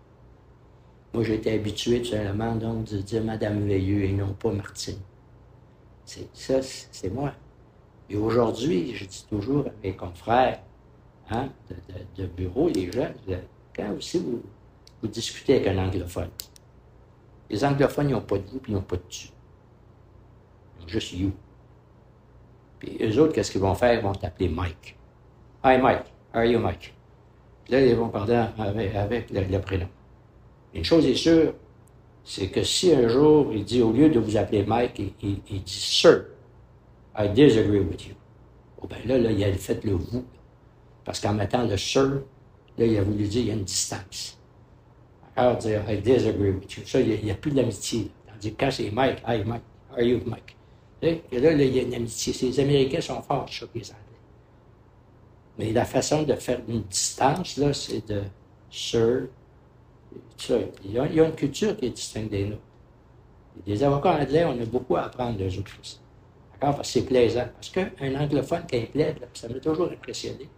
Moi, 1.12 1.22
j'ai 1.22 1.34
été 1.34 1.52
habitué, 1.52 2.00
tout 2.00 2.12
simplement, 2.12 2.56
donc, 2.56 2.84
de 2.84 2.96
dire 2.96 3.22
Madame 3.22 3.66
Veilleux 3.66 4.04
et 4.04 4.12
non 4.12 4.32
pas 4.32 4.50
Martine. 4.50 4.96
C'est, 6.06 6.34
ça, 6.34 6.62
c'est 6.62 7.10
moi. 7.10 7.34
Et 8.08 8.16
aujourd'hui, 8.16 8.94
je 8.94 9.04
dis 9.04 9.26
toujours 9.28 9.66
à 9.66 9.70
mes 9.82 9.94
confrères 9.94 10.62
hein, 11.28 11.50
de, 12.16 12.24
bureau, 12.24 12.70
les 12.70 12.90
jeunes, 12.90 13.12
quand 13.76 13.92
aussi 13.98 14.18
vous, 14.18 15.06
discutez 15.06 15.56
avec 15.56 15.66
un 15.66 15.86
anglophone, 15.86 16.30
les 17.50 17.62
anglophones, 17.66 18.08
ils 18.08 18.12
n'ont 18.12 18.22
pas 18.22 18.38
de 18.38 18.46
vous, 18.46 18.60
puis 18.60 18.72
ils 18.72 18.76
n'ont 18.76 18.80
pas 18.80 18.96
de 18.96 19.02
tu 19.10 19.28
juste 20.86 21.12
you. 21.12 21.32
Puis 22.78 22.96
eux 23.02 23.20
autres, 23.20 23.34
qu'est-ce 23.34 23.52
qu'ils 23.52 23.60
vont 23.60 23.74
faire? 23.74 23.92
Ils 23.92 24.02
vont 24.02 24.14
t'appeler 24.14 24.48
Mike. 24.48 24.96
Hi 25.62 25.76
Mike, 25.76 26.06
how 26.32 26.38
are 26.38 26.46
you 26.46 26.58
Mike? 26.58 26.93
Là, 27.68 27.80
ils 27.84 27.94
vont 27.94 28.08
parler 28.08 28.34
avec, 28.56 29.30
le, 29.30 29.58
prénom. 29.58 29.88
Une 30.74 30.84
chose 30.84 31.06
est 31.06 31.14
sûre, 31.14 31.54
c'est 32.24 32.48
que 32.48 32.62
si 32.62 32.92
un 32.92 33.08
jour 33.08 33.52
il 33.52 33.64
dit, 33.64 33.82
au 33.82 33.92
lieu 33.92 34.10
de 34.10 34.18
vous 34.18 34.36
appeler 34.36 34.64
Mike, 34.64 35.00
il, 35.22 35.40
dit 35.42 35.62
Sir, 35.66 36.24
I 37.16 37.28
disagree 37.28 37.80
with 37.80 38.06
you. 38.06 38.14
Oh, 38.82 38.86
ben 38.86 38.98
là, 39.06 39.18
là, 39.18 39.30
il 39.30 39.42
a 39.44 39.52
fait 39.52 39.82
le 39.84 39.92
vous. 39.92 40.24
Parce 41.04 41.20
qu'en 41.20 41.34
mettant 41.34 41.66
le 41.66 41.76
sir, 41.76 42.22
là, 42.78 42.86
il 42.86 42.96
a 42.98 43.02
voulu 43.02 43.26
dire 43.26 43.42
il 43.42 43.48
y 43.48 43.50
a 43.50 43.54
une 43.54 43.64
distance. 43.64 44.38
Alors, 45.36 45.56
dire 45.56 45.82
I 45.88 45.98
disagree 45.98 46.50
with 46.50 46.76
you. 46.76 46.82
Ça, 46.86 47.00
il 47.00 47.24
n'y 47.24 47.30
a, 47.30 47.34
plus 47.34 47.52
d'amitié. 47.52 48.10
Tandis 48.26 48.52
que 48.52 48.60
quand 48.64 48.70
c'est 48.70 48.90
Mike, 48.90 49.22
hi 49.26 49.42
Mike, 49.44 49.62
are 49.92 50.02
you 50.02 50.20
Mike? 50.26 50.56
Et 51.02 51.20
là, 51.32 51.54
là, 51.54 51.64
il 51.64 51.76
y 51.76 51.80
a 51.80 51.82
une 51.82 51.94
amitié. 51.94 52.34
Les 52.48 52.60
Américains 52.60 53.00
sont 53.00 53.20
forts 53.22 53.48
sur 53.48 53.68
les 53.74 53.90
Anglais. 53.90 54.03
Mais 55.58 55.72
la 55.72 55.84
façon 55.84 56.22
de 56.22 56.34
faire 56.34 56.60
une 56.68 56.82
distance, 56.82 57.56
là, 57.56 57.72
c'est 57.72 58.06
de 58.08 58.22
sir. 58.70 59.28
Il 60.84 60.92
y, 60.92 60.98
a, 60.98 61.06
y, 61.06 61.20
a, 61.20 61.26
une 61.26 61.34
culture 61.34 61.76
qui 61.76 61.86
est 61.86 61.90
distincte 61.90 62.30
des 62.30 62.44
nôtres. 62.46 62.60
Les 63.66 63.82
avocats 63.82 64.20
anglais, 64.20 64.44
on 64.44 64.60
a 64.60 64.64
beaucoup 64.64 64.96
à 64.96 65.02
apprendre 65.02 65.38
d'eux 65.38 65.58
autres. 65.58 65.72
D'accord? 66.52 66.76
Parce 66.76 66.92
que 66.92 67.00
c'est 67.00 67.06
plaisant. 67.06 67.46
Parce 67.54 67.70
qu'un 67.70 68.20
anglophone, 68.20 68.64
quand 68.68 68.76
il 68.76 68.88
plaide, 68.88 69.28
ça 69.32 69.48
m'a 69.48 69.60
toujours 69.60 69.90
impressionné. 69.90 70.48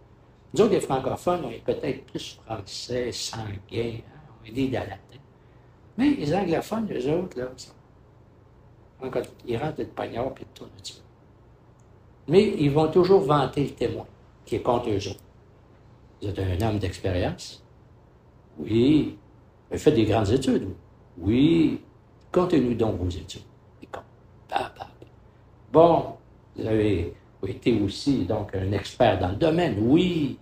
Nous 0.53 0.61
autres, 0.61 0.73
les 0.73 0.81
francophones, 0.81 1.45
on 1.45 1.51
est 1.51 1.63
peut-être 1.63 2.05
plus 2.05 2.39
français, 2.43 3.11
sanguins, 3.11 3.51
hein? 3.73 4.19
on 4.41 4.47
est 4.47 4.51
des 4.51 4.69
latin. 4.69 4.97
Mais 5.97 6.11
les 6.11 6.33
anglophones, 6.33 6.87
eux 6.91 7.11
autres, 7.11 7.39
là, 7.39 7.51
ils 9.45 9.57
rentrent 9.57 9.77
de 9.77 9.83
pagnard 9.83 10.33
et 10.39 10.43
de 10.43 10.49
tournent. 10.55 10.69
Mais 12.27 12.55
ils 12.57 12.71
vont 12.71 12.89
toujours 12.89 13.21
vanter 13.21 13.63
le 13.63 13.71
témoin 13.71 14.07
qui 14.47 14.55
est 14.55 14.61
contre. 14.61 14.89
Vous 14.89 16.27
êtes 16.27 16.39
un 16.39 16.67
homme 16.67 16.79
d'expérience? 16.79 17.63
Oui. 18.57 19.17
Vous 19.67 19.73
avez 19.73 19.79
fait 19.79 19.91
des 19.91 20.05
grandes 20.05 20.29
études? 20.31 20.67
Oui. 21.19 21.81
Contez-nous 22.31 22.73
donc 22.73 22.99
vos 22.99 23.09
études. 23.09 23.41
Bon, 25.71 26.15
vous 26.55 26.65
avez 26.65 27.13
été 27.45 27.79
aussi 27.81 28.25
donc 28.25 28.55
un 28.55 28.71
expert 28.71 29.19
dans 29.19 29.29
le 29.29 29.35
domaine. 29.35 29.75
Oui. 29.79 30.39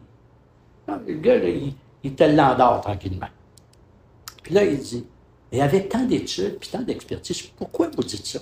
le 0.87 1.13
gars, 1.15 1.37
là, 1.37 1.49
il, 1.49 1.73
il 2.03 2.15
te 2.15 2.23
l'endort 2.23 2.81
tranquillement. 2.81 3.27
Puis 4.43 4.53
là, 4.53 4.63
il 4.63 4.77
dit, 4.79 5.05
et 5.51 5.61
avec 5.61 5.89
tant 5.89 6.05
d'études 6.05 6.57
puis 6.59 6.69
tant 6.69 6.81
d'expertise, 6.81 7.41
pourquoi 7.57 7.89
vous 7.89 8.03
dites 8.03 8.25
ça? 8.25 8.39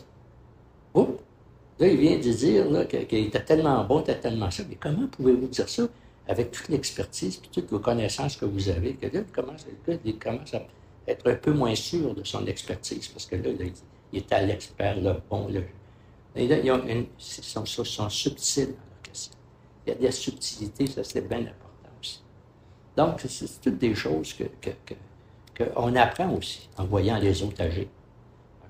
Oh, 0.93 1.17
Là, 1.79 1.87
il 1.87 1.97
vient 1.97 2.17
de 2.17 2.21
dire 2.21 2.87
qu'il 2.87 3.25
était 3.25 3.43
tellement 3.43 3.83
bon, 3.83 4.01
était 4.01 4.19
tellement 4.19 4.51
ça. 4.51 4.63
Mais 4.69 4.75
comment 4.75 5.07
pouvez-vous 5.07 5.47
dire 5.47 5.67
ça 5.67 5.83
avec 6.27 6.51
toute 6.51 6.69
l'expertise 6.69 7.41
et 7.43 7.47
toutes 7.51 7.69
vos 7.69 7.79
connaissances 7.79 8.37
que 8.37 8.45
vous 8.45 8.69
avez? 8.69 8.93
Que 8.93 9.07
là, 9.07 9.23
il 9.25 9.31
commence, 9.31 9.65
il 9.87 10.15
à 10.53 11.11
être 11.11 11.29
un 11.29 11.35
peu 11.35 11.51
moins 11.51 11.75
sûr 11.75 12.13
de 12.13 12.23
son 12.23 12.45
expertise 12.45 13.07
parce 13.07 13.25
que 13.25 13.35
là, 13.35 13.49
il 14.11 14.17
est 14.19 14.31
à 14.31 14.41
l'expert, 14.41 14.99
le 14.99 15.15
bon, 15.29 15.47
là, 15.49 15.61
ils 16.35 17.07
sont, 17.19 18.09
subtils 18.09 18.67
dans 18.67 18.71
leur 18.71 19.01
question. 19.03 19.33
Il 19.85 19.89
y 19.89 19.93
a 19.93 19.95
des 19.95 20.11
subtilités, 20.11 20.87
ça 20.87 21.03
c'est 21.03 21.27
bien 21.27 21.39
important 21.39 21.89
aussi. 21.99 22.21
Donc, 22.95 23.21
c'est 23.27 23.61
toutes 23.61 23.77
des 23.79 23.93
choses 23.95 24.33
qu'on 24.33 24.45
que, 24.61 24.69
que, 25.55 25.95
apprend 25.97 26.33
aussi 26.35 26.69
en 26.77 26.85
voyant 26.85 27.17
les 27.17 27.43
autres 27.43 27.61
agir. 27.61 27.87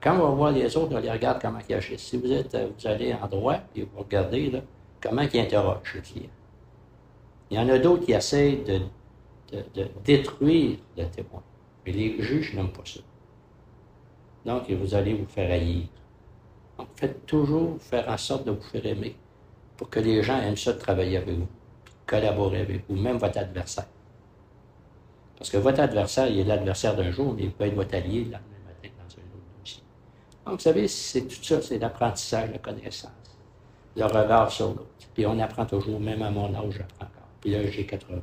Quand 0.03 0.15
on 0.19 0.19
va 0.19 0.29
voir 0.31 0.51
les 0.51 0.75
autres, 0.75 0.93
on 0.93 0.99
les 0.99 1.09
regarde 1.09 1.41
comment 1.41 1.59
ils 1.69 1.75
agissent. 1.75 2.01
Si 2.01 2.17
vous 2.17 2.29
êtes, 2.29 2.53
euh, 2.55 2.67
vous 2.77 2.87
allez 2.87 3.13
en 3.13 3.25
droit 3.25 3.55
et 3.73 3.83
vous 3.83 3.99
regardez 3.99 4.51
là, 4.51 4.59
comment 5.01 5.21
ils 5.21 5.39
interrogent 5.39 5.93
le 5.95 6.01
client. 6.01 6.29
Il 7.49 7.57
y 7.57 7.59
en 7.59 7.69
a 7.69 7.79
d'autres 7.79 8.05
qui 8.05 8.11
essayent 8.11 8.63
de, 8.63 8.81
de, 9.53 9.87
détruire 10.03 10.77
le 10.97 11.05
témoin. 11.05 11.41
Mais 11.85 11.93
les 11.93 12.21
juges 12.21 12.53
n'aiment 12.53 12.73
pas 12.73 12.83
ça. 12.83 12.99
Donc, 14.45 14.69
vous 14.69 14.93
allez 14.93 15.13
vous 15.13 15.25
faire 15.25 15.49
haïr. 15.49 15.85
Donc, 16.77 16.87
faites 16.97 17.25
toujours 17.25 17.77
faire 17.79 18.09
en 18.09 18.17
sorte 18.17 18.45
de 18.45 18.51
vous 18.51 18.61
faire 18.61 18.85
aimer 18.85 19.15
pour 19.77 19.89
que 19.89 20.01
les 20.01 20.21
gens 20.21 20.41
aiment 20.41 20.57
ça 20.57 20.73
de 20.73 20.79
travailler 20.79 21.17
avec 21.17 21.37
vous, 21.37 21.47
collaborer 22.05 22.59
avec 22.59 22.83
vous, 22.89 22.97
même 22.97 23.17
votre 23.17 23.37
adversaire. 23.37 23.87
Parce 25.37 25.49
que 25.49 25.57
votre 25.57 25.79
adversaire, 25.79 26.27
il 26.27 26.39
est 26.39 26.43
l'adversaire 26.43 26.95
d'un 26.95 27.11
jour, 27.11 27.33
mais 27.33 27.43
il 27.43 27.51
peut 27.51 27.65
être 27.65 27.75
votre 27.75 27.95
allié. 27.95 28.27
Donc, 30.45 30.55
vous 30.55 30.59
savez, 30.59 30.87
c'est 30.87 31.21
tout 31.21 31.41
ça, 31.43 31.61
c'est 31.61 31.79
l'apprentissage, 31.79 32.51
la 32.51 32.57
connaissance, 32.57 33.11
le 33.95 34.05
regard 34.05 34.51
sur 34.51 34.69
l'autre. 34.69 34.85
Puis 35.13 35.25
on 35.25 35.39
apprend 35.39 35.65
toujours, 35.65 35.99
même 35.99 36.21
à 36.21 36.31
mon 36.31 36.53
âge, 36.53 36.73
j'apprends 36.77 37.05
encore. 37.05 37.27
Puis 37.39 37.51
là, 37.51 37.65
j'ai 37.69 37.85
80. 37.85 38.17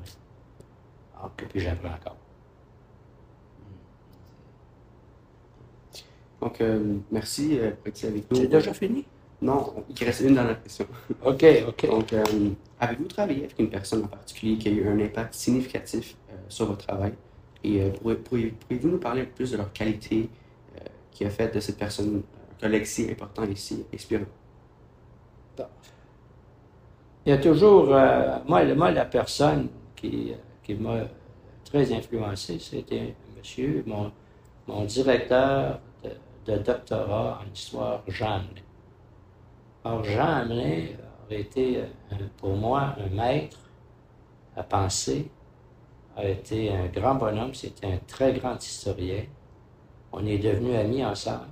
Donc, 1.23 1.47
puis 1.49 1.61
j'apprends 1.61 1.89
encore. 1.89 2.17
Donc, 6.41 6.61
euh, 6.61 6.97
merci 7.11 7.59
euh, 7.59 7.71
pour 7.71 7.89
être 7.89 8.05
avec 8.05 8.31
nous. 8.31 8.37
C'est 8.37 8.47
déjà 8.47 8.73
fini? 8.73 9.05
Non, 9.43 9.85
il 9.89 10.05
reste 10.05 10.21
une 10.21 10.35
dernière 10.35 10.63
question. 10.63 10.87
OK, 11.25 11.45
OK. 11.69 11.87
Donc, 11.87 12.13
euh, 12.13 12.25
avez-vous 12.79 13.05
travaillé 13.05 13.45
avec 13.45 13.59
une 13.59 13.71
personne 13.71 14.05
en 14.05 14.09
particulier 14.09 14.59
qui 14.59 14.69
a 14.69 14.73
eu 14.73 14.89
un 14.89 14.99
impact 15.01 15.35
significatif 15.35 16.17
sur 16.49 16.67
votre 16.67 16.87
travail? 16.87 17.13
Et 17.63 17.91
pourriez-vous 18.25 18.89
nous 18.89 18.99
parler 18.99 19.23
un 19.23 19.25
peu 19.27 19.31
plus 19.33 19.51
de 19.53 19.59
leur 19.59 19.71
qualité, 19.73 20.29
qui 21.21 21.27
a 21.27 21.31
fait 21.31 21.55
de 21.55 21.61
cette 21.61 21.77
personne 21.77 22.23
un 22.51 22.61
collègue 22.63 22.87
si 22.87 23.11
important 23.11 23.43
et 23.45 23.55
si? 23.55 23.85
Il 27.27 27.31
y 27.31 27.33
a 27.33 27.37
toujours, 27.37 27.95
euh, 27.95 28.39
moi, 28.49 28.91
la 28.91 29.05
personne 29.05 29.69
qui, 29.95 30.33
qui 30.63 30.75
m'a 30.77 31.01
très 31.63 31.93
influencé, 31.93 32.59
c'était 32.59 33.15
monsieur, 33.37 33.85
mon, 33.87 34.11
mon 34.67 34.87
directeur 34.87 35.81
de, 36.47 36.57
doctorat 36.57 37.43
en 37.43 37.53
histoire, 37.53 38.03
Jean 38.09 38.37
Amené. 38.37 38.63
Alors, 39.85 40.05
Jean 40.05 40.37
Amené 40.41 40.97
a 41.31 41.35
été 41.35 41.77
euh, 41.77 42.17
pour 42.39 42.57
moi 42.57 42.95
un 42.99 43.15
maître 43.15 43.59
à 44.57 44.63
penser, 44.63 45.31
a 46.17 46.25
été 46.25 46.73
un 46.73 46.87
grand 46.87 47.17
bonhomme, 47.17 47.53
c'était 47.53 47.89
un 47.89 47.99
très 48.07 48.33
grand 48.33 48.57
historien, 48.57 49.25
on 50.13 50.27
est 50.27 50.39
devenus 50.39 50.77
amis 50.77 51.05
ensemble. 51.05 51.47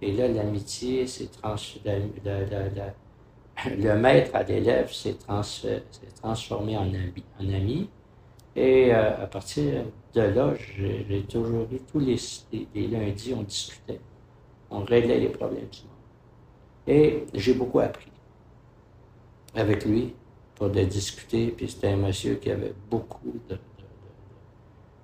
Et 0.00 0.12
là, 0.12 0.28
l'amitié 0.28 1.06
s'est. 1.06 1.30
Le, 3.76 3.94
maître 3.96 4.34
à 4.34 4.42
l'élève 4.42 4.90
s'est 4.90 5.16
transformé 6.20 6.76
en 6.76 6.88
ami. 7.38 7.88
Et 8.56 8.92
euh, 8.92 9.22
à 9.22 9.26
partir 9.26 9.84
de 10.14 10.20
là, 10.20 10.54
j'ai 10.76 11.22
toujours 11.22 11.66
eu 11.72 11.78
tous 11.90 12.00
les, 12.00 12.16
lundis, 12.88 13.34
on 13.34 13.42
discutait. 13.42 14.00
On 14.70 14.84
réglait 14.84 15.20
les 15.20 15.28
problèmes 15.28 15.68
du 15.68 15.82
monde. 15.82 15.92
Et 16.86 17.24
j'ai 17.34 17.54
beaucoup 17.54 17.80
appris 17.80 18.10
avec 19.54 19.84
lui 19.84 20.14
pour 20.54 20.68
discuter. 20.70 21.48
Puis 21.48 21.70
c'était 21.70 21.88
un 21.88 21.96
monsieur 21.96 22.34
qui 22.34 22.50
avait 22.50 22.74
beaucoup 22.90 23.34
de, 23.48 23.56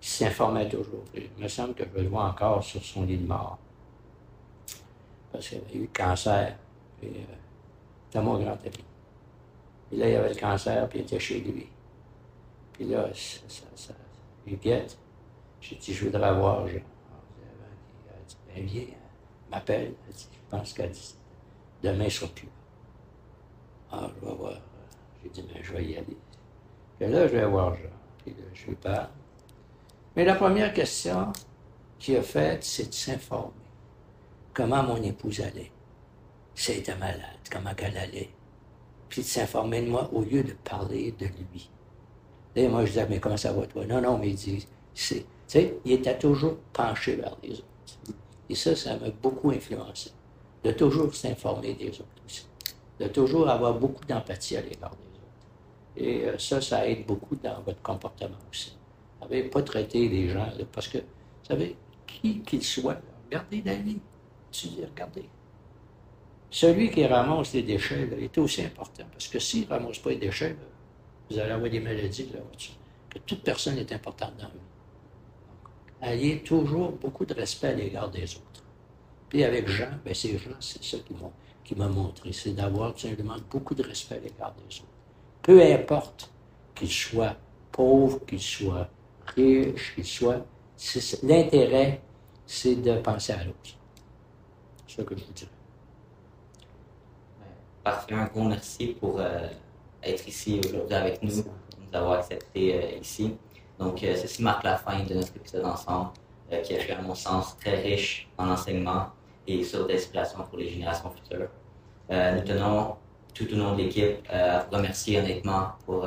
s'informait 0.00 0.68
toujours. 0.68 1.04
Il 1.14 1.28
me 1.38 1.48
semble 1.48 1.74
que 1.74 1.84
je 1.84 2.02
le 2.02 2.08
vois 2.08 2.24
encore 2.24 2.62
sur 2.62 2.82
son 2.82 3.04
lit 3.04 3.16
de 3.16 3.26
mort. 3.26 3.58
Parce 5.32 5.48
qu'il 5.48 5.58
avait 5.58 5.74
eu 5.74 5.82
le 5.82 5.88
cancer. 5.88 6.56
Puis, 7.00 7.08
euh, 7.08 7.34
c'était 8.06 8.22
mon 8.22 8.38
grand 8.38 8.52
ami. 8.52 8.84
Puis 9.88 9.98
là, 9.98 10.08
il 10.08 10.16
avait 10.16 10.28
le 10.30 10.40
cancer, 10.40 10.88
puis 10.88 11.00
il 11.00 11.02
était 11.02 11.18
chez 11.18 11.40
lui. 11.40 11.66
Puis 12.72 12.86
là, 12.86 13.08
ça, 13.14 13.64
ça, 13.74 13.94
il. 14.46 14.58
J'ai 15.60 15.76
dit, 15.76 15.92
je 15.92 16.04
voudrais 16.04 16.34
voir 16.34 16.66
Jean. 16.68 16.80
Elle 18.08 18.24
dit, 18.26 18.36
ben 18.54 18.64
viens, 18.64 18.94
m'appelle. 19.50 19.94
Elle 20.06 20.14
dit, 20.14 20.28
je 20.32 20.56
pense 20.56 20.72
qu'elle 20.72 20.90
dit, 20.90 21.14
demain, 21.82 22.08
je 22.08 22.20
sera 22.20 22.30
plus 22.30 22.48
Ah, 23.90 24.08
je 24.14 24.26
vais 24.26 24.34
voir. 24.34 24.60
J'ai 25.22 25.30
dit, 25.30 25.42
ben, 25.42 25.62
je 25.62 25.72
vais 25.72 25.84
y 25.84 25.96
aller. 25.96 26.16
Puis 26.98 27.08
là, 27.08 27.26
je 27.26 27.32
vais 27.32 27.46
voir 27.46 27.74
Jean. 27.74 27.90
Puis 28.24 28.32
là, 28.32 28.44
je 28.54 28.66
lui 28.66 28.74
parle. 28.76 29.08
Mais 30.18 30.24
la 30.24 30.34
première 30.34 30.74
question 30.74 31.32
qu'il 32.00 32.16
a 32.16 32.22
faite, 32.22 32.64
c'est 32.64 32.88
de 32.88 32.92
s'informer. 32.92 33.52
Comment 34.52 34.82
mon 34.82 35.00
épouse 35.00 35.40
allait. 35.40 35.70
Si 36.56 36.72
elle 36.72 36.78
était 36.78 36.96
malade, 36.96 37.38
comment 37.48 37.70
elle 37.78 37.96
allait. 37.96 38.30
Puis 39.08 39.22
de 39.22 39.26
s'informer 39.28 39.80
de 39.80 39.88
moi 39.88 40.10
au 40.12 40.22
lieu 40.22 40.42
de 40.42 40.54
parler 40.54 41.14
de 41.20 41.26
lui. 41.26 41.70
Et 42.56 42.66
moi, 42.66 42.84
je 42.84 42.90
disais, 42.90 43.06
mais 43.08 43.20
comment 43.20 43.36
ça 43.36 43.52
va 43.52 43.64
toi? 43.68 43.86
Non, 43.86 44.00
non, 44.00 44.18
mais 44.18 44.30
il 44.30 44.34
dit, 44.34 44.66
c'est, 44.92 45.20
tu 45.20 45.24
sais, 45.46 45.78
il 45.84 45.92
était 45.92 46.18
toujours 46.18 46.56
penché 46.72 47.14
vers 47.14 47.36
les 47.44 47.52
autres. 47.52 47.62
Et 48.50 48.56
ça, 48.56 48.74
ça 48.74 48.96
m'a 48.96 49.10
beaucoup 49.10 49.52
influencé. 49.52 50.10
De 50.64 50.72
toujours 50.72 51.14
s'informer 51.14 51.74
des 51.74 51.90
autres 51.90 52.22
aussi. 52.26 52.44
De 52.98 53.06
toujours 53.06 53.48
avoir 53.48 53.74
beaucoup 53.74 54.04
d'empathie 54.04 54.56
à 54.56 54.62
l'égard 54.62 54.96
des 54.96 55.16
autres. 55.20 55.96
Et 55.96 56.24
euh, 56.28 56.38
ça, 56.38 56.60
ça 56.60 56.88
aide 56.88 57.06
beaucoup 57.06 57.36
dans 57.36 57.60
votre 57.62 57.82
comportement 57.82 58.34
aussi 58.50 58.77
savez, 59.22 59.44
pas 59.44 59.62
traiter 59.62 60.08
les 60.08 60.28
gens, 60.28 60.48
parce 60.72 60.88
que, 60.88 60.98
vous 60.98 61.44
savez, 61.48 61.76
qui 62.06 62.40
qu'il 62.40 62.62
soit, 62.62 63.00
regardez 63.26 63.62
la 63.64 63.74
vie. 63.74 64.00
Tu 64.50 64.68
dis, 64.68 64.84
regardez. 64.84 65.28
Celui 66.50 66.90
qui 66.90 67.04
ramasse 67.04 67.52
les 67.52 67.62
déchets 67.62 68.08
est 68.20 68.38
aussi 68.38 68.62
important, 68.62 69.04
parce 69.12 69.28
que 69.28 69.38
s'il 69.38 69.64
ne 69.64 69.68
ramasse 69.68 69.98
pas 69.98 70.10
les 70.10 70.16
déchets, 70.16 70.56
vous 71.30 71.38
allez 71.38 71.50
avoir 71.50 71.70
des 71.70 71.80
maladies 71.80 72.30
là 72.32 72.40
Que 73.10 73.18
toute 73.18 73.42
personne 73.42 73.76
est 73.76 73.92
importante 73.92 74.32
dans 74.38 74.48
la 76.00 76.14
vie. 76.16 76.22
ayez 76.24 76.42
toujours 76.42 76.92
beaucoup 76.92 77.26
de 77.26 77.34
respect 77.34 77.68
à 77.68 77.72
l'égard 77.74 78.10
des 78.10 78.24
autres. 78.36 78.64
Puis 79.28 79.44
avec 79.44 79.68
Jean, 79.68 79.90
ben 80.04 80.14
ces 80.14 80.38
gens, 80.38 80.56
c'est 80.60 80.82
ça 80.82 80.96
qui 81.64 81.74
m'a 81.74 81.88
montré, 81.88 82.32
c'est 82.32 82.52
d'avoir 82.52 82.98
simplement 82.98 83.36
beaucoup 83.50 83.74
de 83.74 83.82
respect 83.82 84.16
à 84.16 84.20
l'égard 84.20 84.54
des 84.54 84.76
autres. 84.76 84.88
peu 85.42 85.62
importe 85.62 86.30
qu'il 86.74 86.90
soit 86.90 87.36
pauvre, 87.70 88.24
qu'il 88.24 88.40
soit 88.40 88.88
riche, 89.36 89.94
qu'il 89.94 90.04
soit. 90.04 90.44
L'intérêt, 91.22 92.00
c'est 92.46 92.76
de 92.76 92.98
penser 92.98 93.32
à 93.32 93.44
l'autre. 93.44 93.76
C'est 94.86 94.96
ça 94.96 95.02
que 95.02 95.16
je 95.16 95.24
vous 95.24 95.32
dirais. 95.32 95.50
Parfait. 97.84 98.14
Un 98.14 98.24
gros 98.26 98.42
merci 98.42 98.88
pour 99.00 99.20
euh, 99.20 99.48
être 100.02 100.26
ici 100.28 100.60
aujourd'hui 100.64 100.94
avec 100.94 101.22
nous, 101.22 101.30
nous 101.36 101.94
avoir 101.98 102.18
accepté 102.20 102.74
euh, 102.74 102.98
ici. 103.00 103.36
Donc, 103.78 104.02
euh, 104.02 104.16
ceci 104.16 104.42
marque 104.42 104.64
la 104.64 104.76
fin 104.76 105.02
de 105.04 105.14
notre 105.14 105.34
épisode 105.36 105.64
ensemble, 105.64 106.10
qui 106.64 106.74
a 106.74 106.78
fait, 106.80 106.92
à 106.92 107.02
mon 107.02 107.14
sens, 107.14 107.56
très 107.58 107.80
riche 107.80 108.28
en 108.38 108.50
enseignement 108.50 109.06
et 109.46 109.62
sur 109.64 109.86
d'inspiration 109.86 110.38
pour 110.48 110.58
les 110.58 110.68
générations 110.68 111.10
futures. 111.10 111.48
nous 112.10 112.42
tenons 112.42 112.96
tout 113.34 113.46
au 113.52 113.56
nom 113.56 113.72
de 113.72 113.82
l'équipe 113.82 114.26
à 114.30 114.60
vous 114.60 114.76
remercier 114.76 115.18
honnêtement 115.18 115.72
pour, 115.84 116.06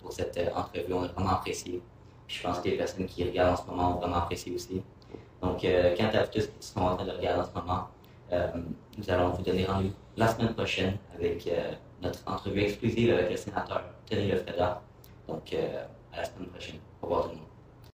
pour 0.00 0.12
cette 0.12 0.38
entrevue. 0.54 0.92
On 0.92 1.02
a 1.02 1.08
vraiment 1.08 1.30
apprécié. 1.30 1.82
Je 2.30 2.42
pense 2.42 2.60
que 2.60 2.68
les 2.68 2.76
personnes 2.76 3.06
qui 3.06 3.24
regardent 3.24 3.58
en 3.58 3.62
ce 3.62 3.66
moment 3.70 3.96
ont 3.96 4.00
vraiment 4.00 4.16
apprécié 4.16 4.54
aussi. 4.54 4.82
Donc, 5.42 5.62
quant 5.62 6.10
à 6.12 6.26
tous 6.26 6.46
qui 6.46 6.66
sont 6.66 6.80
en 6.80 6.96
train 6.96 7.06
de 7.06 7.10
regarder 7.10 7.40
en 7.40 7.44
ce 7.44 7.58
moment, 7.58 7.88
nous 8.98 9.10
allons 9.10 9.30
vous 9.30 9.42
donner 9.42 9.64
rendez-vous 9.64 9.94
la 10.16 10.28
semaine 10.28 10.54
prochaine 10.54 10.96
avec 11.14 11.46
euh, 11.46 11.72
notre 12.02 12.18
entrevue 12.26 12.62
exclusive 12.62 13.12
avec 13.12 13.30
le 13.30 13.36
sénateur 13.36 13.82
Tony 14.08 14.28
Lefreda. 14.30 14.82
Donc, 15.26 15.52
euh, 15.52 15.84
à 16.12 16.18
la 16.18 16.24
semaine 16.24 16.48
prochaine. 16.48 16.76
Au 17.00 17.06
revoir 17.06 17.24
tout 17.24 17.30
le 17.30 17.36
monde. 17.36 17.49